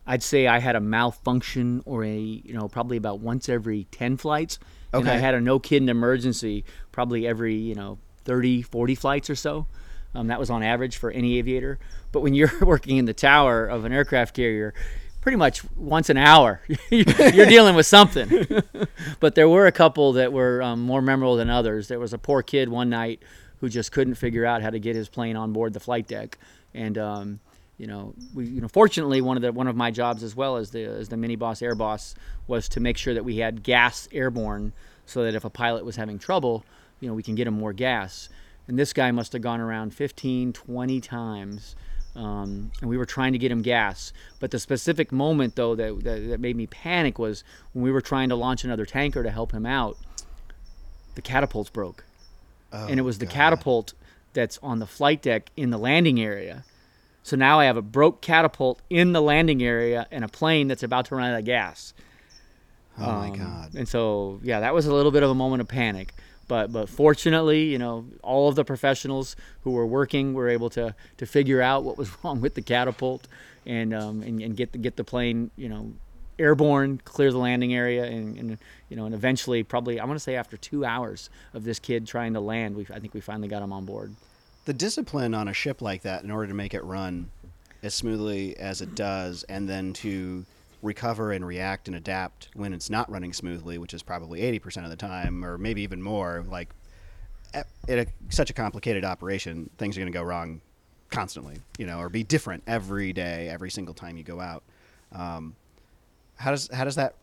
I'd 0.07 0.23
say 0.23 0.47
I 0.47 0.59
had 0.59 0.75
a 0.75 0.79
malfunction 0.79 1.83
or 1.85 2.03
a 2.03 2.17
you 2.17 2.53
know 2.53 2.67
probably 2.67 2.97
about 2.97 3.19
once 3.19 3.49
every 3.49 3.85
ten 3.91 4.17
flights, 4.17 4.57
okay. 4.93 5.01
and 5.01 5.09
I 5.09 5.17
had 5.17 5.35
a 5.35 5.41
no 5.41 5.59
kidding 5.59 5.89
emergency 5.89 6.65
probably 6.91 7.27
every 7.27 7.55
you 7.55 7.75
know 7.75 7.99
30, 8.25 8.61
40 8.61 8.95
flights 8.95 9.29
or 9.29 9.35
so. 9.35 9.67
Um, 10.15 10.27
that 10.27 10.39
was 10.39 10.49
on 10.49 10.61
average 10.61 10.97
for 10.97 11.09
any 11.11 11.39
aviator. 11.39 11.79
But 12.11 12.21
when 12.21 12.33
you're 12.33 12.51
working 12.61 12.97
in 12.97 13.05
the 13.05 13.13
tower 13.13 13.65
of 13.65 13.85
an 13.85 13.91
aircraft 13.91 14.35
carrier, 14.35 14.73
pretty 15.23 15.37
much 15.37 15.63
once 15.77 16.09
an 16.09 16.17
hour 16.17 16.59
you're 16.89 17.45
dealing 17.45 17.75
with 17.75 17.85
something. 17.85 18.45
But 19.19 19.35
there 19.35 19.47
were 19.47 19.67
a 19.67 19.71
couple 19.71 20.13
that 20.13 20.33
were 20.33 20.61
um, 20.61 20.81
more 20.81 21.01
memorable 21.01 21.37
than 21.37 21.49
others. 21.49 21.87
There 21.87 21.99
was 21.99 22.11
a 22.11 22.17
poor 22.17 22.43
kid 22.43 22.67
one 22.67 22.89
night 22.89 23.23
who 23.59 23.69
just 23.69 23.93
couldn't 23.93 24.15
figure 24.15 24.45
out 24.45 24.61
how 24.61 24.69
to 24.69 24.79
get 24.79 24.97
his 24.97 25.07
plane 25.07 25.37
on 25.37 25.53
board 25.53 25.71
the 25.73 25.79
flight 25.79 26.07
deck. 26.07 26.37
And 26.73 26.97
um, 26.97 27.39
you 27.77 27.87
know 27.87 28.13
we 28.33 28.45
you 28.45 28.59
know 28.59 28.67
fortunately 28.67 29.21
one 29.21 29.37
of 29.37 29.41
the 29.41 29.53
one 29.53 29.67
of 29.67 29.77
my 29.77 29.91
jobs 29.91 30.23
as 30.23 30.35
well 30.35 30.57
as 30.57 30.71
the 30.71 30.83
as 30.83 31.07
the 31.07 31.15
mini 31.15 31.37
boss 31.37 31.61
air 31.61 31.73
boss 31.73 32.15
was 32.47 32.67
to 32.69 32.81
make 32.81 32.97
sure 32.97 33.13
that 33.13 33.23
we 33.23 33.37
had 33.37 33.63
gas 33.63 34.09
airborne 34.11 34.73
so 35.05 35.23
that 35.23 35.35
if 35.35 35.45
a 35.45 35.49
pilot 35.49 35.85
was 35.85 35.95
having 35.95 36.19
trouble 36.19 36.65
you 36.99 37.07
know 37.07 37.13
we 37.13 37.23
can 37.23 37.35
get 37.35 37.47
him 37.47 37.53
more 37.53 37.73
gas. 37.73 38.27
And 38.67 38.77
this 38.77 38.91
guy 38.93 39.11
must 39.11 39.31
have 39.33 39.41
gone 39.41 39.61
around 39.61 39.93
15 39.93 40.51
20 40.51 40.99
times 40.99 41.75
um, 42.15 42.71
and 42.81 42.89
we 42.89 42.97
were 42.97 43.05
trying 43.05 43.33
to 43.33 43.39
get 43.39 43.51
him 43.51 43.61
gas. 43.61 44.13
But 44.39 44.51
the 44.51 44.59
specific 44.59 45.11
moment, 45.11 45.55
though, 45.55 45.75
that, 45.75 46.03
that, 46.03 46.27
that, 46.29 46.39
made 46.39 46.55
me 46.55 46.67
panic 46.67 47.17
was 47.17 47.43
when 47.73 47.83
we 47.83 47.91
were 47.91 48.01
trying 48.01 48.29
to 48.29 48.35
launch 48.35 48.63
another 48.63 48.85
tanker 48.85 49.23
to 49.23 49.31
help 49.31 49.51
him 49.51 49.65
out, 49.65 49.97
the 51.15 51.21
catapults 51.21 51.69
broke. 51.69 52.03
Oh, 52.71 52.87
and 52.87 52.99
it 52.99 53.03
was 53.03 53.17
the 53.19 53.25
God. 53.25 53.33
catapult 53.33 53.93
that's 54.33 54.59
on 54.63 54.79
the 54.79 54.87
flight 54.87 55.21
deck 55.21 55.49
in 55.55 55.69
the 55.69 55.77
landing 55.77 56.19
area. 56.19 56.65
So 57.23 57.35
now 57.35 57.59
I 57.59 57.65
have 57.65 57.77
a 57.77 57.81
broke 57.81 58.21
catapult 58.21 58.81
in 58.89 59.13
the 59.13 59.21
landing 59.21 59.63
area 59.63 60.07
and 60.11 60.23
a 60.23 60.27
plane 60.27 60.67
that's 60.67 60.83
about 60.83 61.05
to 61.05 61.15
run 61.15 61.31
out 61.31 61.39
of 61.39 61.45
gas. 61.45 61.93
Oh 62.97 63.05
my 63.05 63.29
Um, 63.29 63.37
God. 63.37 63.73
And 63.75 63.87
so, 63.87 64.39
yeah, 64.43 64.59
that 64.59 64.73
was 64.73 64.85
a 64.85 64.93
little 64.93 65.11
bit 65.11 65.23
of 65.23 65.29
a 65.29 65.35
moment 65.35 65.61
of 65.61 65.67
panic. 65.67 66.13
But 66.47 66.71
but 66.71 66.89
fortunately, 66.89 67.63
you 67.65 67.77
know, 67.77 68.05
all 68.21 68.49
of 68.49 68.55
the 68.55 68.65
professionals 68.65 69.35
who 69.61 69.71
were 69.71 69.85
working 69.85 70.33
were 70.33 70.49
able 70.49 70.69
to 70.71 70.95
to 71.17 71.25
figure 71.25 71.61
out 71.61 71.83
what 71.83 71.97
was 71.97 72.09
wrong 72.23 72.41
with 72.41 72.55
the 72.55 72.61
catapult, 72.61 73.27
and 73.65 73.93
um, 73.93 74.21
and, 74.23 74.41
and 74.41 74.55
get 74.57 74.71
the 74.71 74.77
get 74.77 74.95
the 74.95 75.03
plane, 75.03 75.51
you 75.55 75.69
know, 75.69 75.93
airborne, 76.39 76.99
clear 77.05 77.31
the 77.31 77.37
landing 77.37 77.73
area, 77.73 78.03
and, 78.03 78.37
and 78.37 78.57
you 78.89 78.97
know, 78.97 79.05
and 79.05 79.15
eventually, 79.15 79.63
probably 79.63 79.99
I 79.99 80.05
want 80.05 80.17
to 80.17 80.23
say 80.23 80.35
after 80.35 80.57
two 80.57 80.85
hours 80.85 81.29
of 81.53 81.63
this 81.63 81.79
kid 81.79 82.07
trying 82.07 82.33
to 82.33 82.39
land, 82.39 82.75
we 82.75 82.85
I 82.93 82.99
think 82.99 83.13
we 83.13 83.21
finally 83.21 83.47
got 83.47 83.61
him 83.61 83.73
on 83.73 83.85
board. 83.85 84.13
The 84.65 84.73
discipline 84.73 85.33
on 85.33 85.47
a 85.47 85.53
ship 85.53 85.81
like 85.81 86.03
that, 86.03 86.23
in 86.23 86.31
order 86.31 86.47
to 86.47 86.53
make 86.53 86.73
it 86.73 86.83
run 86.83 87.29
as 87.81 87.93
smoothly 87.93 88.57
as 88.57 88.81
it 88.81 88.95
does, 88.95 89.43
and 89.43 89.67
then 89.67 89.93
to 89.93 90.45
recover 90.83 91.31
and 91.31 91.47
react 91.47 91.87
and 91.87 91.95
adapt 91.95 92.49
when 92.53 92.73
it's 92.73 92.89
not 92.89 93.09
running 93.09 93.33
smoothly, 93.33 93.77
which 93.77 93.93
is 93.93 94.03
probably 94.03 94.41
80% 94.41 94.83
of 94.83 94.89
the 94.89 94.95
time, 94.95 95.43
or 95.43 95.57
maybe 95.57 95.81
even 95.81 96.01
more, 96.01 96.43
like 96.47 96.69
in 97.87 97.99
a, 97.99 98.05
such 98.29 98.49
a 98.49 98.53
complicated 98.53 99.05
operation, 99.05 99.69
things 99.77 99.97
are 99.97 100.01
going 100.01 100.11
to 100.11 100.17
go 100.17 100.23
wrong 100.23 100.61
constantly, 101.09 101.57
you 101.77 101.85
know, 101.85 101.99
or 101.99 102.09
be 102.09 102.23
different 102.23 102.63
every 102.67 103.13
day, 103.13 103.47
every 103.49 103.71
single 103.71 103.93
time 103.93 104.17
you 104.17 104.23
go 104.23 104.39
out. 104.39 104.63
Um, 105.11 105.55
how 106.35 106.51
does 106.51 106.69
how 106.73 106.83
does 106.83 106.95
that 106.95 107.15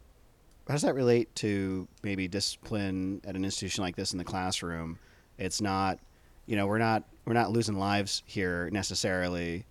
how 0.67 0.75
does 0.75 0.83
that 0.83 0.95
relate 0.95 1.35
to 1.37 1.89
maybe 2.03 2.29
discipline 2.29 3.21
at 3.25 3.35
an 3.35 3.45
institution 3.45 3.83
like 3.83 3.97
this 3.97 4.13
in 4.13 4.19
the 4.19 4.25
classroom? 4.25 4.99
It's 5.37 5.61
not, 5.61 5.99
you 6.47 6.57
know, 6.57 6.67
we're 6.67 6.79
not 6.79 7.05
we're 7.25 7.35
not 7.35 7.51
losing 7.51 7.77
lives 7.77 8.23
here 8.27 8.71
necessarily, 8.71 9.65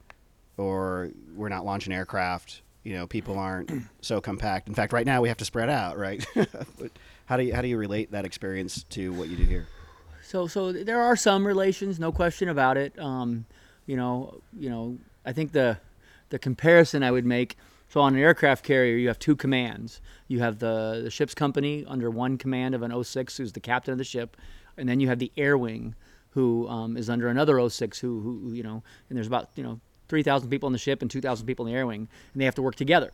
or 0.57 1.11
we're 1.35 1.49
not 1.49 1.65
launching 1.65 1.93
aircraft. 1.93 2.61
You 2.89 2.95
know, 2.95 3.05
people 3.05 3.37
aren't 3.37 3.69
so 4.01 4.19
compact. 4.19 4.67
In 4.67 4.73
fact, 4.73 4.93
right 4.93 5.05
now 5.05 5.21
we 5.21 5.27
have 5.27 5.37
to 5.37 5.45
spread 5.45 5.69
out, 5.69 5.99
right? 5.99 6.25
How 7.27 7.37
do 7.37 7.43
you 7.43 7.53
how 7.53 7.61
do 7.61 7.67
you 7.67 7.77
relate 7.77 8.13
that 8.13 8.25
experience 8.25 8.81
to 8.89 9.13
what 9.13 9.29
you 9.29 9.37
do 9.37 9.43
here? 9.43 9.67
So, 10.23 10.47
so 10.47 10.71
there 10.71 10.99
are 10.99 11.15
some 11.15 11.45
relations, 11.45 11.99
no 11.99 12.11
question 12.11 12.49
about 12.49 12.75
it. 12.75 12.97
Um, 12.97 13.45
you 13.85 13.95
know, 13.95 14.41
you 14.57 14.71
know, 14.71 14.97
I 15.23 15.33
think 15.33 15.51
the 15.51 15.77
the 16.29 16.39
comparison 16.39 17.03
I 17.03 17.11
would 17.11 17.27
make. 17.27 17.57
So, 17.89 18.01
on 18.01 18.15
an 18.15 18.19
aircraft 18.19 18.65
carrier, 18.65 18.97
you 18.97 19.09
have 19.09 19.19
two 19.19 19.35
commands. 19.35 20.01
You 20.27 20.39
have 20.39 20.57
the 20.57 21.01
the 21.03 21.11
ship's 21.11 21.35
company 21.35 21.85
under 21.87 22.09
one 22.09 22.39
command 22.39 22.73
of 22.73 22.81
an 22.81 23.03
06, 23.03 23.37
who's 23.37 23.53
the 23.53 23.59
captain 23.59 23.91
of 23.91 23.99
the 23.99 24.03
ship, 24.03 24.35
and 24.75 24.89
then 24.89 24.99
you 24.99 25.07
have 25.09 25.19
the 25.19 25.31
air 25.37 25.55
wing, 25.55 25.93
who 26.31 26.67
um, 26.67 26.97
is 26.97 27.07
under 27.07 27.27
another 27.27 27.69
06, 27.69 27.99
who, 27.99 28.19
who 28.21 28.39
who, 28.39 28.53
you 28.53 28.63
know, 28.63 28.81
and 29.09 29.15
there's 29.15 29.27
about 29.27 29.49
you 29.53 29.61
know 29.61 29.79
3,000 30.09 30.49
people 30.49 30.67
in 30.67 30.73
the 30.73 30.79
ship 30.79 31.01
and 31.01 31.09
2,000 31.09 31.45
people 31.45 31.65
in 31.65 31.71
the 31.71 31.77
air 31.77 31.87
wing, 31.87 32.07
and 32.33 32.41
they 32.41 32.45
have 32.45 32.55
to 32.55 32.61
work 32.61 32.75
together. 32.75 33.11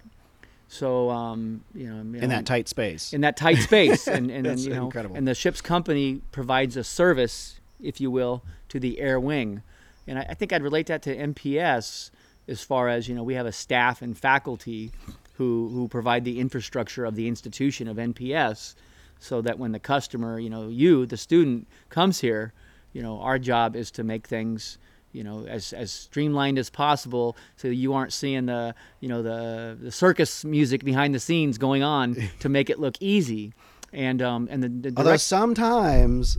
So, 0.68 1.12
um, 1.12 1.64
you 1.76 1.88
know, 1.88 1.98
you 2.02 2.24
In 2.24 2.30
that 2.30 2.46
tight 2.48 2.68
space. 2.68 3.14
in 3.14 3.22
that 3.22 3.38
tight 3.38 3.60
space 3.60 4.08
and, 4.08 4.32
and 4.32 4.60
you 4.60 4.72
know 4.72 4.86
incredible. 4.86 5.16
and 5.16 5.28
the 5.28 5.36
ship's 5.36 5.62
company 5.62 6.22
provides 6.32 6.76
a 6.76 6.84
service 6.84 7.60
if 7.80 8.02
you 8.02 8.10
will 8.10 8.42
to 8.70 8.80
the 8.80 9.00
air 9.00 9.20
wing 9.20 9.62
and 10.08 10.18
I, 10.18 10.24
I 10.30 10.34
think 10.34 10.52
i'd 10.54 10.64
relate 10.64 10.88
that 10.88 11.02
to 11.04 11.16
NPS 11.16 12.10
as 12.48 12.62
far 12.64 12.90
as 12.90 13.08
you 13.08 13.14
know 13.14 13.22
we 13.24 13.36
have 13.36 13.46
a 13.46 13.52
staff 13.52 14.02
and 14.02 14.18
faculty 14.18 14.92
who 15.34 15.70
who 15.70 15.88
provide 15.88 16.24
the 16.26 16.40
infrastructure 16.40 17.06
of 17.06 17.16
the 17.16 17.28
institution 17.28 17.88
of 17.88 17.98
nps 17.98 18.74
so 19.20 19.42
that 19.42 19.60
when 19.60 19.72
the 19.72 19.80
customer 19.80 20.40
you 20.40 20.50
know 20.50 20.68
you 20.68 21.06
the 21.06 21.18
student 21.18 21.68
comes 21.90 22.22
here 22.22 22.54
you 22.92 23.04
know 23.04 23.20
our 23.20 23.38
job 23.38 23.76
is 23.76 23.92
to 23.92 24.04
make 24.04 24.26
things 24.26 24.80
you 25.16 25.24
know 25.24 25.46
as, 25.48 25.74
as 25.74 25.92
streamlined 25.92 26.60
as 26.60 26.70
possible 26.70 27.36
so 27.56 27.68
you 27.68 27.94
aren't 27.94 28.14
seeing 28.14 28.46
the 28.46 28.76
you 29.00 29.08
know 29.08 29.24
the, 29.24 29.78
the 29.82 29.92
circus 29.92 30.44
music 30.44 30.84
behind 30.84 31.16
the 31.16 31.20
scenes 31.20 31.58
going 31.58 31.82
on 31.82 32.16
to 32.40 32.50
make 32.50 32.70
it 32.70 32.80
look 32.80 32.96
easy 33.00 33.54
and 33.94 34.22
um 34.22 34.48
and 34.52 34.62
the, 34.62 34.92
the 34.92 34.94
Although 34.98 35.18
sometimes 35.18 36.38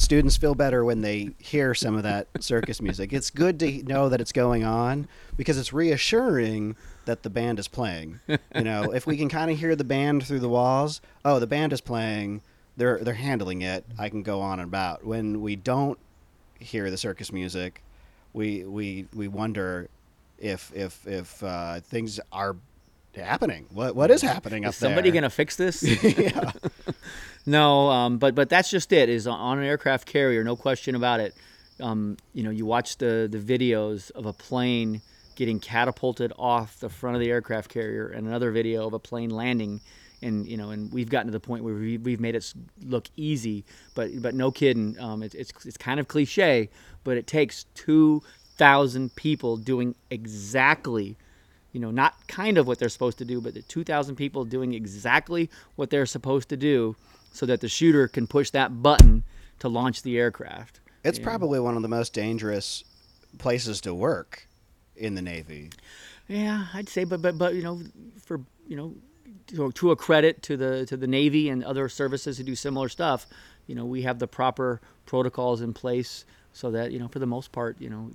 students 0.00 0.36
feel 0.36 0.54
better 0.54 0.84
when 0.84 1.02
they 1.02 1.30
hear 1.38 1.74
some 1.74 1.94
of 1.94 2.02
that 2.02 2.26
circus 2.40 2.80
music. 2.80 3.12
It's 3.12 3.30
good 3.30 3.60
to 3.60 3.82
know 3.82 4.08
that 4.08 4.20
it's 4.20 4.32
going 4.32 4.64
on 4.64 5.06
because 5.36 5.58
it's 5.58 5.72
reassuring 5.72 6.76
that 7.04 7.22
the 7.22 7.30
band 7.30 7.58
is 7.58 7.68
playing. 7.68 8.20
You 8.26 8.62
know, 8.62 8.92
if 8.92 9.06
we 9.06 9.16
can 9.16 9.28
kind 9.38 9.50
of 9.50 9.58
hear 9.58 9.76
the 9.76 9.84
band 9.84 10.26
through 10.26 10.40
the 10.40 10.48
walls, 10.48 11.00
oh, 11.24 11.38
the 11.38 11.46
band 11.46 11.72
is 11.72 11.80
playing. 11.80 12.42
They're 12.76 12.98
they're 12.98 13.14
handling 13.14 13.62
it. 13.62 13.84
I 13.98 14.08
can 14.08 14.22
go 14.22 14.40
on 14.40 14.58
and 14.58 14.68
about. 14.68 15.04
When 15.04 15.42
we 15.42 15.54
don't 15.54 15.98
hear 16.60 16.90
the 16.90 16.96
circus 16.96 17.32
music, 17.32 17.82
we 18.32 18.64
we 18.64 19.06
we 19.14 19.28
wonder 19.28 19.88
if 20.38 20.72
if 20.74 21.06
if 21.06 21.42
uh, 21.42 21.80
things 21.80 22.20
are 22.32 22.56
happening. 23.14 23.66
What 23.72 23.96
what 23.96 24.10
is 24.10 24.22
happening 24.22 24.64
up 24.64 24.70
is 24.70 24.76
somebody 24.76 25.10
there? 25.10 25.22
gonna 25.22 25.30
fix 25.30 25.56
this 25.56 25.82
yeah. 26.02 26.52
No, 27.46 27.88
um, 27.88 28.18
but 28.18 28.34
but 28.34 28.48
that's 28.48 28.70
just 28.70 28.92
it. 28.92 29.08
Is 29.08 29.26
on 29.26 29.58
an 29.58 29.64
aircraft 29.64 30.06
carrier, 30.06 30.44
no 30.44 30.56
question 30.56 30.94
about 30.94 31.20
it. 31.20 31.34
Um, 31.80 32.18
you 32.34 32.42
know, 32.42 32.50
you 32.50 32.66
watch 32.66 32.98
the 32.98 33.28
the 33.30 33.38
videos 33.38 34.10
of 34.12 34.26
a 34.26 34.32
plane 34.32 35.00
getting 35.36 35.58
catapulted 35.58 36.32
off 36.38 36.78
the 36.80 36.90
front 36.90 37.16
of 37.16 37.20
the 37.20 37.30
aircraft 37.30 37.70
carrier, 37.70 38.08
and 38.08 38.26
another 38.26 38.50
video 38.50 38.86
of 38.86 38.92
a 38.92 38.98
plane 38.98 39.30
landing. 39.30 39.80
And 40.22 40.46
you 40.46 40.56
know, 40.56 40.70
and 40.70 40.92
we've 40.92 41.08
gotten 41.08 41.26
to 41.26 41.32
the 41.32 41.40
point 41.40 41.64
where 41.64 41.74
we, 41.74 41.96
we've 41.98 42.20
made 42.20 42.34
it 42.34 42.52
look 42.84 43.08
easy, 43.16 43.64
but 43.94 44.10
but 44.20 44.34
no 44.34 44.50
kidding. 44.50 44.98
Um, 45.00 45.22
it's 45.22 45.34
it's 45.34 45.52
it's 45.64 45.76
kind 45.78 45.98
of 45.98 46.08
cliche, 46.08 46.68
but 47.04 47.16
it 47.16 47.26
takes 47.26 47.64
two 47.74 48.22
thousand 48.56 49.14
people 49.16 49.56
doing 49.56 49.94
exactly 50.10 51.16
you 51.72 51.78
know, 51.80 51.92
not 51.92 52.26
kind 52.26 52.58
of 52.58 52.66
what 52.66 52.80
they're 52.80 52.88
supposed 52.88 53.16
to 53.18 53.24
do, 53.24 53.40
but 53.40 53.54
the 53.54 53.62
2,000 53.62 54.16
people 54.16 54.44
doing 54.44 54.74
exactly 54.74 55.48
what 55.76 55.88
they're 55.88 56.04
supposed 56.04 56.48
to 56.48 56.56
do 56.56 56.96
so 57.32 57.46
that 57.46 57.60
the 57.60 57.68
shooter 57.68 58.08
can 58.08 58.26
push 58.26 58.50
that 58.50 58.82
button 58.82 59.22
to 59.60 59.68
launch 59.68 60.02
the 60.02 60.18
aircraft. 60.18 60.80
It's 61.04 61.18
Yeah. 61.20 61.24
probably 61.24 61.60
one 61.60 61.76
of 61.76 61.82
the 61.82 61.88
most 61.88 62.12
dangerous 62.12 62.82
places 63.38 63.80
to 63.82 63.94
work 63.94 64.48
in 64.96 65.14
the 65.14 65.22
Navy. 65.22 65.70
Yeah, 66.26 66.66
I'd 66.74 66.88
say, 66.88 67.04
but 67.04 67.22
but 67.22 67.38
but 67.38 67.54
you 67.54 67.62
know, 67.62 67.80
for 68.24 68.40
you 68.66 68.76
know, 68.76 68.96
to, 69.48 69.72
to 69.72 69.90
a 69.90 69.96
credit 69.96 70.42
to 70.42 70.56
the 70.56 70.86
to 70.86 70.96
the 70.96 71.06
Navy 71.06 71.48
and 71.48 71.64
other 71.64 71.88
services 71.88 72.38
who 72.38 72.44
do 72.44 72.54
similar 72.54 72.88
stuff, 72.88 73.26
you 73.66 73.74
know, 73.74 73.84
we 73.84 74.02
have 74.02 74.18
the 74.18 74.26
proper 74.26 74.80
protocols 75.06 75.60
in 75.60 75.72
place 75.72 76.24
so 76.52 76.70
that 76.70 76.92
you 76.92 76.98
know, 76.98 77.08
for 77.08 77.18
the 77.18 77.26
most 77.26 77.52
part, 77.52 77.80
you 77.80 77.90
know, 77.90 78.10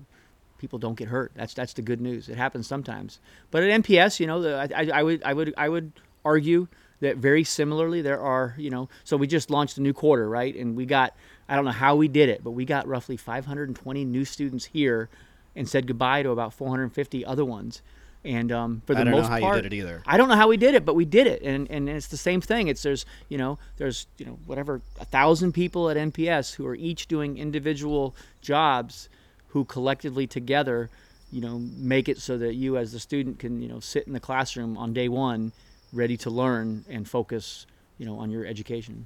people 0.58 0.80
don't 0.80 0.96
get 0.96 1.08
hurt. 1.08 1.32
That's 1.36 1.54
that's 1.54 1.74
the 1.74 1.82
good 1.82 2.02
news. 2.02 2.30
It 2.30 2.38
happens 2.38 2.68
sometimes, 2.68 3.20
but 3.52 3.64
at 3.64 3.84
NPS, 3.84 4.20
you 4.20 4.28
know, 4.28 4.42
the, 4.42 4.56
I, 4.56 4.84
I, 4.84 5.00
I 5.00 5.04
would 5.04 5.24
I 5.24 5.34
would 5.34 5.54
I 5.58 5.70
would 5.70 5.92
argue 6.24 6.68
that 7.02 7.18
very 7.18 7.44
similarly 7.44 8.02
there 8.02 8.22
are 8.22 8.56
you 8.58 8.70
know, 8.70 8.90
so 9.04 9.18
we 9.18 9.28
just 9.28 9.50
launched 9.50 9.78
a 9.78 9.82
new 9.82 9.94
quarter, 9.94 10.30
right, 10.30 10.56
and 10.56 10.76
we 10.76 10.86
got 10.86 11.16
I 11.48 11.56
don't 11.56 11.66
know 11.66 11.72
how 11.72 11.96
we 11.96 12.08
did 12.08 12.30
it, 12.30 12.44
but 12.44 12.52
we 12.52 12.66
got 12.66 12.88
roughly 12.88 13.18
520 13.18 14.06
new 14.06 14.26
students 14.26 14.66
here, 14.66 15.10
and 15.56 15.68
said 15.68 15.88
goodbye 15.88 16.24
to 16.24 16.32
about 16.32 16.54
450 16.54 17.26
other 17.26 17.46
ones. 17.46 17.82
And 18.26 18.52
um, 18.52 18.82
for 18.88 18.96
the 18.96 19.02
I 19.02 19.04
don't 19.04 19.12
know 19.12 19.20
most 19.20 19.30
how 19.30 19.38
you 19.38 19.54
did 19.62 19.66
it 19.68 19.74
either. 19.74 20.02
I 20.08 20.18
don't 20.18 20.28
know 20.28 20.36
how 20.36 20.48
we 20.48 20.58
did 20.58 20.74
it, 20.74 20.84
but 20.84 20.96
we 20.96 21.06
did 21.06 21.28
it, 21.28 21.44
and 21.44 21.70
and 21.70 21.88
it's 21.88 22.08
the 22.08 22.18
same 22.18 22.42
thing. 22.42 22.68
It's 22.68 22.82
there's 22.82 23.06
you 23.30 23.38
know 23.38 23.60
there's 23.78 24.08
you 24.18 24.26
know 24.26 24.40
whatever 24.48 24.82
a 25.00 25.06
thousand 25.06 25.52
people 25.52 25.92
at 25.92 25.96
NPS 25.96 26.56
who 26.56 26.66
are 26.66 26.74
each 26.74 27.08
doing 27.08 27.38
individual 27.38 28.16
jobs, 28.42 29.10
who 29.50 29.64
collectively 29.64 30.26
together, 30.26 30.90
you 31.32 31.40
know, 31.40 31.60
make 31.60 32.10
it 32.10 32.18
so 32.18 32.36
that 32.40 32.56
you 32.56 32.78
as 32.78 32.92
the 32.92 33.00
student 33.00 33.38
can 33.38 33.62
you 33.62 33.68
know 33.68 33.80
sit 33.80 34.08
in 34.08 34.14
the 34.14 34.20
classroom 34.20 34.76
on 34.76 34.92
day 34.92 35.08
one, 35.08 35.52
ready 35.94 36.18
to 36.18 36.32
learn 36.32 36.84
and 36.90 37.08
focus 37.08 37.68
you 38.00 38.08
know 38.08 38.18
on 38.18 38.32
your 38.32 38.44
education. 38.44 39.06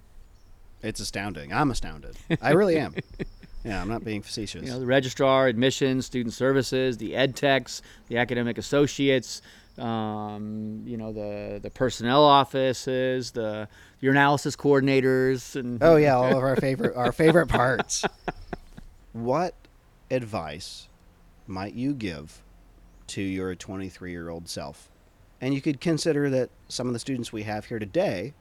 It's 0.82 1.01
astounding. 1.01 1.51
I'm 1.51 1.71
astounded. 1.71 2.15
I 2.41 2.51
really 2.51 2.77
am. 2.77 2.95
Yeah, 3.63 3.82
I'm 3.82 3.89
not 3.89 4.04
being 4.04 4.22
facetious. 4.22 4.63
You 4.63 4.72
know, 4.72 4.80
the 4.80 4.86
registrar, 4.86 5.48
admissions, 5.48 6.06
student 6.06 6.34
services, 6.34 6.98
the 6.98 7.15
ed 7.15 7.36
techs, 7.36 7.82
the 8.08 8.17
academic 8.17 8.58
associates, 8.58 9.41
um, 9.78 10.84
you 10.86 10.98
know, 10.98 11.12
the 11.12 11.60
the 11.62 11.69
personnel 11.69 12.24
offices, 12.24 13.32
the 13.32 13.68
your 13.99 14.12
analysis 14.12 14.55
coordinators, 14.55 15.55
and 15.55 15.84
oh 15.84 15.97
yeah, 15.97 16.16
all 16.16 16.38
of 16.38 16.43
our 16.43 16.55
favorite 16.55 16.95
our 16.95 17.12
favorite 17.12 17.47
parts. 17.47 18.05
What 19.12 19.55
advice 20.12 20.88
might 21.47 21.74
you 21.74 21.93
give 21.95 22.43
to 23.07 23.22
your 23.22 23.55
23 23.55 24.12
year 24.12 24.30
old 24.30 24.47
self? 24.47 24.91
And 25.41 25.53
you 25.53 25.62
could 25.62 25.82
consider 25.82 26.30
that 26.30 26.51
some 26.68 26.86
of 26.86 26.93
the 26.93 26.99
students 26.99 27.34
we 27.34 27.43
have 27.43 27.66
here 27.66 27.80
today 27.80 28.36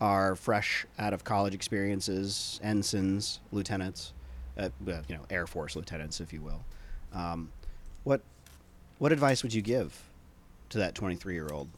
are 0.00 0.34
fresh 0.34 0.84
out 0.98 1.12
of 1.12 1.22
college 1.22 1.54
experiences, 1.54 2.58
ensigns, 2.62 3.38
lieutenants, 3.52 4.12
uh, 4.58 4.70
you 4.86 5.14
know, 5.14 5.24
Air 5.30 5.46
Force 5.46 5.76
lieutenants, 5.76 6.20
if 6.20 6.32
you 6.32 6.42
will. 6.42 6.64
Um, 7.12 7.50
what 8.04 8.20
what 8.98 9.12
advice 9.12 9.42
would 9.42 9.54
you 9.54 9.62
give 9.62 10.02
to 10.70 10.78
that 10.78 10.94
23 10.94 11.34
year 11.34 11.48
old? 11.52 11.68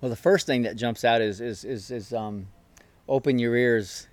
Well, 0.00 0.10
the 0.10 0.16
first 0.16 0.46
thing 0.46 0.62
that 0.62 0.76
jumps 0.76 1.04
out 1.04 1.20
is 1.20 1.40
is 1.40 1.64
is, 1.64 1.90
is 1.90 2.12
um, 2.12 2.48
open 3.08 3.38
your 3.38 3.56
ears, 3.56 4.06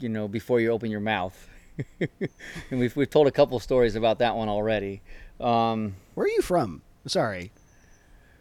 you 0.00 0.08
know, 0.08 0.28
before 0.28 0.60
you 0.60 0.70
open 0.70 0.90
your 0.90 1.00
mouth. 1.00 1.48
and 2.00 2.80
we've 2.80 2.96
we've 2.96 3.10
told 3.10 3.26
a 3.26 3.30
couple 3.30 3.58
stories 3.60 3.94
about 3.96 4.18
that 4.18 4.34
one 4.34 4.48
already. 4.48 5.02
Um, 5.40 5.94
Where 6.14 6.24
are 6.24 6.30
you 6.30 6.42
from? 6.42 6.82
Sorry. 7.06 7.52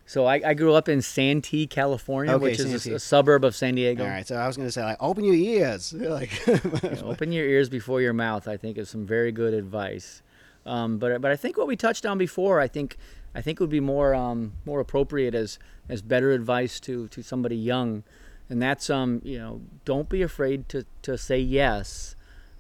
So 0.08 0.26
I, 0.26 0.39
I 0.45 0.53
grew 0.53 0.74
up 0.74 0.88
in 0.88 1.01
Santee, 1.01 1.66
California, 1.66 2.34
Okay, 2.36 2.43
which 2.43 2.60
is 2.60 2.86
a- 2.86 2.93
a, 2.95 2.99
suburb 2.99 3.43
of 3.43 3.56
San 3.56 3.74
Diego. 3.74 4.03
All 4.03 4.10
right, 4.10 4.28
so 4.28 4.36
I 4.36 4.45
was 4.45 4.56
going 4.56 4.68
to 4.68 4.72
say 4.72 4.84
like 4.84 4.97
open 4.99 5.24
your 5.24 5.34
ears, 5.36 5.93
like 5.97 6.47
know, 6.47 7.01
open 7.10 7.32
your 7.32 7.45
ears 7.45 7.70
before 7.70 8.01
your 8.01 8.14
mouth. 8.14 8.47
I 8.47 8.58
think 8.58 8.78
is 8.78 8.89
some 8.89 9.06
very 9.06 9.32
good 9.32 9.53
advice. 9.53 10.22
Um, 10.66 10.97
but 10.97 11.22
but 11.22 11.32
I 11.32 11.36
think 11.36 11.58
what 11.58 11.68
we 11.68 11.76
touched 11.76 12.06
on 12.06 12.18
before, 12.18 12.60
I 12.60 12.68
think 12.68 12.97
I 13.34 13.41
think 13.41 13.60
would 13.60 13.70
be 13.70 13.80
more 13.80 14.14
um, 14.14 14.53
more 14.66 14.80
appropriate 14.80 15.34
as 15.34 15.58
as 15.89 16.01
better 16.01 16.32
advice 16.32 16.80
to 16.82 17.08
to 17.10 17.24
somebody 17.24 17.56
young, 17.56 18.03
and 18.49 18.62
that's 18.62 18.89
um 18.89 19.22
you 19.24 19.39
know 19.39 19.62
don't 19.86 20.08
be 20.10 20.22
afraid 20.22 20.70
to 20.70 20.86
to 21.01 21.18
say 21.18 21.39
yes, 21.39 22.16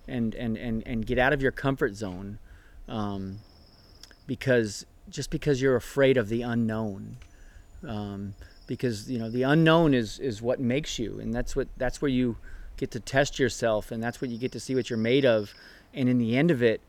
and 0.07 0.33
and 0.35 0.57
and 0.57 0.81
and 0.85 1.05
get 1.05 1.19
out 1.19 1.31
of 1.31 1.41
your 1.43 1.51
comfort 1.51 1.95
zone, 1.95 2.39
um, 2.87 3.37
because 4.27 4.85
just 5.09 5.29
because 5.29 5.61
you're 5.61 5.75
afraid 5.75 6.17
of 6.17 6.29
the 6.29 6.41
unknown, 6.41 7.17
um, 7.87 8.33
because 8.67 9.09
you 9.09 9.19
know 9.19 9.29
the 9.29 9.43
unknown 9.43 9.93
is 9.93 10.19
is 10.19 10.41
what 10.41 10.59
makes 10.59 10.97
you, 10.99 11.19
and 11.19 11.33
that's 11.33 11.55
what 11.55 11.67
that's 11.77 12.01
where 12.01 12.09
you 12.09 12.37
get 12.77 12.91
to 12.91 12.99
test 12.99 13.39
yourself, 13.39 13.91
and 13.91 14.03
that's 14.03 14.21
what 14.21 14.29
you 14.29 14.37
get 14.37 14.51
to 14.51 14.59
see 14.59 14.75
what 14.75 14.89
you're 14.89 14.97
made 14.97 15.25
of, 15.25 15.53
and 15.93 16.09
in 16.09 16.17
the 16.17 16.37
end 16.37 16.51
of 16.51 16.61
it, 16.61 16.81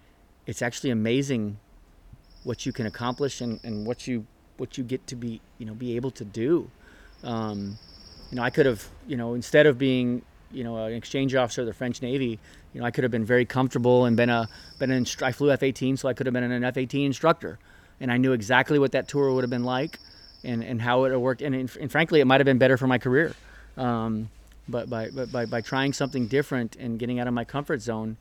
it's 0.46 0.62
actually 0.62 0.90
amazing 0.90 1.58
what 2.44 2.64
you 2.64 2.72
can 2.72 2.86
accomplish 2.86 3.40
and, 3.40 3.60
and 3.64 3.86
what 3.86 4.06
you 4.06 4.24
what 4.56 4.78
you 4.78 4.84
get 4.84 5.06
to 5.08 5.16
be 5.16 5.40
you 5.58 5.66
know 5.66 5.74
be 5.74 5.96
able 5.96 6.10
to 6.12 6.24
do. 6.24 6.70
Um, 7.22 7.78
you 8.30 8.36
know, 8.36 8.42
I 8.42 8.50
could 8.50 8.66
have 8.66 8.88
you 9.06 9.16
know 9.16 9.34
instead 9.34 9.66
of 9.66 9.78
being 9.78 10.22
you 10.50 10.64
know 10.64 10.76
an 10.76 10.92
exchange 10.92 11.34
officer 11.34 11.62
of 11.62 11.66
the 11.66 11.74
French 11.74 12.02
Navy, 12.02 12.38
you 12.72 12.80
know 12.80 12.86
I 12.86 12.90
could 12.90 13.04
have 13.04 13.10
been 13.10 13.24
very 13.24 13.44
comfortable 13.44 14.04
and 14.04 14.16
been 14.16 14.30
a 14.30 14.48
been 14.78 14.90
an 14.90 15.06
I 15.22 15.32
flew 15.32 15.50
F-18, 15.50 15.98
so 15.98 16.08
I 16.08 16.14
could 16.14 16.26
have 16.26 16.32
been 16.32 16.44
an 16.44 16.64
F-18 16.64 17.04
instructor, 17.06 17.58
and 18.00 18.10
I 18.10 18.16
knew 18.16 18.32
exactly 18.32 18.78
what 18.78 18.92
that 18.92 19.08
tour 19.08 19.32
would 19.32 19.42
have 19.42 19.50
been 19.50 19.64
like, 19.64 19.98
and, 20.46 20.62
and 20.64 20.80
how 20.80 21.04
it 21.04 21.16
worked, 21.20 21.42
and, 21.42 21.54
and 21.54 21.90
frankly, 21.90 22.20
it 22.20 22.24
might 22.24 22.40
have 22.40 22.46
been 22.46 22.58
better 22.58 22.76
for 22.76 22.86
my 22.86 22.98
career. 22.98 23.34
Um, 23.76 24.30
but 24.68 24.88
by, 24.88 25.10
but 25.10 25.30
by 25.30 25.46
by 25.46 25.60
trying 25.60 25.92
something 25.92 26.26
different 26.26 26.76
and 26.76 26.98
getting 26.98 27.20
out 27.20 27.28
of 27.28 27.34
my 27.34 27.44
comfort 27.44 27.82
zone, 27.82 28.16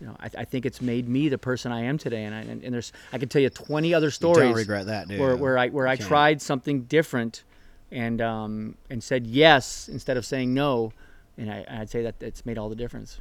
you 0.00 0.06
know, 0.06 0.16
I, 0.20 0.30
I 0.38 0.44
think 0.44 0.66
it's 0.66 0.80
made 0.80 1.08
me 1.08 1.28
the 1.28 1.38
person 1.38 1.72
I 1.72 1.82
am 1.82 1.98
today. 1.98 2.24
And 2.24 2.34
I, 2.34 2.40
and, 2.40 2.62
and 2.62 2.72
there's, 2.72 2.92
I 3.12 3.18
can 3.18 3.28
tell 3.28 3.42
you 3.42 3.50
20 3.50 3.94
other 3.94 4.10
stories. 4.10 4.38
don't 4.38 4.54
regret 4.54 4.86
that, 4.86 5.08
do 5.08 5.18
where, 5.18 5.36
where 5.36 5.58
I, 5.58 5.68
where 5.68 5.88
I 5.88 5.96
Can't. 5.96 6.08
tried 6.08 6.42
something 6.42 6.82
different, 6.82 7.42
and 7.90 8.20
um, 8.20 8.76
and 8.90 9.02
said 9.02 9.26
yes 9.26 9.88
instead 9.88 10.16
of 10.16 10.26
saying 10.26 10.52
no, 10.54 10.92
and 11.36 11.50
I, 11.50 11.64
I'd 11.68 11.90
say 11.90 12.02
that 12.02 12.16
it's 12.20 12.44
made 12.44 12.58
all 12.58 12.68
the 12.68 12.76
difference. 12.76 13.20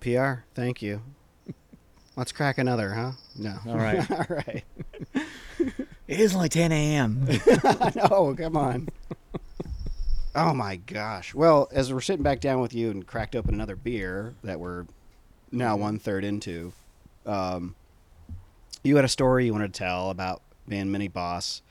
PR. 0.00 0.44
Thank 0.54 0.82
you. 0.82 1.02
Let's 2.16 2.32
crack 2.32 2.58
another, 2.58 2.92
huh? 2.92 3.12
No. 3.36 3.56
All 3.66 3.76
right. 3.76 4.10
All 4.10 4.26
right. 4.28 4.64
It 6.10 6.18
is 6.18 6.34
only 6.34 6.48
10 6.48 6.72
a.m. 6.72 7.24
no, 7.94 8.34
come 8.36 8.56
on. 8.56 8.88
Oh 10.34 10.52
my 10.52 10.74
gosh. 10.74 11.34
Well, 11.34 11.68
as 11.70 11.92
we're 11.92 12.00
sitting 12.00 12.24
back 12.24 12.40
down 12.40 12.60
with 12.60 12.74
you 12.74 12.90
and 12.90 13.06
cracked 13.06 13.36
open 13.36 13.54
another 13.54 13.76
beer 13.76 14.34
that 14.42 14.58
we're 14.58 14.86
now 15.52 15.76
one 15.76 16.00
third 16.00 16.24
into, 16.24 16.72
um, 17.26 17.76
you 18.82 18.96
had 18.96 19.04
a 19.04 19.08
story 19.08 19.46
you 19.46 19.52
wanted 19.52 19.72
to 19.72 19.78
tell 19.78 20.10
about 20.10 20.42
being 20.66 20.90
mini 20.90 21.06
boss. 21.06 21.62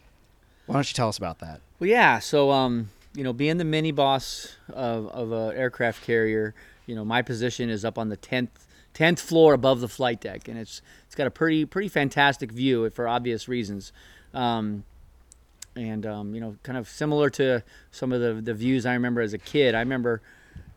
Why 0.67 0.75
don't 0.75 0.89
you 0.89 0.95
tell 0.95 1.09
us 1.09 1.17
about 1.17 1.39
that? 1.39 1.59
Well, 1.81 1.89
yeah. 1.89 2.19
So, 2.19 2.49
um, 2.51 2.91
you 3.13 3.25
know, 3.25 3.33
being 3.33 3.57
the 3.57 3.65
mini 3.65 3.91
boss 3.91 4.55
of 4.69 5.07
of 5.07 5.33
an 5.33 5.57
aircraft 5.57 6.05
carrier, 6.05 6.55
you 6.85 6.95
know, 6.95 7.03
my 7.03 7.21
position 7.21 7.69
is 7.69 7.83
up 7.83 7.97
on 7.97 8.07
the 8.07 8.15
tenth 8.15 8.65
tenth 8.93 9.19
floor 9.19 9.53
above 9.53 9.81
the 9.81 9.89
flight 9.89 10.21
deck, 10.21 10.47
and 10.47 10.57
it's 10.57 10.81
it's 11.05 11.15
got 11.15 11.27
a 11.27 11.31
pretty 11.31 11.65
pretty 11.65 11.89
fantastic 11.89 12.53
view 12.53 12.89
for 12.89 13.05
obvious 13.05 13.49
reasons. 13.49 13.91
Um, 14.33 14.83
and 15.75 16.05
um, 16.05 16.35
you 16.35 16.41
know, 16.41 16.55
kind 16.63 16.77
of 16.77 16.89
similar 16.89 17.29
to 17.31 17.63
some 17.91 18.11
of 18.11 18.21
the 18.21 18.33
the 18.41 18.53
views 18.53 18.85
I 18.85 18.93
remember 18.93 19.21
as 19.21 19.33
a 19.33 19.37
kid. 19.37 19.75
I 19.75 19.79
remember, 19.79 20.21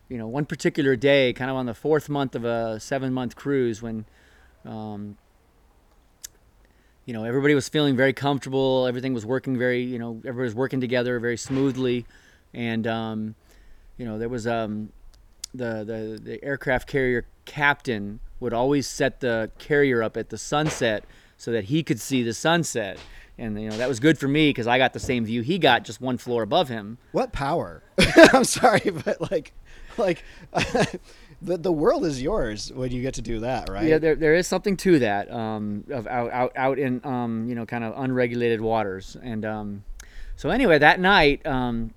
you 0.09 0.17
know, 0.17 0.27
one 0.27 0.45
particular 0.45 0.95
day, 0.95 1.33
kind 1.33 1.49
of 1.51 1.57
on 1.57 1.65
the 1.65 1.73
fourth 1.73 2.09
month 2.09 2.35
of 2.35 2.45
a 2.45 2.79
seven 2.79 3.13
month 3.13 3.35
cruise, 3.35 3.81
when 3.81 4.05
um, 4.65 5.17
you 7.05 7.13
know 7.13 7.23
everybody 7.23 7.53
was 7.53 7.67
feeling 7.67 7.95
very 7.95 8.13
comfortable 8.13 8.85
everything 8.87 9.13
was 9.13 9.25
working 9.25 9.57
very 9.57 9.81
you 9.81 9.99
know 9.99 10.17
everybody 10.19 10.45
was 10.45 10.55
working 10.55 10.79
together 10.79 11.19
very 11.19 11.37
smoothly 11.37 12.05
and 12.53 12.87
um, 12.87 13.35
you 13.97 14.05
know 14.05 14.17
there 14.17 14.29
was 14.29 14.47
um, 14.47 14.91
the, 15.53 15.83
the 15.83 16.19
the 16.23 16.43
aircraft 16.43 16.87
carrier 16.87 17.25
captain 17.45 18.19
would 18.39 18.53
always 18.53 18.87
set 18.87 19.19
the 19.19 19.51
carrier 19.57 20.01
up 20.01 20.17
at 20.17 20.29
the 20.29 20.37
sunset 20.37 21.03
so 21.37 21.51
that 21.51 21.65
he 21.65 21.83
could 21.83 21.99
see 21.99 22.23
the 22.23 22.33
sunset 22.33 22.97
and 23.37 23.59
you 23.59 23.69
know 23.69 23.77
that 23.77 23.89
was 23.89 23.99
good 23.99 24.17
for 24.17 24.27
me 24.27 24.49
because 24.49 24.67
i 24.67 24.77
got 24.77 24.93
the 24.93 24.99
same 24.99 25.25
view 25.25 25.41
he 25.41 25.57
got 25.57 25.83
just 25.83 25.99
one 25.99 26.17
floor 26.17 26.43
above 26.43 26.69
him 26.69 26.97
What 27.11 27.31
power? 27.31 27.83
I'm 28.33 28.43
sorry, 28.43 28.91
but 29.05 29.31
like, 29.31 29.53
like, 29.97 30.23
the 31.41 31.57
the 31.57 31.71
world 31.71 32.05
is 32.05 32.21
yours 32.21 32.71
when 32.73 32.91
you 32.91 33.01
get 33.01 33.13
to 33.15 33.21
do 33.21 33.39
that, 33.41 33.69
right? 33.69 33.85
Yeah, 33.85 33.97
there, 33.97 34.15
there 34.15 34.33
is 34.33 34.47
something 34.47 34.77
to 34.77 34.99
that 34.99 35.31
um, 35.31 35.83
of 35.89 36.07
out, 36.07 36.31
out, 36.31 36.51
out 36.55 36.79
in 36.79 37.01
um, 37.03 37.47
you 37.47 37.55
know 37.55 37.65
kind 37.65 37.83
of 37.83 37.93
unregulated 37.95 38.61
waters, 38.61 39.15
and 39.21 39.45
um, 39.45 39.83
so 40.35 40.49
anyway, 40.49 40.79
that 40.79 40.99
night 40.99 41.45
um, 41.45 41.93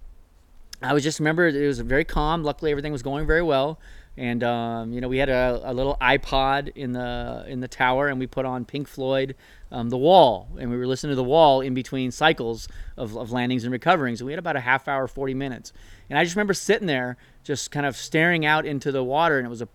I 0.82 0.92
was 0.92 1.02
just 1.02 1.18
remember 1.18 1.46
it 1.48 1.66
was 1.66 1.80
very 1.80 2.04
calm. 2.04 2.42
Luckily, 2.44 2.70
everything 2.70 2.92
was 2.92 3.02
going 3.02 3.26
very 3.26 3.42
well, 3.42 3.78
and 4.16 4.42
um, 4.42 4.92
you 4.92 5.00
know 5.00 5.08
we 5.08 5.18
had 5.18 5.28
a, 5.28 5.60
a 5.64 5.74
little 5.74 5.96
iPod 6.00 6.72
in 6.74 6.92
the 6.92 7.44
in 7.46 7.60
the 7.60 7.68
tower, 7.68 8.08
and 8.08 8.18
we 8.18 8.26
put 8.26 8.44
on 8.44 8.64
Pink 8.64 8.88
Floyd, 8.88 9.34
um, 9.70 9.90
The 9.90 9.98
Wall, 9.98 10.48
and 10.58 10.70
we 10.70 10.76
were 10.76 10.86
listening 10.86 11.10
to 11.12 11.16
The 11.16 11.24
Wall 11.24 11.60
in 11.60 11.74
between 11.74 12.10
cycles 12.10 12.68
of, 12.96 13.16
of 13.16 13.30
landings 13.30 13.64
and 13.64 13.72
recoverings, 13.72 14.20
and 14.20 14.26
we 14.26 14.32
had 14.32 14.38
about 14.38 14.56
a 14.56 14.60
half 14.60 14.88
hour, 14.88 15.06
forty 15.06 15.34
minutes, 15.34 15.72
and 16.08 16.18
I 16.18 16.24
just 16.24 16.36
remember 16.36 16.54
sitting 16.54 16.86
there, 16.86 17.16
just 17.44 17.70
kind 17.70 17.86
of 17.86 17.96
staring 17.96 18.46
out 18.46 18.64
into 18.64 18.90
the 18.90 19.04
water, 19.04 19.38
and 19.38 19.46
it 19.46 19.50
was 19.50 19.62
a 19.62 19.68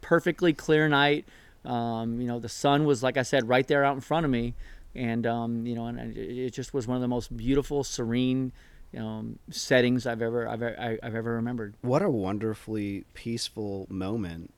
perfectly 0.00 0.52
clear 0.52 0.88
night. 0.88 1.26
Um, 1.64 2.20
you 2.20 2.28
know, 2.28 2.38
the 2.38 2.48
sun 2.48 2.84
was, 2.84 3.02
like 3.02 3.16
I 3.16 3.22
said, 3.22 3.48
right 3.48 3.66
there 3.66 3.84
out 3.84 3.94
in 3.94 4.00
front 4.00 4.24
of 4.24 4.30
me, 4.30 4.54
and 4.94 5.26
um, 5.26 5.66
you 5.66 5.74
know, 5.74 5.86
and 5.86 6.16
it 6.16 6.38
it 6.46 6.50
just 6.54 6.72
was 6.72 6.86
one 6.86 6.96
of 6.96 7.00
the 7.00 7.08
most 7.08 7.36
beautiful, 7.36 7.82
serene 7.82 8.52
um, 8.96 9.38
settings 9.50 10.06
I've 10.06 10.22
ever 10.22 10.48
I've, 10.48 10.62
I've 10.62 11.14
ever 11.14 11.34
remembered. 11.34 11.74
what 11.82 12.02
a 12.02 12.08
wonderfully 12.10 13.04
peaceful 13.14 13.86
moment 13.90 14.52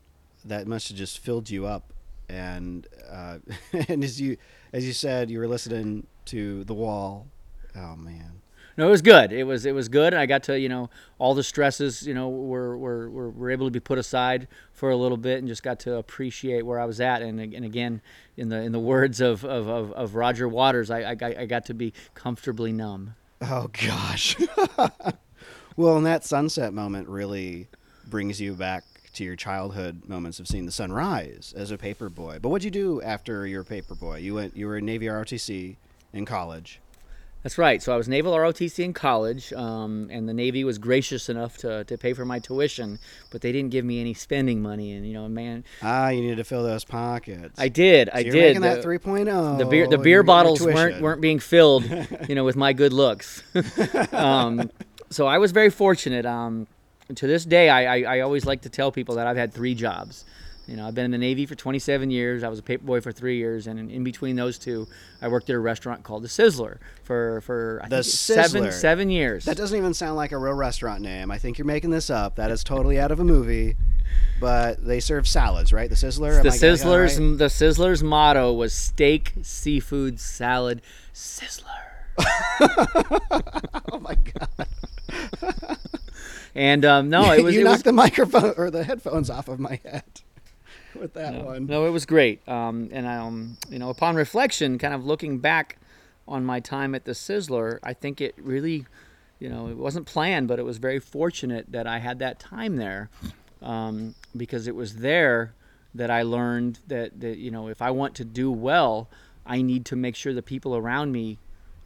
that 0.44 0.66
must 0.66 0.88
have 0.88 0.96
just 0.96 1.18
filled 1.18 1.50
you 1.50 1.66
up 1.66 1.92
and 2.28 2.86
uh, 3.10 3.38
and 3.88 4.04
as 4.04 4.20
you 4.20 4.36
as 4.72 4.86
you 4.86 4.92
said 4.92 5.30
you 5.30 5.38
were 5.38 5.48
listening 5.48 6.06
to 6.26 6.64
the 6.64 6.74
wall 6.74 7.26
oh 7.76 7.96
man 7.96 8.40
No, 8.76 8.86
it 8.86 8.90
was 8.90 9.02
good. 9.02 9.32
It 9.32 9.44
was 9.44 9.66
it 9.66 9.74
was 9.74 9.88
good. 9.88 10.14
I 10.14 10.26
got 10.26 10.44
to 10.44 10.58
you 10.58 10.68
know 10.68 10.88
all 11.18 11.34
the 11.34 11.42
stresses 11.42 12.06
you 12.06 12.14
know 12.14 12.28
were 12.30 12.78
were, 12.78 13.10
were, 13.10 13.30
were 13.30 13.50
able 13.50 13.66
to 13.66 13.70
be 13.70 13.80
put 13.80 13.98
aside 13.98 14.46
for 14.72 14.90
a 14.90 14.96
little 14.96 15.18
bit 15.18 15.38
and 15.38 15.48
just 15.48 15.62
got 15.62 15.80
to 15.80 15.96
appreciate 15.96 16.64
where 16.64 16.80
I 16.80 16.86
was 16.86 17.00
at. 17.00 17.20
And, 17.20 17.40
and 17.40 17.64
again, 17.64 18.00
in 18.36 18.48
the 18.48 18.62
in 18.62 18.72
the 18.72 18.78
words 18.80 19.20
of 19.20 19.44
of, 19.44 19.68
of, 19.68 19.92
of 19.92 20.14
Roger 20.14 20.48
Waters, 20.48 20.88
I, 20.90 21.00
I 21.00 21.16
I 21.42 21.46
got 21.46 21.66
to 21.66 21.74
be 21.74 21.92
comfortably 22.14 22.72
numb. 22.72 23.16
Oh 23.43 23.68
gosh. 23.72 24.36
Well 25.76 25.97
and 25.97 26.05
that 26.05 26.24
sunset 26.24 26.74
moment 26.74 27.09
really 27.09 27.68
brings 28.07 28.38
you 28.38 28.53
back 28.53 28.84
to 29.14 29.24
your 29.24 29.36
childhood 29.36 30.03
moments 30.07 30.38
of 30.38 30.47
seeing 30.47 30.66
the 30.66 30.72
sun 30.72 30.93
rise 30.93 31.55
as 31.57 31.70
a 31.70 31.78
paper 31.78 32.11
boy. 32.11 32.38
But 32.43 32.51
what'd 32.51 32.64
you 32.64 32.70
do 32.70 33.01
after 33.01 33.47
your 33.47 33.64
paper 33.64 33.95
boy? 33.95 34.18
You 34.18 34.34
went 34.34 34.57
you 34.57 34.66
were 34.66 34.76
in 34.76 34.84
navy 34.84 35.07
rotc 35.07 35.76
in 36.12 36.26
college 36.26 36.80
That's 37.43 37.57
right. 37.57 37.82
So 37.82 37.95
I 37.95 37.97
was 37.97 38.07
Naval 38.07 38.34
ROTC 38.34 38.84
in 38.84 38.93
college, 38.93 39.53
um, 39.55 40.09
and 40.11 40.28
the 40.28 40.34
Navy 40.34 40.62
was 40.62 40.76
gracious 40.78 41.30
enough 41.30 41.57
to, 41.59 41.84
to 41.84 41.97
pay 41.97 42.12
for 42.12 42.26
my 42.26 42.38
tuition, 42.38 42.99
but 43.30 43.41
they 43.41 43.51
didn't 43.51 43.70
give 43.70 43.84
me 43.84 43.99
any 44.01 44.12
spending 44.12 44.61
money. 44.61 44.93
And 44.93 45.07
you 45.07 45.14
know, 45.14 45.26
man, 45.28 45.64
ah 45.82 46.11
you 46.11 46.20
needed 46.20 46.36
to 46.36 46.45
fill 46.45 46.62
those 46.62 46.84
pockets 46.84 47.59
I 47.59 47.68
did, 47.68 48.11
I 48.11 48.18
So 48.18 48.20
you're 48.26 48.32
did. 48.32 48.43
making 48.49 48.62
that 48.62 48.82
The- 48.82 48.88
3.0 48.88 49.59
the 49.59 49.64
beer 49.64 49.86
the 49.88 49.97
beer 49.99 50.22
bottles 50.22 50.61
weren't 50.61 51.01
weren't 51.01 51.20
being 51.22 51.38
filled, 51.38 51.84
you 52.28 52.34
know, 52.34 52.45
with 52.45 52.57
my 52.57 52.72
good 52.74 52.93
looks. 52.93 53.43
um, 54.12 54.70
so 55.09 55.26
I 55.26 55.38
was 55.38 55.53
very 55.53 55.70
fortunate. 55.70 56.26
Um, 56.26 56.66
to 57.14 57.26
this 57.26 57.45
day, 57.45 57.68
I, 57.68 57.97
I, 57.97 58.16
I 58.16 58.20
always 58.20 58.45
like 58.47 58.61
to 58.62 58.68
tell 58.68 58.93
people 58.93 59.16
that 59.16 59.26
I've 59.26 59.36
had 59.36 59.53
three 59.53 59.74
jobs. 59.74 60.24
You 60.70 60.76
know, 60.76 60.86
I've 60.86 60.94
been 60.94 61.06
in 61.06 61.10
the 61.10 61.18
Navy 61.18 61.46
for 61.46 61.56
27 61.56 62.12
years. 62.12 62.44
I 62.44 62.48
was 62.48 62.60
a 62.60 62.62
paperboy 62.62 63.02
for 63.02 63.10
three 63.10 63.38
years, 63.38 63.66
and 63.66 63.76
in, 63.76 63.90
in 63.90 64.04
between 64.04 64.36
those 64.36 64.56
two, 64.56 64.86
I 65.20 65.26
worked 65.26 65.50
at 65.50 65.56
a 65.56 65.58
restaurant 65.58 66.04
called 66.04 66.22
the 66.22 66.28
Sizzler 66.28 66.78
for 67.02 67.40
for 67.40 67.80
I 67.82 67.88
The 67.88 68.04
think 68.04 68.14
seven 68.14 68.70
seven 68.70 69.10
years. 69.10 69.46
That 69.46 69.56
doesn't 69.56 69.76
even 69.76 69.94
sound 69.94 70.14
like 70.14 70.30
a 70.30 70.38
real 70.38 70.54
restaurant 70.54 71.02
name. 71.02 71.32
I 71.32 71.38
think 71.38 71.58
you're 71.58 71.66
making 71.66 71.90
this 71.90 72.08
up. 72.08 72.36
That 72.36 72.52
is 72.52 72.62
totally 72.62 73.00
out 73.00 73.10
of 73.10 73.18
a 73.18 73.24
movie. 73.24 73.74
But 74.40 74.84
they 74.84 75.00
serve 75.00 75.26
salads, 75.26 75.72
right? 75.72 75.90
The 75.90 75.96
Sizzler. 75.96 76.40
The 76.40 76.50
I 76.50 76.56
getting 76.56 76.60
that 76.60 76.78
Sizzler's 76.78 77.18
right? 77.18 77.38
the 77.38 77.44
Sizzler's 77.46 78.04
motto 78.04 78.52
was 78.52 78.72
steak, 78.72 79.32
seafood, 79.42 80.20
salad, 80.20 80.82
Sizzler. 81.12 81.64
Oh 83.92 83.98
my 83.98 84.14
god! 84.14 85.78
And 86.54 86.84
um, 86.84 87.08
no, 87.10 87.32
it 87.32 87.42
was 87.44 87.54
you 87.56 87.64
knocked 87.64 87.78
was 87.78 87.82
the 87.82 87.92
microphone 87.92 88.54
or 88.56 88.70
the 88.70 88.84
headphones 88.84 89.30
off 89.30 89.48
of 89.48 89.58
my 89.58 89.80
head 89.84 90.04
with 91.01 91.14
that 91.14 91.45
one. 91.45 91.66
No, 91.66 91.86
it 91.86 91.91
was 91.91 92.07
great. 92.07 92.47
Um, 92.49 92.88
and 92.93 93.07
um, 93.07 93.57
you 93.68 93.78
know, 93.78 93.91
upon 93.91 94.16
reflection, 94.16 94.78
kind 94.78 94.95
of 94.95 95.05
looking 95.05 95.38
back 95.38 95.78
on 96.26 96.45
my 96.45 96.61
time 96.61 96.95
at 96.95 97.05
the 97.05 97.12
Sizzler, 97.12 97.78
I 97.82 97.93
think 97.93 98.20
it 98.20 98.34
really, 98.38 98.86
you 99.38 99.49
know, 99.49 99.68
it 99.68 99.76
wasn't 99.76 100.07
planned, 100.07 100.49
but 100.49 100.59
it 100.59 100.64
was 100.64 100.78
very 100.78 101.01
fortunate 101.01 101.66
that 101.72 101.86
I 101.86 101.99
had 101.99 102.18
that 102.20 102.38
time 102.38 102.76
there 102.76 103.11
um, 103.62 104.14
because 104.36 104.66
it 104.66 104.74
was 104.74 104.97
there 104.97 105.55
that 105.95 106.11
I 106.11 106.22
learned 106.22 106.78
that, 106.86 107.20
that, 107.20 107.38
you 107.38 107.51
know, 107.51 107.68
if 107.68 107.82
I 107.82 107.91
want 107.91 108.14
to 108.16 108.24
do 108.24 108.51
well, 108.51 109.09
I 109.45 109.62
need 109.62 109.84
to 109.86 109.97
make 109.97 110.14
sure 110.14 110.32
the 110.32 110.43
people 110.43 110.76
around 110.76 111.11
me 111.11 111.38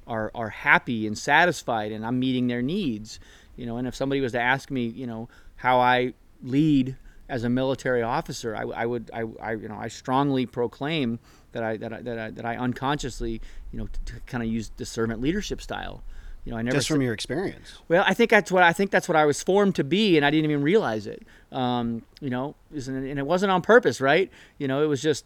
are, 0.06 0.30
are 0.34 0.50
happy 0.50 1.06
and 1.06 1.16
satisfied 1.16 1.90
and 1.90 2.04
I'm 2.04 2.18
meeting 2.18 2.46
their 2.46 2.60
needs. 2.60 3.18
You 3.56 3.64
know, 3.64 3.78
and 3.78 3.88
if 3.88 3.94
somebody 3.94 4.20
was 4.20 4.32
to 4.32 4.40
ask 4.40 4.70
me, 4.70 4.86
you 4.86 5.06
know, 5.06 5.28
how 5.56 5.78
I 5.78 6.12
lead 6.42 6.96
as 7.28 7.44
a 7.44 7.48
military 7.48 8.02
officer, 8.02 8.54
I, 8.54 8.62
I 8.62 8.86
would, 8.86 9.10
I, 9.14 9.24
I, 9.40 9.52
you 9.52 9.68
know, 9.68 9.76
I 9.78 9.88
strongly 9.88 10.46
proclaim 10.46 11.18
that 11.52 11.62
I, 11.62 11.76
that 11.78 11.92
I, 11.92 12.00
that 12.02 12.18
I, 12.18 12.30
that 12.30 12.44
I 12.44 12.56
unconsciously, 12.56 13.40
you 13.72 13.78
know, 13.78 13.88
kind 14.26 14.42
of 14.42 14.48
use 14.50 14.70
the 14.76 14.84
servant 14.84 15.20
leadership 15.20 15.60
style. 15.62 16.02
You 16.44 16.52
know, 16.52 16.58
I 16.58 16.62
never 16.62 16.76
Just 16.76 16.88
from 16.88 16.96
said- 16.98 17.04
your 17.04 17.14
experience. 17.14 17.78
well, 17.88 18.04
I 18.06 18.12
think 18.12 18.30
that's 18.30 18.52
what 18.52 18.62
I 18.62 18.74
think 18.74 18.90
that's 18.90 19.08
what 19.08 19.16
I 19.16 19.24
was 19.24 19.42
formed 19.42 19.76
to 19.76 19.84
be, 19.84 20.16
and 20.18 20.26
I 20.26 20.30
didn't 20.30 20.50
even 20.50 20.62
realize 20.62 21.06
it. 21.06 21.22
Um, 21.50 22.02
you 22.20 22.28
know, 22.28 22.54
and 22.70 23.18
it 23.18 23.26
wasn't 23.26 23.50
on 23.52 23.62
purpose, 23.62 24.00
right? 24.00 24.30
You 24.58 24.68
know, 24.68 24.82
it 24.82 24.86
was 24.86 25.00
just 25.00 25.24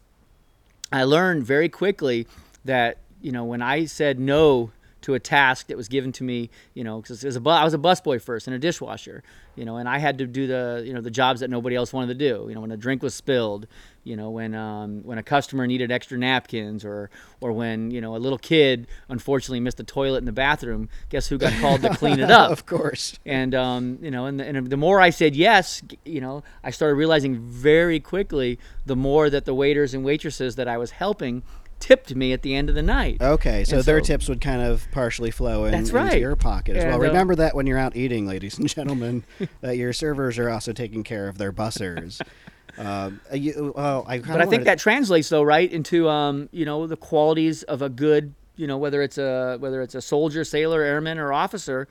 I 0.93 1.03
learned 1.03 1.43
very 1.43 1.67
quickly 1.67 2.25
that 2.63 2.99
you 3.21 3.33
know 3.33 3.43
when 3.43 3.61
I 3.61 3.83
said 3.83 4.17
no 4.19 4.71
to 5.01 5.13
a 5.13 5.19
task 5.19 5.67
that 5.67 5.77
was 5.77 5.87
given 5.87 6.11
to 6.13 6.23
me, 6.23 6.49
you 6.73 6.83
know, 6.83 7.01
because 7.01 7.37
bu- 7.37 7.49
I 7.49 7.63
was 7.63 7.73
a 7.73 7.77
busboy 7.77 8.21
first 8.21 8.47
and 8.47 8.55
a 8.55 8.59
dishwasher, 8.59 9.23
you 9.55 9.65
know, 9.65 9.77
and 9.77 9.87
I 9.87 9.97
had 9.97 10.17
to 10.19 10.25
do 10.25 10.47
the 10.47 10.83
you 10.85 10.93
know 10.93 11.01
the 11.01 11.11
jobs 11.11 11.39
that 11.39 11.49
nobody 11.49 11.75
else 11.75 11.93
wanted 11.93 12.19
to 12.19 12.29
do. 12.29 12.45
You 12.47 12.55
know, 12.55 12.61
when 12.61 12.71
a 12.71 12.77
drink 12.77 13.03
was 13.03 13.13
spilled, 13.13 13.67
you 14.03 14.15
know, 14.15 14.29
when 14.29 14.55
um, 14.55 15.03
when 15.03 15.17
a 15.17 15.23
customer 15.23 15.67
needed 15.67 15.91
extra 15.91 16.17
napkins, 16.17 16.83
or 16.83 17.09
or 17.41 17.51
when 17.51 17.91
you 17.91 18.01
know 18.01 18.15
a 18.15 18.17
little 18.17 18.37
kid 18.37 18.87
unfortunately 19.07 19.59
missed 19.59 19.79
a 19.79 19.83
toilet 19.83 20.19
in 20.19 20.25
the 20.25 20.31
bathroom, 20.31 20.89
guess 21.09 21.27
who 21.27 21.37
got 21.37 21.53
called 21.61 21.81
to 21.81 21.89
clean 21.95 22.19
it 22.19 22.31
up? 22.31 22.51
of 22.51 22.65
course. 22.65 23.17
and 23.25 23.53
um, 23.55 23.99
you 24.01 24.11
know, 24.11 24.25
and 24.25 24.39
the, 24.39 24.45
and 24.45 24.67
the 24.67 24.77
more 24.77 25.01
I 25.01 25.09
said 25.09 25.35
yes, 25.35 25.81
you 26.05 26.21
know, 26.21 26.43
I 26.63 26.71
started 26.71 26.95
realizing 26.95 27.39
very 27.39 27.99
quickly 27.99 28.59
the 28.85 28.95
more 28.95 29.29
that 29.29 29.45
the 29.45 29.53
waiters 29.53 29.93
and 29.93 30.03
waitresses 30.03 30.55
that 30.55 30.67
I 30.67 30.77
was 30.77 30.91
helping 30.91 31.43
tipped 31.79 32.15
me 32.15 32.33
at 32.33 32.41
the 32.41 32.55
end 32.55 32.69
of 32.69 32.75
the 32.75 32.81
night. 32.81 33.21
Okay, 33.21 33.63
so 33.63 33.77
And 33.77 33.85
their 33.85 34.01
tips 34.01 34.27
would 34.29 34.41
kind 34.41 34.61
of 34.61 34.87
partially 34.91 35.31
flow 35.31 35.65
in, 35.65 35.71
That's 35.71 35.89
into 35.89 35.95
right. 36.01 36.19
your 36.19 36.35
pocket 36.35 36.77
as 36.77 36.83
well. 36.83 36.93
And, 36.95 37.03
Remember 37.03 37.35
that 37.35 37.55
when 37.55 37.67
you're 37.67 37.77
out 37.77 37.95
eating, 37.95 38.27
ladies 38.27 38.57
and 38.57 38.67
gentlemen, 38.67 39.23
that 39.61 39.77
your 39.77 39.93
servers 39.93 40.37
are 40.37 40.49
also 40.49 40.73
taking 40.73 41.03
care 41.03 41.27
of 41.27 41.37
their 41.37 41.51
bussers. 41.51 42.21
um, 42.77 43.21
uh, 43.31 43.35
you, 43.35 43.73
well, 43.75 44.05
I 44.07 44.19
But 44.19 44.41
I 44.41 44.45
think 44.45 44.63
that 44.65 44.79
translates 44.79 45.29
though, 45.29 45.43
right, 45.43 45.71
into 45.71 46.09
um, 46.09 46.49
you 46.51 46.65
know 46.65 46.87
the 46.87 46.97
qualities 46.97 47.63
of 47.63 47.81
a 47.81 47.89
good, 47.89 48.33
you 48.55 48.67
know, 48.67 48.77
whether 48.77 49.01
it's 49.01 49.17
a 49.17 49.57
whether 49.59 49.81
it's 49.81 49.95
a 49.95 50.01
soldier, 50.01 50.43
sailor, 50.43 50.81
airman, 50.81 51.17
or 51.17 51.33
officer, 51.33 51.87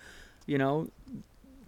you 0.46 0.58
know, 0.58 0.88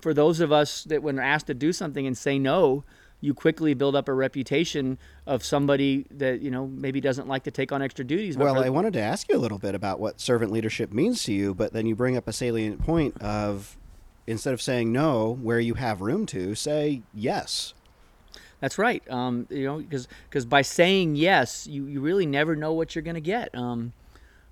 for 0.00 0.14
those 0.14 0.40
of 0.40 0.52
us 0.52 0.84
that 0.84 1.02
when 1.02 1.18
asked 1.18 1.46
to 1.48 1.54
do 1.54 1.72
something 1.72 2.06
and 2.06 2.16
say 2.16 2.38
no, 2.38 2.84
you 3.20 3.34
quickly 3.34 3.74
build 3.74 3.94
up 3.94 4.08
a 4.08 4.14
reputation 4.14 4.98
of 5.26 5.44
somebody 5.44 6.06
that 6.10 6.40
you 6.40 6.50
know 6.50 6.66
maybe 6.66 7.00
doesn't 7.00 7.28
like 7.28 7.44
to 7.44 7.50
take 7.50 7.72
on 7.72 7.82
extra 7.82 8.04
duties. 8.04 8.36
Well, 8.36 8.62
I 8.62 8.70
wanted 8.70 8.92
to 8.94 9.00
ask 9.00 9.28
you 9.28 9.36
a 9.36 9.38
little 9.38 9.58
bit 9.58 9.74
about 9.74 10.00
what 10.00 10.20
servant 10.20 10.52
leadership 10.52 10.92
means 10.92 11.22
to 11.24 11.32
you, 11.32 11.54
but 11.54 11.72
then 11.72 11.86
you 11.86 11.94
bring 11.94 12.16
up 12.16 12.26
a 12.28 12.32
salient 12.32 12.84
point 12.84 13.20
of 13.20 13.76
instead 14.26 14.54
of 14.54 14.62
saying 14.62 14.92
no 14.92 15.38
where 15.42 15.60
you 15.60 15.74
have 15.74 16.00
room 16.00 16.26
to, 16.26 16.54
say 16.54 17.02
yes. 17.12 17.74
That's 18.60 18.78
right. 18.78 19.02
Um, 19.10 19.46
you 19.50 19.64
know, 19.64 19.78
because 19.78 20.46
by 20.46 20.62
saying 20.62 21.16
yes, 21.16 21.66
you, 21.66 21.86
you 21.86 22.00
really 22.00 22.26
never 22.26 22.54
know 22.54 22.72
what 22.72 22.94
you're 22.94 23.02
going 23.02 23.14
to 23.14 23.20
get. 23.20 23.54
Um, 23.54 23.92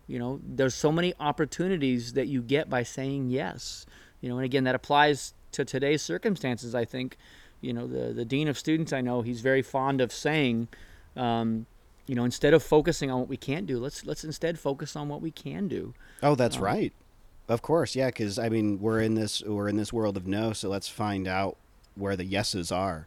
you 0.07 0.19
know, 0.19 0.41
there's 0.43 0.75
so 0.75 0.91
many 0.91 1.13
opportunities 1.21 2.15
that 2.15 2.27
you 2.27 2.41
get 2.41 2.71
by 2.71 2.83
saying 2.83 3.29
yes. 3.29 3.85
You 4.23 4.31
know, 4.31 4.37
and 4.37 4.45
again, 4.47 4.65
that 4.65 4.75
applies 4.75 5.35
to 5.53 5.65
today's 5.65 6.03
circumstances. 6.03 6.75
I 6.75 6.87
think, 6.87 7.19
you 7.61 7.73
know, 7.73 7.87
the 7.87 8.13
the 8.13 8.25
dean 8.25 8.49
of 8.49 8.59
students 8.59 8.93
I 8.93 9.01
know, 9.01 9.23
he's 9.23 9.41
very 9.41 9.63
fond 9.63 10.01
of 10.01 10.13
saying, 10.13 10.69
um, 11.17 11.67
you 12.07 12.15
know, 12.15 12.25
instead 12.25 12.55
of 12.55 12.63
focusing 12.63 13.11
on 13.11 13.21
what 13.21 13.29
we 13.29 13.37
can't 13.37 13.67
do, 13.67 13.79
let's 13.79 14.05
let's 14.07 14.25
instead 14.25 14.59
focus 14.59 14.97
on 14.97 15.09
what 15.09 15.21
we 15.21 15.31
can 15.31 15.69
do. 15.69 15.95
Oh, 16.23 16.35
that's 16.35 16.59
right. 16.59 16.93
Of 17.49 17.63
course, 17.63 17.97
yeah. 17.97 18.07
Because 18.07 18.39
I 18.39 18.49
mean, 18.49 18.81
we're 18.81 19.01
in 19.01 19.15
this 19.15 19.43
we're 19.43 19.69
in 19.69 19.77
this 19.77 19.93
world 19.93 20.17
of 20.17 20.27
no, 20.27 20.53
so 20.53 20.69
let's 20.69 20.89
find 20.89 21.27
out 21.27 21.57
where 21.95 22.17
the 22.17 22.25
yeses 22.25 22.71
are. 22.71 23.07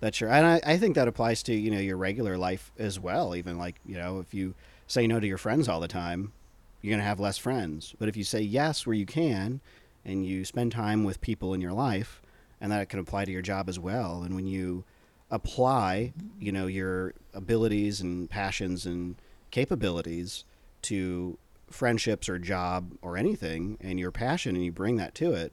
That's 0.00 0.16
sure, 0.16 0.28
and 0.28 0.44
I, 0.44 0.60
I 0.66 0.76
think 0.78 0.96
that 0.96 1.06
applies 1.06 1.42
to 1.44 1.54
you 1.54 1.70
know 1.70 1.78
your 1.78 1.96
regular 1.96 2.36
life 2.36 2.72
as 2.78 2.98
well. 2.98 3.36
Even 3.36 3.58
like 3.58 3.76
you 3.86 3.96
know, 3.96 4.18
if 4.18 4.34
you 4.34 4.54
say 4.86 5.06
no 5.06 5.20
to 5.20 5.26
your 5.26 5.38
friends 5.38 5.68
all 5.68 5.80
the 5.80 5.88
time, 5.88 6.32
you're 6.80 6.92
gonna 6.92 7.06
have 7.06 7.20
less 7.20 7.38
friends. 7.38 7.94
But 7.98 8.08
if 8.08 8.16
you 8.16 8.24
say 8.24 8.40
yes 8.40 8.86
where 8.86 8.96
you 8.96 9.06
can, 9.06 9.60
and 10.04 10.26
you 10.26 10.44
spend 10.44 10.72
time 10.72 11.04
with 11.04 11.20
people 11.20 11.54
in 11.54 11.60
your 11.60 11.72
life, 11.72 12.21
and 12.62 12.70
that 12.70 12.88
can 12.88 13.00
apply 13.00 13.24
to 13.24 13.32
your 13.32 13.42
job 13.42 13.68
as 13.68 13.78
well. 13.78 14.22
And 14.22 14.36
when 14.36 14.46
you 14.46 14.84
apply, 15.32 16.12
you 16.38 16.52
know, 16.52 16.68
your 16.68 17.12
abilities 17.34 18.00
and 18.00 18.30
passions 18.30 18.86
and 18.86 19.16
capabilities 19.50 20.44
to 20.82 21.38
friendships 21.68 22.28
or 22.28 22.38
job 22.38 22.92
or 23.02 23.16
anything 23.16 23.78
and 23.80 23.98
your 23.98 24.12
passion 24.12 24.54
and 24.54 24.64
you 24.64 24.70
bring 24.70 24.96
that 24.96 25.12
to 25.16 25.32
it, 25.32 25.52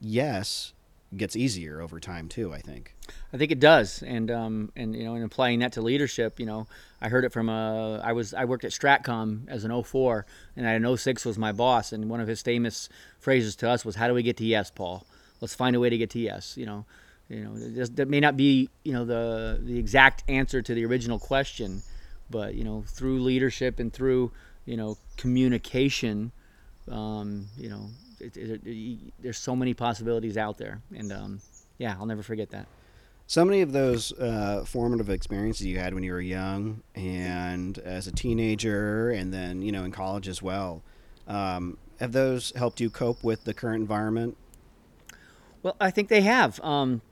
yes, 0.00 0.72
gets 1.16 1.36
easier 1.36 1.80
over 1.80 2.00
time 2.00 2.28
too, 2.28 2.52
I 2.52 2.58
think. 2.58 2.96
I 3.32 3.36
think 3.36 3.52
it 3.52 3.60
does, 3.60 4.02
and 4.02 4.30
um, 4.30 4.72
and 4.74 4.94
you 4.96 5.04
know, 5.04 5.14
and 5.14 5.24
applying 5.24 5.60
that 5.60 5.72
to 5.72 5.80
leadership, 5.80 6.40
you 6.40 6.44
know, 6.44 6.66
I 7.00 7.08
heard 7.08 7.24
it 7.24 7.32
from 7.32 7.48
a. 7.48 8.00
I 8.02 8.12
was 8.12 8.34
I 8.34 8.44
worked 8.44 8.64
at 8.64 8.72
Stratcom 8.72 9.48
as 9.48 9.64
an 9.64 9.82
04, 9.82 10.26
and 10.56 10.68
I 10.68 10.72
an 10.72 10.96
06 10.96 11.24
was 11.24 11.38
my 11.38 11.52
boss, 11.52 11.92
and 11.92 12.10
one 12.10 12.20
of 12.20 12.28
his 12.28 12.42
famous 12.42 12.88
phrases 13.18 13.56
to 13.56 13.70
us 13.70 13.84
was, 13.84 13.96
"How 13.96 14.08
do 14.08 14.14
we 14.14 14.22
get 14.22 14.36
to 14.38 14.44
yes, 14.44 14.70
Paul? 14.70 15.06
Let's 15.40 15.54
find 15.54 15.74
a 15.76 15.80
way 15.80 15.90
to 15.90 15.98
get 15.98 16.10
to 16.10 16.18
yes." 16.18 16.56
You 16.56 16.66
know, 16.66 16.84
you 17.28 17.44
know, 17.44 17.54
that 17.86 18.08
may 18.08 18.20
not 18.20 18.36
be 18.36 18.70
you 18.84 18.92
know 18.92 19.04
the 19.04 19.60
the 19.62 19.78
exact 19.78 20.24
answer 20.28 20.62
to 20.62 20.74
the 20.74 20.84
original 20.84 21.18
question, 21.18 21.82
but 22.30 22.54
you 22.54 22.64
know, 22.64 22.84
through 22.86 23.20
leadership 23.20 23.78
and 23.78 23.92
through 23.92 24.32
you 24.64 24.76
know 24.76 24.98
communication, 25.16 26.32
um, 26.90 27.46
you 27.56 27.68
know, 27.68 27.88
it, 28.20 28.36
it, 28.36 28.60
it, 28.64 29.12
there's 29.20 29.38
so 29.38 29.54
many 29.54 29.74
possibilities 29.74 30.36
out 30.36 30.58
there, 30.58 30.80
and 30.96 31.12
um, 31.12 31.40
yeah, 31.78 31.96
I'll 31.98 32.06
never 32.06 32.22
forget 32.22 32.50
that. 32.50 32.66
So 33.30 33.44
many 33.44 33.60
of 33.60 33.72
those 33.72 34.10
uh, 34.12 34.64
formative 34.66 35.10
experiences 35.10 35.66
you 35.66 35.78
had 35.78 35.92
when 35.92 36.02
you 36.02 36.12
were 36.12 36.20
young 36.20 36.82
and 36.94 37.78
as 37.80 38.06
a 38.06 38.10
teenager 38.10 39.10
and 39.10 39.34
then, 39.34 39.60
you 39.60 39.70
know, 39.70 39.84
in 39.84 39.92
college 39.92 40.28
as 40.28 40.40
well, 40.40 40.82
um, 41.26 41.76
have 42.00 42.12
those 42.12 42.54
helped 42.56 42.80
you 42.80 42.88
cope 42.88 43.22
with 43.22 43.44
the 43.44 43.52
current 43.52 43.82
environment? 43.82 44.38
Well, 45.62 45.76
I 45.80 45.90
think 45.90 46.08
they 46.08 46.20
have. 46.22 46.60
Um, 46.60 47.02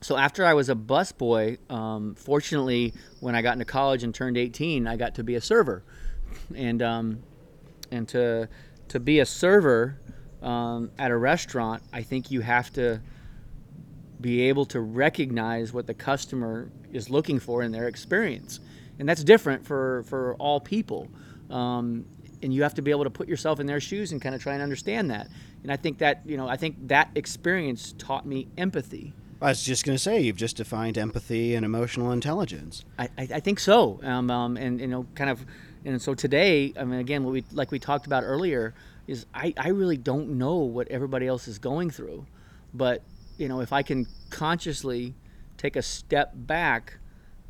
so 0.00 0.16
after 0.16 0.44
I 0.44 0.54
was 0.54 0.68
a 0.68 0.74
busboy, 0.74 1.58
um, 1.70 2.14
fortunately, 2.14 2.94
when 3.20 3.34
I 3.34 3.42
got 3.42 3.54
into 3.54 3.64
college 3.64 4.02
and 4.02 4.14
turned 4.14 4.36
18, 4.36 4.86
I 4.86 4.96
got 4.96 5.14
to 5.16 5.24
be 5.24 5.34
a 5.34 5.40
server, 5.40 5.82
and 6.54 6.82
um, 6.82 7.22
and 7.90 8.06
to 8.08 8.48
to 8.88 9.00
be 9.00 9.20
a 9.20 9.26
server 9.26 9.98
um, 10.42 10.90
at 10.98 11.10
a 11.10 11.16
restaurant, 11.16 11.82
I 11.92 12.02
think 12.02 12.30
you 12.30 12.40
have 12.40 12.72
to 12.74 13.00
be 14.20 14.42
able 14.42 14.66
to 14.66 14.80
recognize 14.80 15.72
what 15.72 15.86
the 15.86 15.94
customer 15.94 16.70
is 16.92 17.10
looking 17.10 17.38
for 17.38 17.62
in 17.62 17.72
their 17.72 17.88
experience, 17.88 18.60
and 18.98 19.08
that's 19.08 19.24
different 19.24 19.66
for 19.66 20.04
for 20.04 20.34
all 20.36 20.60
people. 20.60 21.08
Um, 21.50 22.06
and 22.42 22.52
you 22.52 22.62
have 22.62 22.74
to 22.74 22.82
be 22.82 22.90
able 22.90 23.04
to 23.04 23.10
put 23.10 23.28
yourself 23.28 23.60
in 23.60 23.66
their 23.66 23.80
shoes 23.80 24.12
and 24.12 24.20
kind 24.20 24.34
of 24.34 24.42
try 24.42 24.54
and 24.54 24.62
understand 24.62 25.10
that. 25.10 25.28
And 25.62 25.72
I 25.72 25.76
think 25.76 25.98
that 25.98 26.22
you 26.24 26.36
know, 26.36 26.48
I 26.48 26.56
think 26.56 26.88
that 26.88 27.10
experience 27.14 27.94
taught 27.98 28.26
me 28.26 28.48
empathy. 28.56 29.12
I 29.40 29.50
was 29.50 29.62
just 29.62 29.84
going 29.84 29.94
to 29.94 30.02
say, 30.02 30.20
you've 30.20 30.36
just 30.36 30.56
defined 30.56 30.98
empathy 30.98 31.54
and 31.54 31.64
emotional 31.64 32.10
intelligence. 32.10 32.84
I, 32.98 33.08
I, 33.16 33.28
I 33.34 33.40
think 33.40 33.60
so. 33.60 34.00
Um, 34.02 34.30
um, 34.32 34.56
and 34.56 34.80
you 34.80 34.88
know, 34.88 35.06
kind 35.14 35.30
of, 35.30 35.46
and 35.84 36.02
so 36.02 36.12
today, 36.12 36.72
I 36.76 36.82
mean, 36.82 36.98
again, 36.98 37.22
what 37.22 37.32
we 37.32 37.44
like 37.52 37.70
we 37.70 37.78
talked 37.78 38.06
about 38.06 38.24
earlier 38.24 38.74
is 39.06 39.26
I, 39.32 39.54
I 39.56 39.68
really 39.68 39.96
don't 39.96 40.38
know 40.38 40.56
what 40.56 40.88
everybody 40.88 41.26
else 41.26 41.46
is 41.46 41.58
going 41.58 41.90
through, 41.90 42.26
but 42.74 43.02
you 43.36 43.48
know, 43.48 43.60
if 43.60 43.72
I 43.72 43.82
can 43.82 44.06
consciously 44.30 45.14
take 45.56 45.76
a 45.76 45.82
step 45.82 46.32
back 46.34 46.98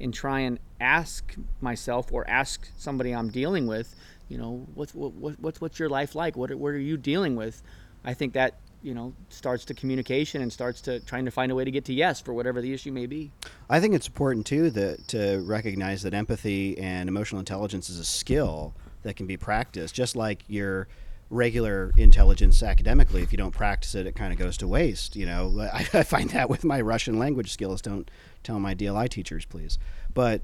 and 0.01 0.13
try 0.13 0.41
and 0.41 0.59
ask 0.81 1.35
myself 1.61 2.13
or 2.13 2.29
ask 2.29 2.69
somebody 2.77 3.13
I'm 3.13 3.31
dealing 3.31 3.67
with, 3.67 3.95
you 4.29 4.39
know, 4.39 4.67
what's 4.75 4.95
what, 4.95 5.13
what, 5.15 5.41
what's 5.41 5.61
what's 5.61 5.79
your 5.79 5.89
life 5.89 6.15
like? 6.15 6.37
What 6.37 6.55
what 6.55 6.69
are 6.69 6.79
you 6.79 6.97
dealing 6.97 7.37
with? 7.37 7.63
I 8.05 8.15
think 8.15 8.35
that 8.35 8.55
you 8.83 8.95
know 8.95 9.15
starts 9.29 9.65
to 9.67 9.75
communication 9.75 10.43
and 10.43 10.53
starts 10.53 10.81
to 10.83 11.01
trying 11.01 11.25
to 11.25 11.31
find 11.31 11.51
a 11.51 11.55
way 11.55 11.65
to 11.65 11.71
get 11.71 11.85
to 11.87 11.95
yes 11.95 12.21
for 12.21 12.33
whatever 12.33 12.61
the 12.61 12.73
issue 12.73 12.93
may 12.93 13.07
be. 13.07 13.33
I 13.69 13.81
think 13.81 13.95
it's 13.95 14.07
important 14.07 14.47
too 14.47 14.71
that 14.71 15.09
to 15.09 15.43
recognize 15.45 16.03
that 16.03 16.15
empathy 16.15 16.79
and 16.79 17.09
emotional 17.09 17.39
intelligence 17.39 17.89
is 17.91 17.99
a 17.99 18.05
skill 18.05 18.75
that 19.03 19.17
can 19.17 19.27
be 19.27 19.37
practiced, 19.37 19.95
just 19.95 20.17
like 20.17 20.45
your 20.49 20.89
regular 21.31 21.93
intelligence 21.97 22.63
academically. 22.63 23.23
If 23.23 23.33
you 23.33 23.39
don't 23.39 23.53
practice 23.53 23.95
it, 23.95 24.07
it 24.07 24.15
kind 24.15 24.33
of 24.33 24.39
goes 24.39 24.57
to 24.59 24.69
waste. 24.69 25.17
You 25.17 25.27
know, 25.27 25.69
I, 25.73 25.81
I 25.93 26.03
find 26.03 26.31
that 26.31 26.49
with 26.49 26.65
my 26.65 26.81
Russian 26.81 27.19
language 27.19 27.53
skills. 27.53 27.83
Don't 27.83 28.11
tell 28.43 28.59
my 28.59 28.75
DLI 28.75 29.09
teachers, 29.09 29.45
please. 29.45 29.79
But 30.13 30.43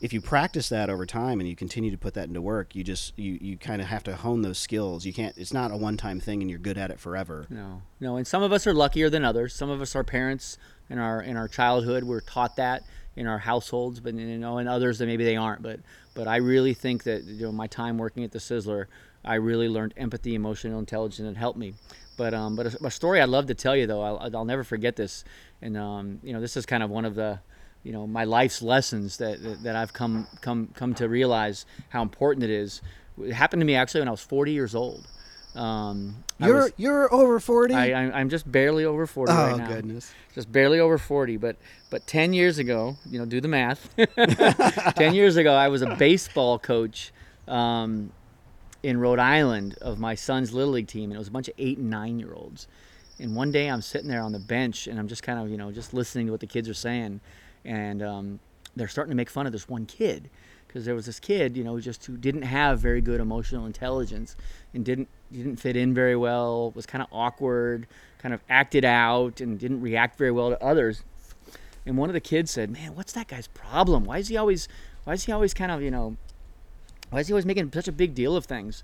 if 0.00 0.12
you 0.12 0.20
practice 0.20 0.68
that 0.68 0.90
over 0.90 1.06
time 1.06 1.40
and 1.40 1.48
you 1.48 1.56
continue 1.56 1.90
to 1.90 1.98
put 1.98 2.14
that 2.14 2.28
into 2.28 2.42
work, 2.42 2.74
you 2.74 2.84
just 2.84 3.18
you, 3.18 3.38
you 3.40 3.56
kind 3.56 3.80
of 3.80 3.88
have 3.88 4.04
to 4.04 4.14
hone 4.14 4.42
those 4.42 4.58
skills. 4.58 5.06
You 5.06 5.12
can't. 5.12 5.36
It's 5.38 5.52
not 5.52 5.72
a 5.72 5.76
one 5.76 5.96
time 5.96 6.20
thing, 6.20 6.42
and 6.42 6.50
you're 6.50 6.58
good 6.58 6.78
at 6.78 6.90
it 6.90 7.00
forever. 7.00 7.46
No, 7.48 7.82
no. 8.00 8.16
And 8.16 8.26
some 8.26 8.42
of 8.42 8.52
us 8.52 8.66
are 8.66 8.74
luckier 8.74 9.08
than 9.08 9.24
others. 9.24 9.54
Some 9.54 9.70
of 9.70 9.80
us, 9.80 9.96
our 9.96 10.04
parents 10.04 10.58
in 10.90 10.98
our 10.98 11.22
in 11.22 11.36
our 11.36 11.48
childhood, 11.48 12.04
were 12.04 12.20
taught 12.20 12.56
that 12.56 12.82
in 13.16 13.26
our 13.26 13.38
households, 13.38 13.98
but 14.00 14.14
you 14.14 14.38
know, 14.38 14.58
and 14.58 14.68
others 14.68 14.98
that 14.98 15.06
maybe 15.06 15.24
they 15.24 15.36
aren't. 15.36 15.62
But 15.62 15.80
but 16.14 16.28
I 16.28 16.36
really 16.36 16.74
think 16.74 17.04
that 17.04 17.24
you 17.24 17.46
know 17.46 17.52
my 17.52 17.66
time 17.66 17.96
working 17.96 18.22
at 18.24 18.32
the 18.32 18.38
Sizzler, 18.38 18.86
I 19.24 19.36
really 19.36 19.68
learned 19.68 19.94
empathy, 19.96 20.34
emotional 20.34 20.78
intelligence, 20.78 21.18
and 21.20 21.28
it 21.28 21.38
helped 21.38 21.58
me. 21.58 21.74
But 22.16 22.34
um, 22.34 22.54
but 22.54 22.66
a, 22.66 22.86
a 22.86 22.90
story 22.90 23.20
I'd 23.20 23.30
love 23.30 23.46
to 23.46 23.54
tell 23.54 23.74
you 23.74 23.86
though, 23.86 24.02
I'll, 24.02 24.36
I'll 24.36 24.44
never 24.44 24.64
forget 24.64 24.96
this. 24.96 25.24
And 25.62 25.76
um, 25.76 26.20
you 26.22 26.32
know, 26.34 26.40
this 26.40 26.56
is 26.56 26.66
kind 26.66 26.82
of 26.82 26.90
one 26.90 27.06
of 27.06 27.14
the 27.14 27.40
you 27.86 27.92
know 27.92 28.04
my 28.06 28.24
life's 28.24 28.62
lessons 28.62 29.16
that, 29.18 29.40
that, 29.44 29.62
that 29.62 29.76
I've 29.76 29.92
come 29.92 30.26
come 30.40 30.68
come 30.74 30.92
to 30.94 31.08
realize 31.08 31.66
how 31.88 32.02
important 32.02 32.42
it 32.42 32.50
is. 32.50 32.82
It 33.22 33.32
happened 33.32 33.60
to 33.60 33.64
me 33.66 33.76
actually 33.76 34.00
when 34.00 34.08
I 34.08 34.10
was 34.10 34.20
40 34.20 34.50
years 34.52 34.74
old. 34.74 35.06
Um, 35.54 36.22
You're 36.38 36.54
was- 36.64 36.72
you're 36.76 37.14
over 37.14 37.40
forty. 37.40 37.74
I, 37.74 37.94
I'm, 37.94 38.12
I'm 38.12 38.28
just 38.28 38.50
barely 38.50 38.84
over 38.84 39.06
40 39.06 39.32
oh 39.32 39.36
right 39.36 39.56
now. 39.56 39.68
goodness. 39.68 40.12
Just 40.34 40.52
barely 40.52 40.80
over 40.80 40.98
40. 40.98 41.38
But 41.38 41.56
but 41.88 42.06
10 42.06 42.34
years 42.34 42.58
ago, 42.58 42.96
you 43.08 43.18
know, 43.18 43.24
do 43.24 43.40
the 43.40 43.48
math. 43.48 43.88
10 44.96 45.14
years 45.14 45.36
ago, 45.36 45.54
I 45.54 45.68
was 45.68 45.80
a 45.80 45.94
baseball 45.96 46.58
coach 46.58 47.10
um, 47.48 48.12
in 48.82 48.98
Rhode 49.00 49.18
Island 49.20 49.78
of 49.80 49.98
my 49.98 50.14
son's 50.14 50.52
little 50.52 50.72
league 50.74 50.88
team, 50.88 51.04
and 51.10 51.14
it 51.14 51.18
was 51.18 51.28
a 51.28 51.30
bunch 51.30 51.48
of 51.48 51.54
eight 51.56 51.78
and 51.78 51.88
nine 51.88 52.18
year 52.18 52.34
olds. 52.34 52.68
And 53.18 53.34
one 53.34 53.50
day, 53.50 53.70
I'm 53.70 53.80
sitting 53.80 54.08
there 54.08 54.20
on 54.20 54.32
the 54.32 54.38
bench, 54.38 54.86
and 54.86 54.98
I'm 54.98 55.08
just 55.08 55.22
kind 55.22 55.38
of 55.40 55.48
you 55.48 55.56
know 55.56 55.72
just 55.72 55.94
listening 55.94 56.26
to 56.26 56.32
what 56.32 56.40
the 56.40 56.46
kids 56.46 56.68
are 56.68 56.74
saying, 56.74 57.20
and 57.66 58.02
um, 58.02 58.40
they're 58.76 58.88
starting 58.88 59.10
to 59.10 59.16
make 59.16 59.28
fun 59.28 59.46
of 59.46 59.52
this 59.52 59.68
one 59.68 59.84
kid 59.84 60.30
because 60.66 60.84
there 60.84 60.94
was 60.94 61.06
this 61.06 61.18
kid, 61.18 61.56
you 61.56 61.64
know, 61.64 61.80
just 61.80 62.04
who 62.04 62.16
didn't 62.16 62.42
have 62.42 62.78
very 62.78 63.00
good 63.00 63.20
emotional 63.20 63.66
intelligence 63.66 64.36
and 64.72 64.84
didn't 64.84 65.08
didn't 65.32 65.56
fit 65.56 65.76
in 65.76 65.92
very 65.92 66.14
well, 66.14 66.70
was 66.72 66.86
kind 66.86 67.02
of 67.02 67.08
awkward, 67.10 67.86
kind 68.18 68.32
of 68.32 68.40
acted 68.48 68.84
out, 68.84 69.40
and 69.40 69.58
didn't 69.58 69.80
react 69.80 70.16
very 70.16 70.30
well 70.30 70.50
to 70.50 70.62
others. 70.62 71.02
And 71.84 71.96
one 71.96 72.08
of 72.08 72.14
the 72.14 72.20
kids 72.20 72.50
said, 72.50 72.70
"Man, 72.70 72.94
what's 72.94 73.12
that 73.12 73.28
guy's 73.28 73.48
problem? 73.48 74.04
Why 74.04 74.18
is 74.18 74.28
he 74.28 74.36
always, 74.36 74.68
why 75.04 75.14
is 75.14 75.24
he 75.24 75.32
always 75.32 75.54
kind 75.54 75.72
of, 75.72 75.82
you 75.82 75.90
know, 75.90 76.16
why 77.10 77.20
is 77.20 77.26
he 77.26 77.32
always 77.32 77.46
making 77.46 77.72
such 77.72 77.88
a 77.88 77.92
big 77.92 78.14
deal 78.14 78.36
of 78.36 78.44
things?" 78.44 78.82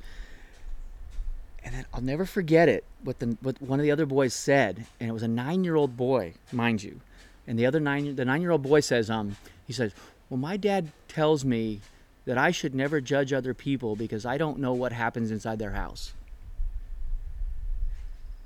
And 1.64 1.74
then 1.74 1.86
I'll 1.94 2.00
never 2.02 2.24
forget 2.24 2.68
it. 2.68 2.84
What 3.04 3.20
the 3.20 3.36
what 3.40 3.60
one 3.62 3.78
of 3.78 3.84
the 3.84 3.92
other 3.92 4.06
boys 4.06 4.34
said, 4.34 4.86
and 4.98 5.08
it 5.08 5.12
was 5.12 5.22
a 5.22 5.28
nine-year-old 5.28 5.96
boy, 5.96 6.34
mind 6.50 6.82
you. 6.82 7.00
And 7.46 7.58
the 7.58 7.66
other 7.66 7.80
nine, 7.80 8.14
the 8.14 8.24
nine-year-old 8.24 8.62
boy 8.62 8.80
says, 8.80 9.10
um, 9.10 9.36
he 9.66 9.72
says, 9.72 9.92
"Well, 10.30 10.38
my 10.38 10.56
dad 10.56 10.92
tells 11.08 11.44
me 11.44 11.80
that 12.24 12.38
I 12.38 12.50
should 12.52 12.74
never 12.74 13.00
judge 13.00 13.32
other 13.32 13.52
people 13.52 13.96
because 13.96 14.24
I 14.24 14.38
don't 14.38 14.58
know 14.58 14.72
what 14.72 14.92
happens 14.92 15.30
inside 15.30 15.58
their 15.58 15.72
house." 15.72 16.12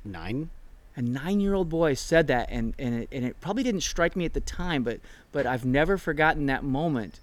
Nine. 0.04 0.50
a 0.94 1.02
nine-year-old 1.02 1.68
boy 1.68 1.94
said 1.94 2.28
that 2.28 2.48
and, 2.50 2.72
and, 2.78 3.02
it, 3.02 3.08
and 3.12 3.24
it 3.24 3.38
probably 3.40 3.62
didn't 3.64 3.82
strike 3.82 4.14
me 4.16 4.24
at 4.24 4.32
the 4.34 4.40
time 4.40 4.82
but 4.84 5.00
but 5.32 5.44
i've 5.44 5.64
never 5.64 5.98
forgotten 5.98 6.46
that 6.46 6.62
moment 6.64 7.18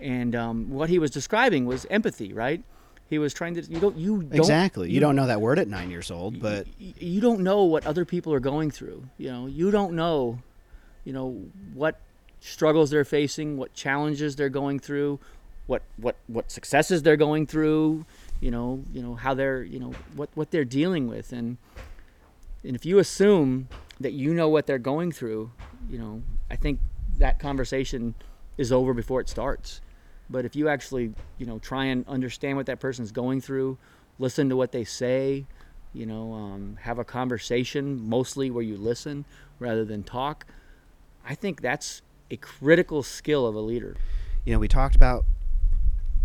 and 0.00 0.34
um, 0.34 0.70
what 0.70 0.88
he 0.88 0.98
was 0.98 1.10
describing 1.10 1.66
was 1.66 1.86
empathy 1.90 2.32
right 2.32 2.64
he 3.10 3.18
was 3.18 3.34
trying 3.34 3.54
to 3.54 3.62
you 3.62 3.78
don't 3.78 3.96
you 3.96 4.22
don't 4.22 4.38
Exactly. 4.38 4.90
You, 4.90 4.98
don't 4.98 5.14
know 5.14 5.26
that 5.26 5.42
word 5.42 5.58
at 5.58 5.68
nine 5.68 5.90
years 5.90 6.10
old, 6.10 6.40
but 6.40 6.66
y- 6.80 6.94
you 6.98 7.20
don't 7.20 7.40
know 7.40 7.64
what 7.64 7.86
other 7.86 8.06
people 8.06 8.32
are 8.32 8.40
going 8.40 8.70
through 8.70 9.04
you 9.18 9.30
know 9.30 9.46
you 9.46 9.70
don't 9.70 9.92
know 9.92 10.38
you 11.04 11.12
know 11.12 11.44
what 11.74 12.00
struggles 12.40 12.90
they're 12.90 13.04
facing 13.04 13.56
what 13.56 13.72
challenges 13.72 14.34
they're 14.34 14.48
going 14.48 14.78
through 14.78 15.18
what 15.66 15.82
what 15.96 16.16
what 16.26 16.50
successes 16.50 17.02
they're 17.02 17.16
going 17.16 17.46
through 17.46 18.04
you 18.40 18.50
know 18.50 18.84
you 18.92 19.02
know 19.02 19.14
how 19.14 19.32
they're 19.32 19.62
you 19.62 19.78
know 19.78 19.92
what 20.16 20.28
what 20.34 20.50
they're 20.50 20.64
dealing 20.64 21.06
with. 21.08 21.32
And 21.32 21.56
and 22.64 22.74
if 22.76 22.84
you 22.84 22.98
assume 22.98 23.68
that 24.00 24.12
you 24.12 24.34
know 24.34 24.48
what 24.48 24.66
they're 24.66 24.78
going 24.78 25.12
through 25.12 25.52
you 25.88 25.98
know 25.98 26.22
i 26.50 26.56
think 26.56 26.80
that 27.18 27.38
conversation 27.38 28.14
is 28.56 28.72
over 28.72 28.94
before 28.94 29.20
it 29.20 29.28
starts. 29.28 29.80
But 30.28 30.44
if 30.44 30.56
you 30.56 30.68
actually 30.68 31.14
you 31.38 31.46
know 31.46 31.58
try 31.58 31.86
and 31.86 32.06
understand 32.08 32.56
what 32.56 32.66
that 32.66 32.80
person's 32.80 33.12
going 33.12 33.40
through 33.40 33.78
listen 34.18 34.48
to 34.48 34.56
what 34.56 34.72
they 34.72 34.84
say 34.84 35.46
you 35.92 36.06
know 36.06 36.32
um, 36.32 36.78
have 36.82 36.98
a 36.98 37.04
conversation 37.04 38.08
mostly 38.08 38.50
where 38.50 38.64
you 38.64 38.76
listen 38.76 39.24
rather 39.58 39.84
than 39.84 40.02
talk 40.02 40.46
i 41.28 41.34
think 41.34 41.60
that's 41.60 42.02
a 42.32 42.36
critical 42.38 43.02
skill 43.02 43.46
of 43.46 43.54
a 43.54 43.60
leader. 43.60 43.94
You 44.44 44.54
know, 44.54 44.58
we 44.58 44.66
talked 44.66 44.96
about 44.96 45.24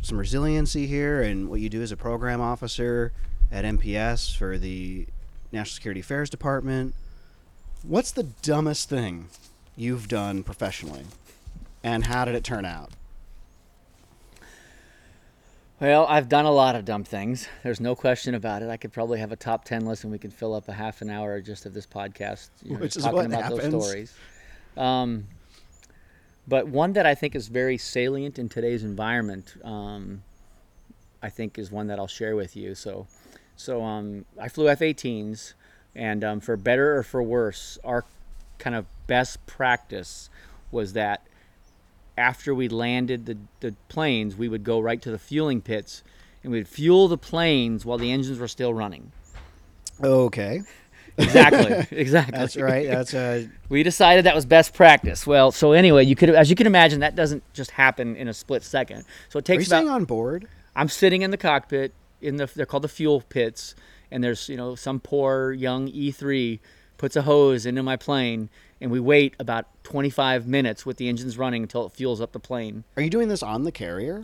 some 0.01 0.17
resiliency 0.17 0.87
here 0.87 1.21
and 1.21 1.49
what 1.49 1.59
you 1.59 1.69
do 1.69 1.81
as 1.81 1.91
a 1.91 1.97
program 1.97 2.39
officer 2.39 3.11
at 3.51 3.65
NPS 3.65 4.35
for 4.35 4.57
the 4.57 5.05
National 5.51 5.75
Security 5.75 5.99
Affairs 5.99 6.29
Department. 6.29 6.95
What's 7.83 8.11
the 8.11 8.23
dumbest 8.23 8.89
thing 8.89 9.27
you've 9.75 10.07
done 10.07 10.43
professionally, 10.43 11.03
and 11.83 12.05
how 12.05 12.25
did 12.25 12.33
it 12.33 12.43
turn 12.43 12.65
out? 12.65 12.91
well 15.79 16.07
i've 16.07 16.27
done 16.27 16.45
a 16.45 16.51
lot 16.51 16.75
of 16.75 16.85
dumb 16.85 17.03
things. 17.03 17.47
There's 17.61 17.79
no 17.79 17.93
question 17.95 18.33
about 18.33 18.63
it. 18.63 18.69
I 18.69 18.77
could 18.77 18.91
probably 18.91 19.19
have 19.19 19.31
a 19.31 19.35
top 19.35 19.63
10 19.63 19.85
list 19.85 20.05
and 20.05 20.11
we 20.11 20.17
could 20.17 20.33
fill 20.33 20.55
up 20.55 20.67
a 20.69 20.73
half 20.73 21.03
an 21.03 21.09
hour 21.11 21.39
just 21.39 21.67
of 21.67 21.73
this 21.75 21.85
podcast 21.85 22.49
you 22.63 22.73
know, 22.73 22.79
Which 22.79 22.95
is 22.95 23.03
talking 23.03 23.15
what 23.15 23.25
about 23.27 23.49
those 23.49 23.83
stories 23.83 24.13
um, 24.77 25.27
but 26.47 26.67
one 26.67 26.93
that 26.93 27.05
i 27.05 27.15
think 27.15 27.35
is 27.35 27.47
very 27.47 27.77
salient 27.77 28.39
in 28.39 28.49
today's 28.49 28.83
environment 28.83 29.55
um, 29.63 30.23
i 31.21 31.29
think 31.29 31.57
is 31.57 31.71
one 31.71 31.87
that 31.87 31.99
i'll 31.99 32.07
share 32.07 32.35
with 32.35 32.55
you 32.55 32.75
so 32.75 33.07
so 33.55 33.83
um, 33.83 34.25
i 34.39 34.47
flew 34.47 34.69
f-18s 34.69 35.53
and 35.95 36.23
um, 36.23 36.39
for 36.39 36.55
better 36.55 36.97
or 36.97 37.03
for 37.03 37.21
worse 37.23 37.77
our 37.83 38.05
kind 38.59 38.75
of 38.75 38.85
best 39.07 39.45
practice 39.45 40.29
was 40.71 40.93
that 40.93 41.25
after 42.17 42.53
we 42.53 42.67
landed 42.67 43.25
the, 43.25 43.37
the 43.59 43.75
planes, 43.89 44.35
we 44.35 44.49
would 44.49 44.63
go 44.63 44.79
right 44.79 45.01
to 45.01 45.11
the 45.11 45.19
fueling 45.19 45.61
pits 45.61 46.03
and 46.43 46.51
we'd 46.51 46.67
fuel 46.67 47.07
the 47.07 47.17
planes 47.17 47.85
while 47.85 47.97
the 47.97 48.11
engines 48.11 48.39
were 48.39 48.47
still 48.47 48.73
running. 48.73 49.11
Okay, 50.03 50.61
Exactly, 51.17 51.87
exactly. 51.97 52.37
that's 52.37 52.57
right. 52.57 52.87
That's 52.87 53.13
uh, 53.13 53.45
We 53.69 53.83
decided 53.83 54.25
that 54.25 54.35
was 54.35 54.45
best 54.45 54.73
practice. 54.73 55.25
Well, 55.25 55.51
so 55.51 55.71
anyway, 55.71 56.05
you 56.05 56.15
could, 56.15 56.29
as 56.29 56.49
you 56.49 56.55
can 56.55 56.67
imagine, 56.67 56.99
that 57.01 57.15
doesn't 57.15 57.43
just 57.53 57.71
happen 57.71 58.15
in 58.15 58.27
a 58.27 58.33
split 58.33 58.63
second. 58.63 59.05
So 59.29 59.39
it 59.39 59.45
takes. 59.45 59.71
are 59.71 59.77
you 59.77 59.87
about. 59.87 59.95
on 59.95 60.05
board? 60.05 60.47
I'm 60.75 60.89
sitting 60.89 61.23
in 61.23 61.31
the 61.31 61.37
cockpit 61.37 61.93
in 62.21 62.37
the 62.37 62.49
they're 62.55 62.65
called 62.65 62.83
the 62.83 62.89
fuel 62.89 63.21
pits, 63.21 63.75
and 64.11 64.23
there's 64.23 64.47
you 64.49 64.57
know 64.57 64.75
some 64.75 64.99
poor 64.99 65.51
young 65.51 65.87
E3 65.87 66.59
puts 66.97 67.15
a 67.15 67.23
hose 67.23 67.65
into 67.65 67.83
my 67.83 67.95
plane, 67.95 68.49
and 68.81 68.91
we 68.91 68.99
wait 68.99 69.35
about 69.39 69.65
25 69.83 70.47
minutes 70.47 70.85
with 70.85 70.97
the 70.97 71.07
engines 71.09 71.37
running 71.37 71.63
until 71.63 71.85
it 71.85 71.91
fuels 71.91 72.21
up 72.21 72.31
the 72.31 72.39
plane. 72.39 72.83
Are 72.95 73.03
you 73.03 73.09
doing 73.09 73.27
this 73.27 73.43
on 73.43 73.63
the 73.63 73.71
carrier? 73.71 74.21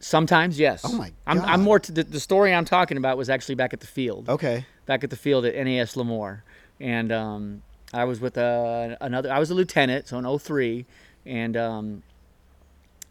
Sometimes, 0.00 0.58
yes. 0.58 0.82
Oh 0.84 0.92
my 0.92 1.12
I'm, 1.26 1.38
God. 1.38 1.48
I'm 1.48 1.62
more 1.62 1.78
to 1.80 1.92
the, 1.92 2.04
the 2.04 2.20
story 2.20 2.54
I'm 2.54 2.64
talking 2.64 2.96
about 2.96 3.18
was 3.18 3.28
actually 3.28 3.56
back 3.56 3.72
at 3.72 3.80
the 3.80 3.86
field, 3.86 4.28
Okay. 4.28 4.64
Back 4.88 5.04
at 5.04 5.10
the 5.10 5.16
field 5.16 5.44
at 5.44 5.54
NAS 5.54 5.94
Lemoore, 5.94 6.40
and 6.80 7.12
um, 7.12 7.62
I 7.92 8.04
was 8.04 8.20
with 8.20 8.36
uh, 8.36 8.96
another. 9.00 9.30
I 9.30 9.38
was 9.38 9.50
a 9.50 9.54
lieutenant, 9.54 10.08
so 10.08 10.18
an 10.18 10.38
03, 10.38 10.86
and 11.24 11.56
um, 11.56 12.02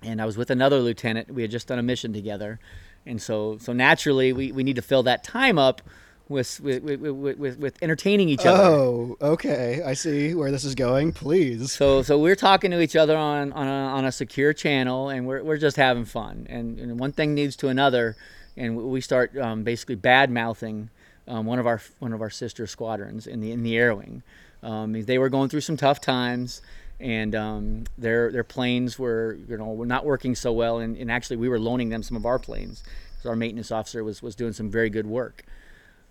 and 0.04 0.22
I 0.22 0.26
was 0.26 0.38
with 0.38 0.50
another 0.50 0.80
lieutenant. 0.80 1.34
We 1.34 1.44
had 1.44 1.52
just 1.52 1.68
done 1.68 1.80
a 1.80 1.84
mission 1.84 2.12
together, 2.12 2.60
and 3.06 3.22
so 3.22 3.58
so 3.60 3.72
naturally 3.72 4.34
we, 4.34 4.52
we 4.52 4.64
need 4.64 4.76
to 4.76 4.82
fill 4.82 5.04
that 5.04 5.24
time 5.24 5.58
up 5.58 5.82
with 6.28 6.60
with 6.60 6.84
with, 6.84 7.00
with, 7.00 7.38
with, 7.38 7.60
with 7.60 7.84
entertaining 7.84 8.28
each 8.28 8.46
other. 8.46 8.64
Oh, 8.64 9.18
okay. 9.22 9.84
I 9.86 9.94
see 9.94 10.34
where 10.34 10.52
this 10.52 10.66
is 10.66 10.74
going. 10.76 11.14
Please. 11.14 11.72
So 11.72 12.02
so 12.02 12.18
we're 12.18 12.36
talking 12.36 12.72
to 12.72 12.82
each 12.82 12.96
other 12.96 13.16
on 13.16 13.54
on 13.54 13.68
a, 13.68 13.72
on 13.72 14.04
a 14.06 14.12
secure 14.12 14.52
channel, 14.52 15.10
and 15.10 15.28
we're 15.28 15.44
we're 15.44 15.58
just 15.58 15.78
having 15.78 16.06
fun. 16.06 16.48
And, 16.50 16.80
and 16.80 17.00
one 17.00 17.12
thing 17.12 17.36
leads 17.36 17.56
to 17.58 17.68
another, 17.68 18.16
and 18.58 18.76
we 18.76 19.00
start 19.00 19.38
um, 19.38 19.64
basically 19.64 19.96
bad 19.96 20.32
mouthing 20.32 20.90
um, 21.28 21.46
one 21.46 21.60
of 21.60 21.68
our 21.68 21.82
one 22.00 22.14
of 22.14 22.22
our 22.22 22.30
sister 22.30 22.68
squadrons 22.68 23.28
in 23.28 23.42
the 23.42 23.52
in 23.52 23.64
the 23.64 23.78
air 23.78 23.96
wing. 23.96 24.24
Um, 24.64 24.94
they 25.04 25.18
were 25.18 25.30
going 25.30 25.50
through 25.50 25.62
some 25.62 25.78
tough 25.78 26.02
times, 26.02 26.62
and 27.00 27.36
um, 27.36 27.84
their 27.98 28.32
their 28.32 28.44
planes 28.44 28.98
were 28.98 29.38
you 29.48 29.58
know 29.58 29.74
were 29.74 29.86
not 29.86 30.06
working 30.06 30.36
so 30.36 30.52
well. 30.52 30.80
And, 30.80 30.98
and 30.98 31.12
actually, 31.12 31.38
we 31.38 31.50
were 31.50 31.60
loaning 31.60 31.90
them 31.90 32.04
some 32.04 32.18
of 32.18 32.26
our 32.26 32.40
planes 32.40 32.84
because 33.12 33.30
our 33.30 33.36
maintenance 33.36 33.72
officer 33.72 34.04
was 34.04 34.22
was 34.22 34.36
doing 34.36 34.54
some 34.54 34.70
very 34.70 34.90
good 34.90 35.06
work 35.06 35.44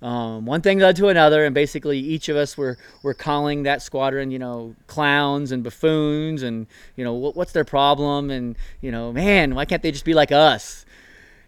um, 0.02 0.44
one 0.44 0.60
thing 0.60 0.78
led 0.78 0.96
to 0.96 1.08
another, 1.08 1.44
and 1.44 1.54
basically 1.54 1.98
each 1.98 2.28
of 2.28 2.36
us 2.36 2.56
were, 2.56 2.76
were 3.02 3.14
calling 3.14 3.62
that 3.62 3.80
squadron, 3.80 4.30
you 4.30 4.38
know, 4.38 4.74
clowns 4.86 5.52
and 5.52 5.64
buffoons, 5.64 6.42
and 6.42 6.66
you 6.96 7.04
know, 7.04 7.14
what, 7.14 7.34
what's 7.34 7.52
their 7.52 7.64
problem? 7.64 8.30
And 8.30 8.56
you 8.82 8.92
know, 8.92 9.12
man, 9.12 9.54
why 9.54 9.64
can't 9.64 9.82
they 9.82 9.90
just 9.90 10.04
be 10.04 10.14
like 10.14 10.30
us? 10.30 10.84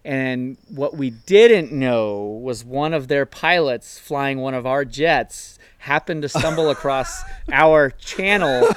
And 0.05 0.57
what 0.69 0.95
we 0.95 1.09
didn't 1.09 1.71
know 1.71 2.23
was 2.41 2.63
one 2.63 2.93
of 2.93 3.07
their 3.07 3.25
pilots 3.25 3.99
flying 3.99 4.39
one 4.39 4.53
of 4.53 4.65
our 4.65 4.85
jets 4.85 5.59
happened 5.79 6.21
to 6.21 6.29
stumble 6.29 6.69
across 6.71 7.21
our 7.51 7.89
channel 7.91 8.69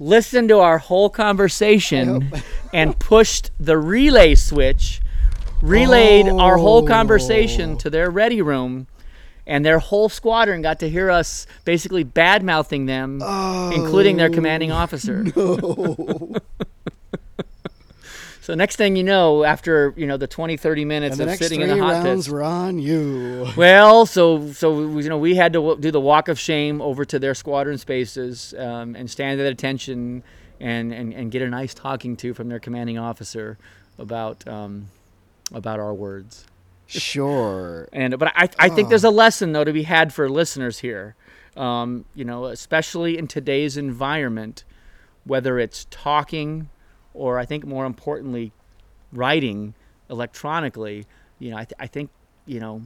listened 0.00 0.48
to 0.48 0.58
our 0.58 0.78
whole 0.78 1.10
conversation 1.10 2.32
and 2.72 2.98
pushed 2.98 3.50
the 3.58 3.78
relay 3.78 4.34
switch, 4.34 5.00
relayed 5.62 6.28
our 6.28 6.56
whole 6.56 6.84
oh. 6.84 6.86
conversation 6.86 7.72
Oh. 7.72 7.76
to 7.76 7.90
their 7.90 8.10
ready 8.10 8.40
room, 8.42 8.86
and 9.46 9.64
their 9.64 9.78
whole 9.78 10.08
squadron 10.08 10.62
got 10.62 10.78
to 10.80 10.88
hear 10.88 11.10
us 11.10 11.46
basically 11.64 12.04
bad 12.04 12.42
mouthing 12.42 12.86
them, 12.86 13.22
including 13.72 14.16
their 14.16 14.30
commanding 14.30 14.70
oh. 14.70 14.76
officer. 14.76 15.24
so 18.48 18.54
next 18.54 18.76
thing 18.76 18.96
you 18.96 19.04
know, 19.04 19.44
after 19.44 19.92
you 19.94 20.06
know 20.06 20.16
the 20.16 20.26
20, 20.26 20.56
30 20.56 20.86
minutes 20.86 21.18
of 21.18 21.30
sitting 21.34 21.60
in 21.60 21.68
the 21.68 21.76
hot 21.76 22.02
rounds 22.02 22.30
were 22.30 22.42
on 22.42 22.78
you. 22.78 23.46
well, 23.58 24.06
so 24.06 24.52
so 24.52 24.98
you 24.98 25.10
know 25.10 25.18
we 25.18 25.34
had 25.34 25.52
to 25.52 25.76
do 25.78 25.90
the 25.90 26.00
walk 26.00 26.28
of 26.28 26.38
shame 26.38 26.80
over 26.80 27.04
to 27.04 27.18
their 27.18 27.34
squadron 27.34 27.76
spaces 27.76 28.54
um, 28.56 28.96
and 28.96 29.10
stand 29.10 29.38
at 29.38 29.46
attention 29.46 30.22
and, 30.60 30.94
and 30.94 31.12
and 31.12 31.30
get 31.30 31.42
a 31.42 31.50
nice 31.50 31.74
talking 31.74 32.16
to 32.16 32.32
from 32.32 32.48
their 32.48 32.58
commanding 32.58 32.96
officer 32.96 33.58
about 33.98 34.48
um, 34.48 34.88
about 35.52 35.78
our 35.78 35.92
words. 35.92 36.46
Sure. 36.86 37.86
And 37.92 38.18
but 38.18 38.32
I 38.34 38.48
I 38.58 38.70
think 38.70 38.88
there's 38.88 39.04
a 39.04 39.10
lesson 39.10 39.52
though 39.52 39.64
to 39.64 39.74
be 39.74 39.82
had 39.82 40.14
for 40.14 40.26
listeners 40.26 40.78
here. 40.78 41.16
Um, 41.54 42.06
you 42.14 42.24
know, 42.24 42.46
especially 42.46 43.18
in 43.18 43.28
today's 43.28 43.76
environment, 43.76 44.64
whether 45.24 45.58
it's 45.58 45.86
talking 45.90 46.70
or 47.18 47.38
I 47.38 47.44
think 47.44 47.66
more 47.66 47.84
importantly, 47.84 48.52
writing 49.12 49.74
electronically. 50.08 51.04
You 51.38 51.50
know, 51.50 51.56
I, 51.56 51.64
th- 51.64 51.74
I 51.78 51.86
think 51.86 52.10
you 52.46 52.60
know, 52.60 52.82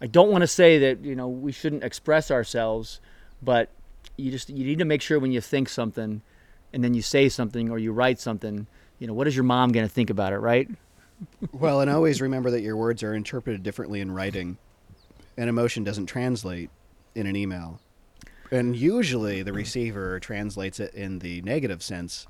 I 0.00 0.06
don't 0.06 0.30
want 0.30 0.42
to 0.42 0.48
say 0.48 0.78
that 0.78 1.04
you 1.04 1.14
know 1.14 1.28
we 1.28 1.52
shouldn't 1.52 1.84
express 1.84 2.30
ourselves, 2.30 3.00
but 3.42 3.68
you 4.16 4.30
just 4.30 4.50
you 4.50 4.64
need 4.64 4.78
to 4.78 4.84
make 4.84 5.02
sure 5.02 5.18
when 5.18 5.32
you 5.32 5.40
think 5.40 5.68
something, 5.68 6.22
and 6.72 6.82
then 6.82 6.94
you 6.94 7.02
say 7.02 7.28
something 7.28 7.70
or 7.70 7.78
you 7.78 7.92
write 7.92 8.18
something. 8.18 8.66
You 8.98 9.06
know, 9.06 9.14
what 9.14 9.28
is 9.28 9.36
your 9.36 9.44
mom 9.44 9.72
going 9.72 9.86
to 9.86 9.92
think 9.92 10.10
about 10.10 10.32
it, 10.32 10.38
right? 10.38 10.68
Well, 11.52 11.80
and 11.80 11.90
always 11.90 12.20
remember 12.20 12.50
that 12.50 12.62
your 12.62 12.76
words 12.76 13.02
are 13.02 13.14
interpreted 13.14 13.62
differently 13.62 14.00
in 14.00 14.10
writing. 14.10 14.58
An 15.36 15.48
emotion 15.48 15.84
doesn't 15.84 16.06
translate 16.06 16.70
in 17.14 17.26
an 17.26 17.36
email. 17.36 17.80
And 18.50 18.76
usually 18.76 19.42
the 19.42 19.52
receiver 19.52 20.20
translates 20.20 20.78
it 20.78 20.94
in 20.94 21.20
the 21.20 21.40
negative 21.42 21.82
sense 21.82 22.26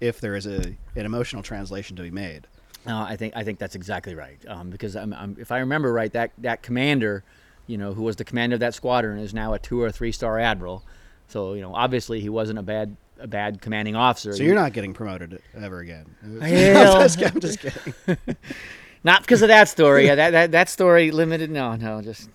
if 0.00 0.20
there 0.20 0.34
is 0.34 0.46
a 0.46 0.76
an 0.96 1.06
emotional 1.06 1.42
translation 1.42 1.96
to 1.96 2.02
be 2.02 2.10
made. 2.10 2.46
No, 2.86 2.98
I 2.98 3.16
think 3.16 3.34
I 3.36 3.44
think 3.44 3.58
that's 3.58 3.74
exactly 3.74 4.14
right. 4.14 4.38
Um, 4.46 4.70
because 4.70 4.94
I'm, 4.94 5.12
I'm, 5.14 5.36
if 5.38 5.50
I 5.50 5.58
remember 5.58 5.92
right, 5.92 6.12
that 6.12 6.32
that 6.38 6.62
commander, 6.62 7.24
you 7.66 7.78
know, 7.78 7.94
who 7.94 8.02
was 8.02 8.16
the 8.16 8.24
commander 8.24 8.54
of 8.54 8.60
that 8.60 8.74
squadron, 8.74 9.18
is 9.18 9.32
now 9.32 9.54
a 9.54 9.58
two 9.58 9.80
or 9.80 9.90
three 9.90 10.12
star 10.12 10.38
admiral. 10.38 10.84
So 11.28 11.54
you 11.54 11.62
know, 11.62 11.74
obviously 11.74 12.20
he 12.20 12.28
wasn't 12.28 12.58
a 12.58 12.62
bad 12.62 12.96
a 13.18 13.26
bad 13.26 13.62
commanding 13.62 13.96
officer. 13.96 14.34
So 14.34 14.42
you're 14.42 14.54
not 14.54 14.72
getting 14.72 14.92
promoted 14.92 15.40
ever 15.56 15.80
again. 15.80 16.14
Hell. 16.42 16.96
I'm, 16.96 17.02
just, 17.02 17.22
I'm 17.22 17.40
just 17.40 17.60
kidding. 17.60 17.94
not 19.04 19.22
because 19.22 19.40
of 19.40 19.48
that 19.48 19.68
story. 19.68 20.06
Yeah, 20.06 20.16
that, 20.16 20.30
that 20.30 20.50
that 20.52 20.68
story 20.68 21.10
limited. 21.10 21.50
No, 21.50 21.76
no, 21.76 22.02
just. 22.02 22.28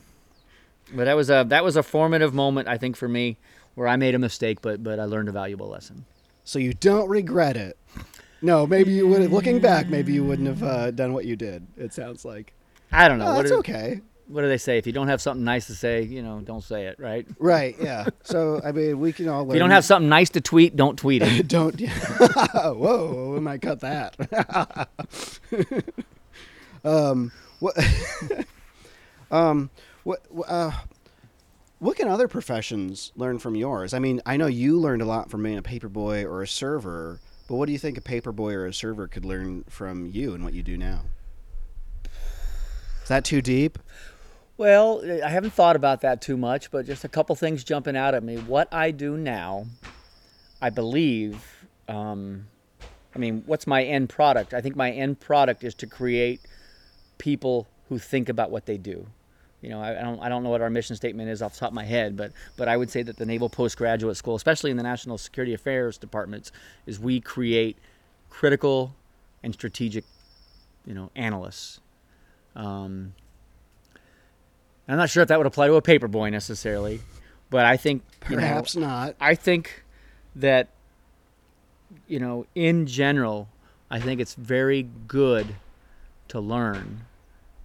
But 0.92 1.06
that 1.06 1.16
was 1.16 1.30
a 1.30 1.46
that 1.50 1.64
was 1.64 1.76
a 1.76 1.84
formative 1.84 2.34
moment, 2.34 2.68
I 2.68 2.78
think, 2.80 2.98
for 2.98 3.08
me, 3.08 3.38
where 3.76 3.88
I 3.88 3.96
made 3.98 4.16
a 4.16 4.20
mistake, 4.20 4.64
but 4.64 4.84
but 4.84 5.00
I 5.00 5.06
learned 5.06 5.30
a 5.30 5.32
valuable 5.32 5.68
lesson. 5.68 6.06
So 6.50 6.58
you 6.58 6.74
don't 6.74 7.08
regret 7.08 7.56
it. 7.58 7.78
No, 8.42 8.66
maybe 8.66 8.92
you 8.92 9.08
would. 9.08 9.32
Looking 9.32 9.60
back, 9.60 9.88
maybe 9.88 10.14
you 10.14 10.24
wouldn't 10.24 10.48
have 10.48 10.64
uh, 10.64 10.90
done 10.90 11.14
what 11.14 11.26
you 11.26 11.36
did. 11.36 11.68
It 11.78 11.94
sounds 11.94 12.26
like. 12.26 12.56
I 12.92 13.08
don't 13.08 13.20
know. 13.20 13.28
Oh, 13.28 13.36
that's 13.36 13.52
do, 13.52 13.58
okay. 13.58 14.02
what 14.28 14.42
do 14.42 14.48
they 14.48 14.58
say? 14.58 14.80
If 14.80 14.88
you 14.88 14.92
don't 14.92 15.10
have 15.10 15.22
something 15.22 15.44
nice 15.44 15.68
to 15.68 15.76
say, 15.76 16.02
you 16.02 16.24
know, 16.24 16.40
don't 16.40 16.64
say 16.64 16.88
it, 16.88 17.00
right? 17.00 17.28
Right. 17.38 17.76
Yeah. 17.80 18.08
So 18.24 18.62
I 18.66 18.72
mean, 18.72 19.00
we 19.00 19.14
can 19.14 19.30
all 19.30 19.42
learn. 19.42 19.52
If 19.52 19.54
you 19.54 19.60
don't 19.60 19.70
have 19.70 19.86
something 19.86 20.10
nice 20.10 20.32
to 20.32 20.42
tweet, 20.42 20.76
don't 20.76 20.98
tweet 20.98 21.22
it. 21.22 21.48
don't. 21.48 21.80
Whoa, 21.80 23.32
we 23.36 23.40
might 23.42 23.62
cut 23.62 23.82
that. 23.82 24.88
um, 26.84 27.32
what? 27.60 27.78
um, 29.30 29.70
what? 30.04 30.26
Uh, 30.48 30.72
what 31.80 31.96
can 31.96 32.10
other 32.10 32.28
professions 32.28 33.12
learn 33.16 33.40
from 33.40 33.56
yours? 33.56 33.94
I 33.94 34.00
mean, 34.00 34.22
I 34.26 34.36
know 34.36 34.48
you 34.48 34.78
learned 34.78 35.02
a 35.02 35.06
lot 35.06 35.32
from 35.32 35.44
being 35.44 35.58
a 35.58 35.62
paperboy 35.62 36.26
or 36.26 36.42
a 36.42 36.48
server, 36.48 37.22
but 37.48 37.56
what 37.56 37.68
do 37.68 37.72
you 37.72 37.80
think 37.80 37.98
a 37.98 38.02
paperboy 38.02 38.54
or 38.54 38.68
a 38.68 38.74
server 38.74 39.08
could 39.08 39.24
learn 39.24 39.64
from 39.70 40.06
you 40.06 40.34
and 40.34 40.44
what 40.44 40.54
you 40.54 40.62
do 40.62 40.78
now? 40.78 41.04
Is 42.04 43.08
that 43.08 43.24
too 43.24 43.42
deep? 43.42 43.80
Well, 44.58 45.02
I 45.24 45.30
haven't 45.30 45.54
thought 45.54 45.78
about 45.78 46.02
that 46.02 46.22
too 46.22 46.36
much, 46.36 46.70
but 46.70 46.86
just 46.86 47.06
a 47.06 47.08
couple 47.08 47.34
things 47.38 47.64
jumping 47.64 47.96
out 47.96 48.14
at 48.14 48.24
me. 48.24 48.36
What 48.36 48.68
I 48.74 48.92
do 48.92 49.16
now, 49.16 49.66
I 50.62 50.70
believe, 50.70 51.66
um, 51.88 52.46
I 53.16 53.20
mean, 53.20 53.44
what's 53.46 53.66
my 53.66 53.84
end 53.84 54.10
product? 54.10 54.54
I 54.54 54.60
think 54.60 54.76
my 54.76 54.92
end 54.92 55.22
product 55.22 55.64
is 55.64 55.74
to 55.76 55.88
create 55.88 56.42
people 57.18 57.68
who 57.88 57.98
think 57.98 58.28
about 58.28 58.52
what 58.52 58.66
they 58.66 58.78
do. 58.78 59.08
You 59.62 59.70
know, 59.70 59.82
I, 59.82 60.00
I 60.00 60.04
don't, 60.04 60.20
I 60.22 60.30
don't 60.30 60.44
know 60.44 60.50
what 60.50 60.62
our 60.62 60.70
mission 60.70 60.96
statement 60.96 61.30
is 61.30 61.42
off 61.42 61.54
the 61.54 61.60
top 61.60 61.70
of 61.70 61.74
my 61.74 61.84
head, 61.84 62.16
but, 62.16 62.32
but 62.56 62.68
I 62.68 62.78
would 62.78 62.90
say 62.90 63.04
that 63.04 63.18
the 63.18 63.26
Naval 63.26 63.50
Postgraduate 63.50 64.16
School, 64.16 64.36
especially 64.36 64.72
in 64.72 64.78
the 64.78 64.84
National 64.84 65.18
Security 65.18 65.54
Affairs 65.54 65.98
departments, 65.98 66.52
is 66.86 67.00
we 67.00 67.20
create 67.20 67.78
critical 68.30 68.96
and 69.44 69.54
strategic, 69.54 70.06
you 70.86 70.94
know, 70.94 71.12
analysts. 71.16 71.82
Um, 72.56 73.14
I'm 74.88 74.98
not 74.98 75.10
sure 75.10 75.22
if 75.22 75.30
that 75.30 75.38
would 75.38 75.48
apply 75.48 75.68
to 75.68 75.76
a 75.76 75.82
paperboy 75.82 76.32
necessarily, 76.32 77.02
but 77.50 77.66
I 77.66 77.78
think 77.78 78.04
you 78.30 78.36
know, 78.36 78.42
Perhaps 78.42 78.76
not. 78.76 79.16
I 79.20 79.36
think 79.36 79.84
that 80.36 80.70
you 82.08 82.20
know, 82.20 82.46
in 82.56 82.88
general, 82.88 83.50
I 83.90 84.00
think 84.00 84.20
it's 84.20 84.36
very 84.36 84.88
good 85.08 85.56
to 86.30 86.40
learn 86.40 87.02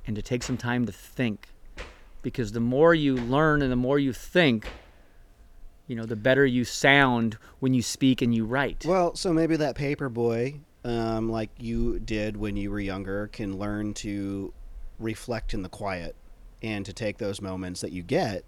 and 0.06 0.16
to 0.16 0.22
take 0.22 0.42
some 0.42 0.56
time 0.56 0.86
to 0.86 0.92
think 0.92 1.48
because 2.24 2.50
the 2.50 2.60
more 2.60 2.92
you 2.92 3.14
learn 3.14 3.62
and 3.62 3.70
the 3.70 3.76
more 3.76 4.00
you 4.00 4.12
think, 4.12 4.66
you 5.86 5.94
know, 5.94 6.06
the 6.06 6.16
better 6.16 6.44
you 6.44 6.64
sound 6.64 7.36
when 7.60 7.74
you 7.74 7.82
speak 7.82 8.22
and 8.22 8.34
you 8.34 8.44
write. 8.44 8.84
Well, 8.84 9.14
so 9.14 9.32
maybe 9.32 9.56
that 9.56 9.76
paper 9.76 10.08
boy, 10.08 10.54
um, 10.84 11.30
like 11.30 11.50
you 11.58 12.00
did 12.00 12.36
when 12.36 12.56
you 12.56 12.72
were 12.72 12.80
younger, 12.80 13.28
can 13.28 13.58
learn 13.58 13.94
to 13.94 14.52
reflect 14.98 15.54
in 15.54 15.62
the 15.62 15.68
quiet 15.68 16.16
and 16.62 16.84
to 16.86 16.92
take 16.92 17.18
those 17.18 17.40
moments 17.40 17.82
that 17.82 17.92
you 17.92 18.02
get 18.02 18.44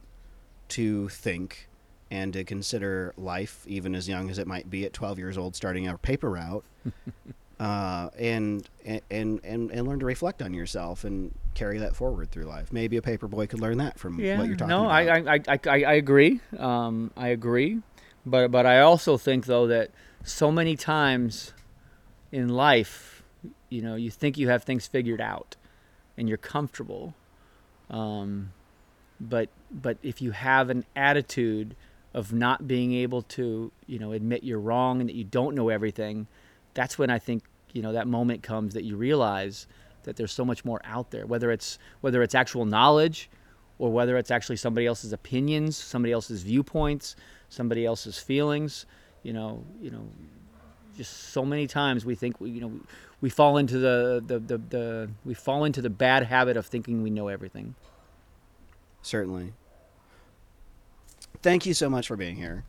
to 0.69 1.09
think 1.11 1.69
and 2.11 2.33
to 2.33 2.45
consider 2.45 3.13
life, 3.19 3.65
even 3.67 3.95
as 3.95 4.09
young 4.09 4.31
as 4.31 4.39
it 4.39 4.47
might 4.47 4.71
be 4.71 4.87
at 4.87 4.93
12 4.93 5.19
years 5.19 5.37
old, 5.37 5.55
starting 5.55 5.87
a 5.87 5.99
paper 5.99 6.31
route, 6.31 6.65
uh, 7.61 8.09
and, 8.19 8.69
and 8.85 9.03
and 9.11 9.71
and 9.71 9.89
learn 9.89 9.99
to 9.99 10.07
reflect 10.07 10.41
on 10.41 10.55
yourself 10.55 11.05
and 11.05 11.35
carry 11.57 11.79
that 11.79 11.97
forward 11.97 12.31
through 12.31 12.45
life. 12.45 12.73
Maybe 12.73 12.97
a 12.97 13.03
paper 13.03 13.27
boy 13.27 13.47
could 13.47 13.61
learn 13.61 13.79
that 13.79 13.99
from 13.99 14.21
yeah, 14.21 14.39
what 14.39 14.47
you're 14.47 14.57
talking 14.57 14.69
no, 14.69 14.85
about. 14.85 14.93
I, 14.93 15.35
I, 15.35 15.41
I, 15.49 15.59
I, 15.67 15.85
I 15.85 15.93
agree. 15.95 16.41
Um, 16.59 17.11
I 17.17 17.29
agree, 17.29 17.81
but 18.25 18.51
but 18.51 18.67
I 18.67 18.81
also 18.81 19.17
think 19.17 19.47
though 19.47 19.67
that 19.67 19.91
so 20.23 20.53
many 20.53 20.77
times 20.77 21.53
in 22.31 22.49
life, 22.49 23.23
you 23.69 23.83
know, 23.83 23.97
you 23.97 24.11
think 24.11 24.39
you 24.39 24.49
have 24.49 24.63
things 24.63 24.87
figured 24.87 25.21
out, 25.21 25.57
and 26.17 26.29
you're 26.29 26.39
comfortable, 26.39 27.15
um, 27.91 28.53
but 29.19 29.49
but 29.71 29.99
if 30.03 30.21
you 30.21 30.33
have 30.33 30.71
an 30.71 30.85
attitude 30.95 31.75
of 32.15 32.33
not 32.33 32.67
being 32.67 32.95
able 32.95 33.23
to, 33.23 33.73
you 33.87 33.99
know, 33.99 34.13
admit 34.13 34.43
you're 34.45 34.61
wrong 34.61 35.01
and 35.01 35.09
that 35.09 35.17
you 35.17 35.25
don't 35.25 35.55
know 35.55 35.69
everything, 35.69 36.27
that's 36.75 36.99
when 36.99 37.11
I 37.11 37.19
think 37.19 37.45
you 37.73 37.83
know 37.83 37.93
that 37.93 38.07
moment 38.07 38.43
comes 38.43 38.75
that 38.75 38.85
you 38.85 38.97
realize 38.97 39.67
that 40.07 40.17
there's 40.17 40.33
so 40.33 40.45
much 40.45 40.65
more 40.65 40.81
out 40.85 41.11
there. 41.11 41.27
Whether 41.27 41.51
it's 41.51 41.79
whether 42.01 42.23
it's 42.23 42.35
actual 42.35 42.65
knowledge, 42.65 43.29
or 43.79 43.93
whether 43.93 44.17
it's 44.17 44.31
actually 44.31 44.57
somebody 44.57 44.87
else's 44.87 45.13
opinions, 45.13 45.77
somebody 45.77 46.13
else's 46.13 46.43
viewpoints, 46.43 47.17
somebody 47.51 47.85
else's 47.85 48.19
feelings. 48.19 48.87
You 49.23 49.35
know, 49.35 49.65
you 49.81 49.91
know, 49.91 50.09
just 50.97 51.13
so 51.31 51.45
many 51.45 51.67
times 51.67 52.07
we 52.07 52.15
think 52.15 52.41
we, 52.41 52.51
you 52.51 52.61
know, 52.61 52.73
we, 53.21 53.29
fall 53.29 53.59
into 53.59 53.79
the, 53.79 54.23
the, 54.25 54.39
the, 54.39 54.59
the 54.59 55.11
we 55.25 55.35
fall 55.35 55.65
into 55.65 55.83
the 55.83 55.91
bad 55.91 56.23
habit 56.23 56.57
of 56.57 56.67
thinking 56.67 57.03
we 57.03 57.11
know 57.11 57.29
everything. 57.29 57.75
Certainly. 59.03 59.53
Thank 61.43 61.67
you 61.67 61.75
so 61.75 61.91
much 61.91 62.07
for 62.09 62.17
being 62.17 62.37
here. 62.37 62.65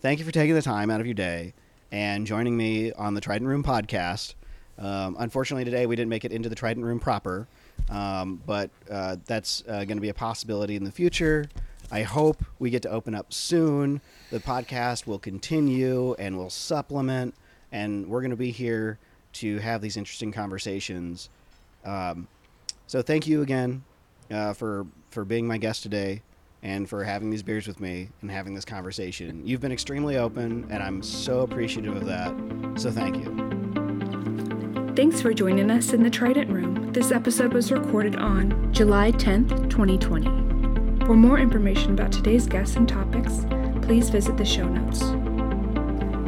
Thank 0.00 0.18
you 0.18 0.24
for 0.24 0.32
taking 0.32 0.54
the 0.54 0.62
time 0.62 0.90
out 0.90 1.00
of 1.00 1.06
your 1.06 1.14
day 1.14 1.54
and 1.90 2.26
joining 2.26 2.56
me 2.56 2.92
on 2.92 3.14
the 3.14 3.20
Trident 3.20 3.48
Room 3.48 3.62
podcast. 3.62 4.34
Um, 4.82 5.16
unfortunately, 5.20 5.64
today 5.64 5.86
we 5.86 5.94
didn't 5.94 6.08
make 6.10 6.24
it 6.24 6.32
into 6.32 6.48
the 6.48 6.56
Trident 6.56 6.84
Room 6.84 6.98
proper, 6.98 7.46
um, 7.88 8.42
but 8.44 8.68
uh, 8.90 9.16
that's 9.26 9.62
uh, 9.68 9.84
going 9.84 9.96
to 9.96 10.00
be 10.00 10.08
a 10.08 10.14
possibility 10.14 10.74
in 10.74 10.82
the 10.82 10.90
future. 10.90 11.46
I 11.92 12.02
hope 12.02 12.44
we 12.58 12.68
get 12.70 12.82
to 12.82 12.90
open 12.90 13.14
up 13.14 13.32
soon. 13.32 14.00
The 14.30 14.40
podcast 14.40 15.06
will 15.06 15.20
continue 15.20 16.14
and 16.14 16.36
will 16.36 16.50
supplement, 16.50 17.34
and 17.70 18.08
we're 18.08 18.22
going 18.22 18.32
to 18.32 18.36
be 18.36 18.50
here 18.50 18.98
to 19.34 19.58
have 19.58 19.80
these 19.82 19.96
interesting 19.96 20.32
conversations. 20.32 21.28
Um, 21.84 22.26
so, 22.88 23.02
thank 23.02 23.26
you 23.28 23.42
again 23.42 23.84
uh, 24.32 24.52
for 24.52 24.86
for 25.10 25.24
being 25.24 25.46
my 25.46 25.58
guest 25.58 25.82
today. 25.84 26.22
and 26.64 26.88
for 26.88 27.02
having 27.02 27.28
these 27.28 27.42
beers 27.42 27.66
with 27.66 27.80
me 27.80 28.08
and 28.20 28.30
having 28.30 28.54
this 28.54 28.64
conversation. 28.64 29.44
You've 29.44 29.60
been 29.60 29.72
extremely 29.72 30.16
open, 30.16 30.66
and 30.70 30.80
I'm 30.80 31.02
so 31.02 31.40
appreciative 31.40 31.96
of 31.96 32.06
that. 32.06 32.32
So 32.80 32.90
thank 32.90 33.16
you. 33.16 33.61
Thanks 34.94 35.22
for 35.22 35.32
joining 35.32 35.70
us 35.70 35.94
in 35.94 36.02
the 36.02 36.10
Trident 36.10 36.50
Room. 36.50 36.92
This 36.92 37.12
episode 37.12 37.54
was 37.54 37.72
recorded 37.72 38.16
on 38.16 38.70
July 38.74 39.10
10th, 39.12 39.70
2020. 39.70 41.06
For 41.06 41.16
more 41.16 41.38
information 41.38 41.94
about 41.94 42.12
today's 42.12 42.46
guests 42.46 42.76
and 42.76 42.86
topics, 42.86 43.46
please 43.80 44.10
visit 44.10 44.36
the 44.36 44.44
show 44.44 44.68
notes. 44.68 45.00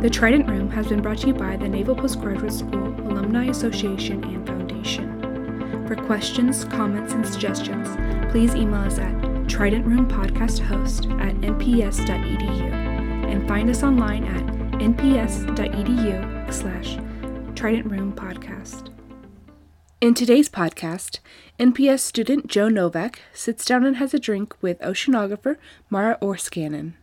The 0.00 0.08
Trident 0.08 0.48
Room 0.48 0.70
has 0.70 0.86
been 0.86 1.02
brought 1.02 1.18
to 1.18 1.26
you 1.26 1.34
by 1.34 1.58
the 1.58 1.68
Naval 1.68 1.94
Postgraduate 1.94 2.54
School 2.54 2.88
Alumni 3.06 3.48
Association 3.50 4.24
and 4.24 4.46
Foundation. 4.46 5.84
For 5.86 5.94
questions, 5.94 6.64
comments, 6.64 7.12
and 7.12 7.26
suggestions, 7.26 7.86
please 8.32 8.54
email 8.54 8.80
us 8.80 8.98
at 8.98 9.12
tridentroompodcasthost 9.44 11.20
at 11.20 11.34
nps.edu 11.34 12.72
and 13.30 13.46
find 13.46 13.68
us 13.68 13.82
online 13.82 14.24
at 14.24 14.46
nps.edu 14.80 16.50
slash 16.50 16.96
Trident 17.55 17.86
Room 17.86 18.12
Podcast. 18.12 18.90
In 20.00 20.12
today's 20.12 20.48
podcast, 20.48 21.20
NPS 21.59 22.00
student 22.00 22.48
Joe 22.48 22.68
Novak 22.68 23.22
sits 23.32 23.64
down 23.64 23.84
and 23.86 23.96
has 23.96 24.12
a 24.12 24.18
drink 24.18 24.55
with 24.61 24.80
oceanographer 24.80 25.57
Mara 25.88 26.18
Orescanin. 26.20 26.94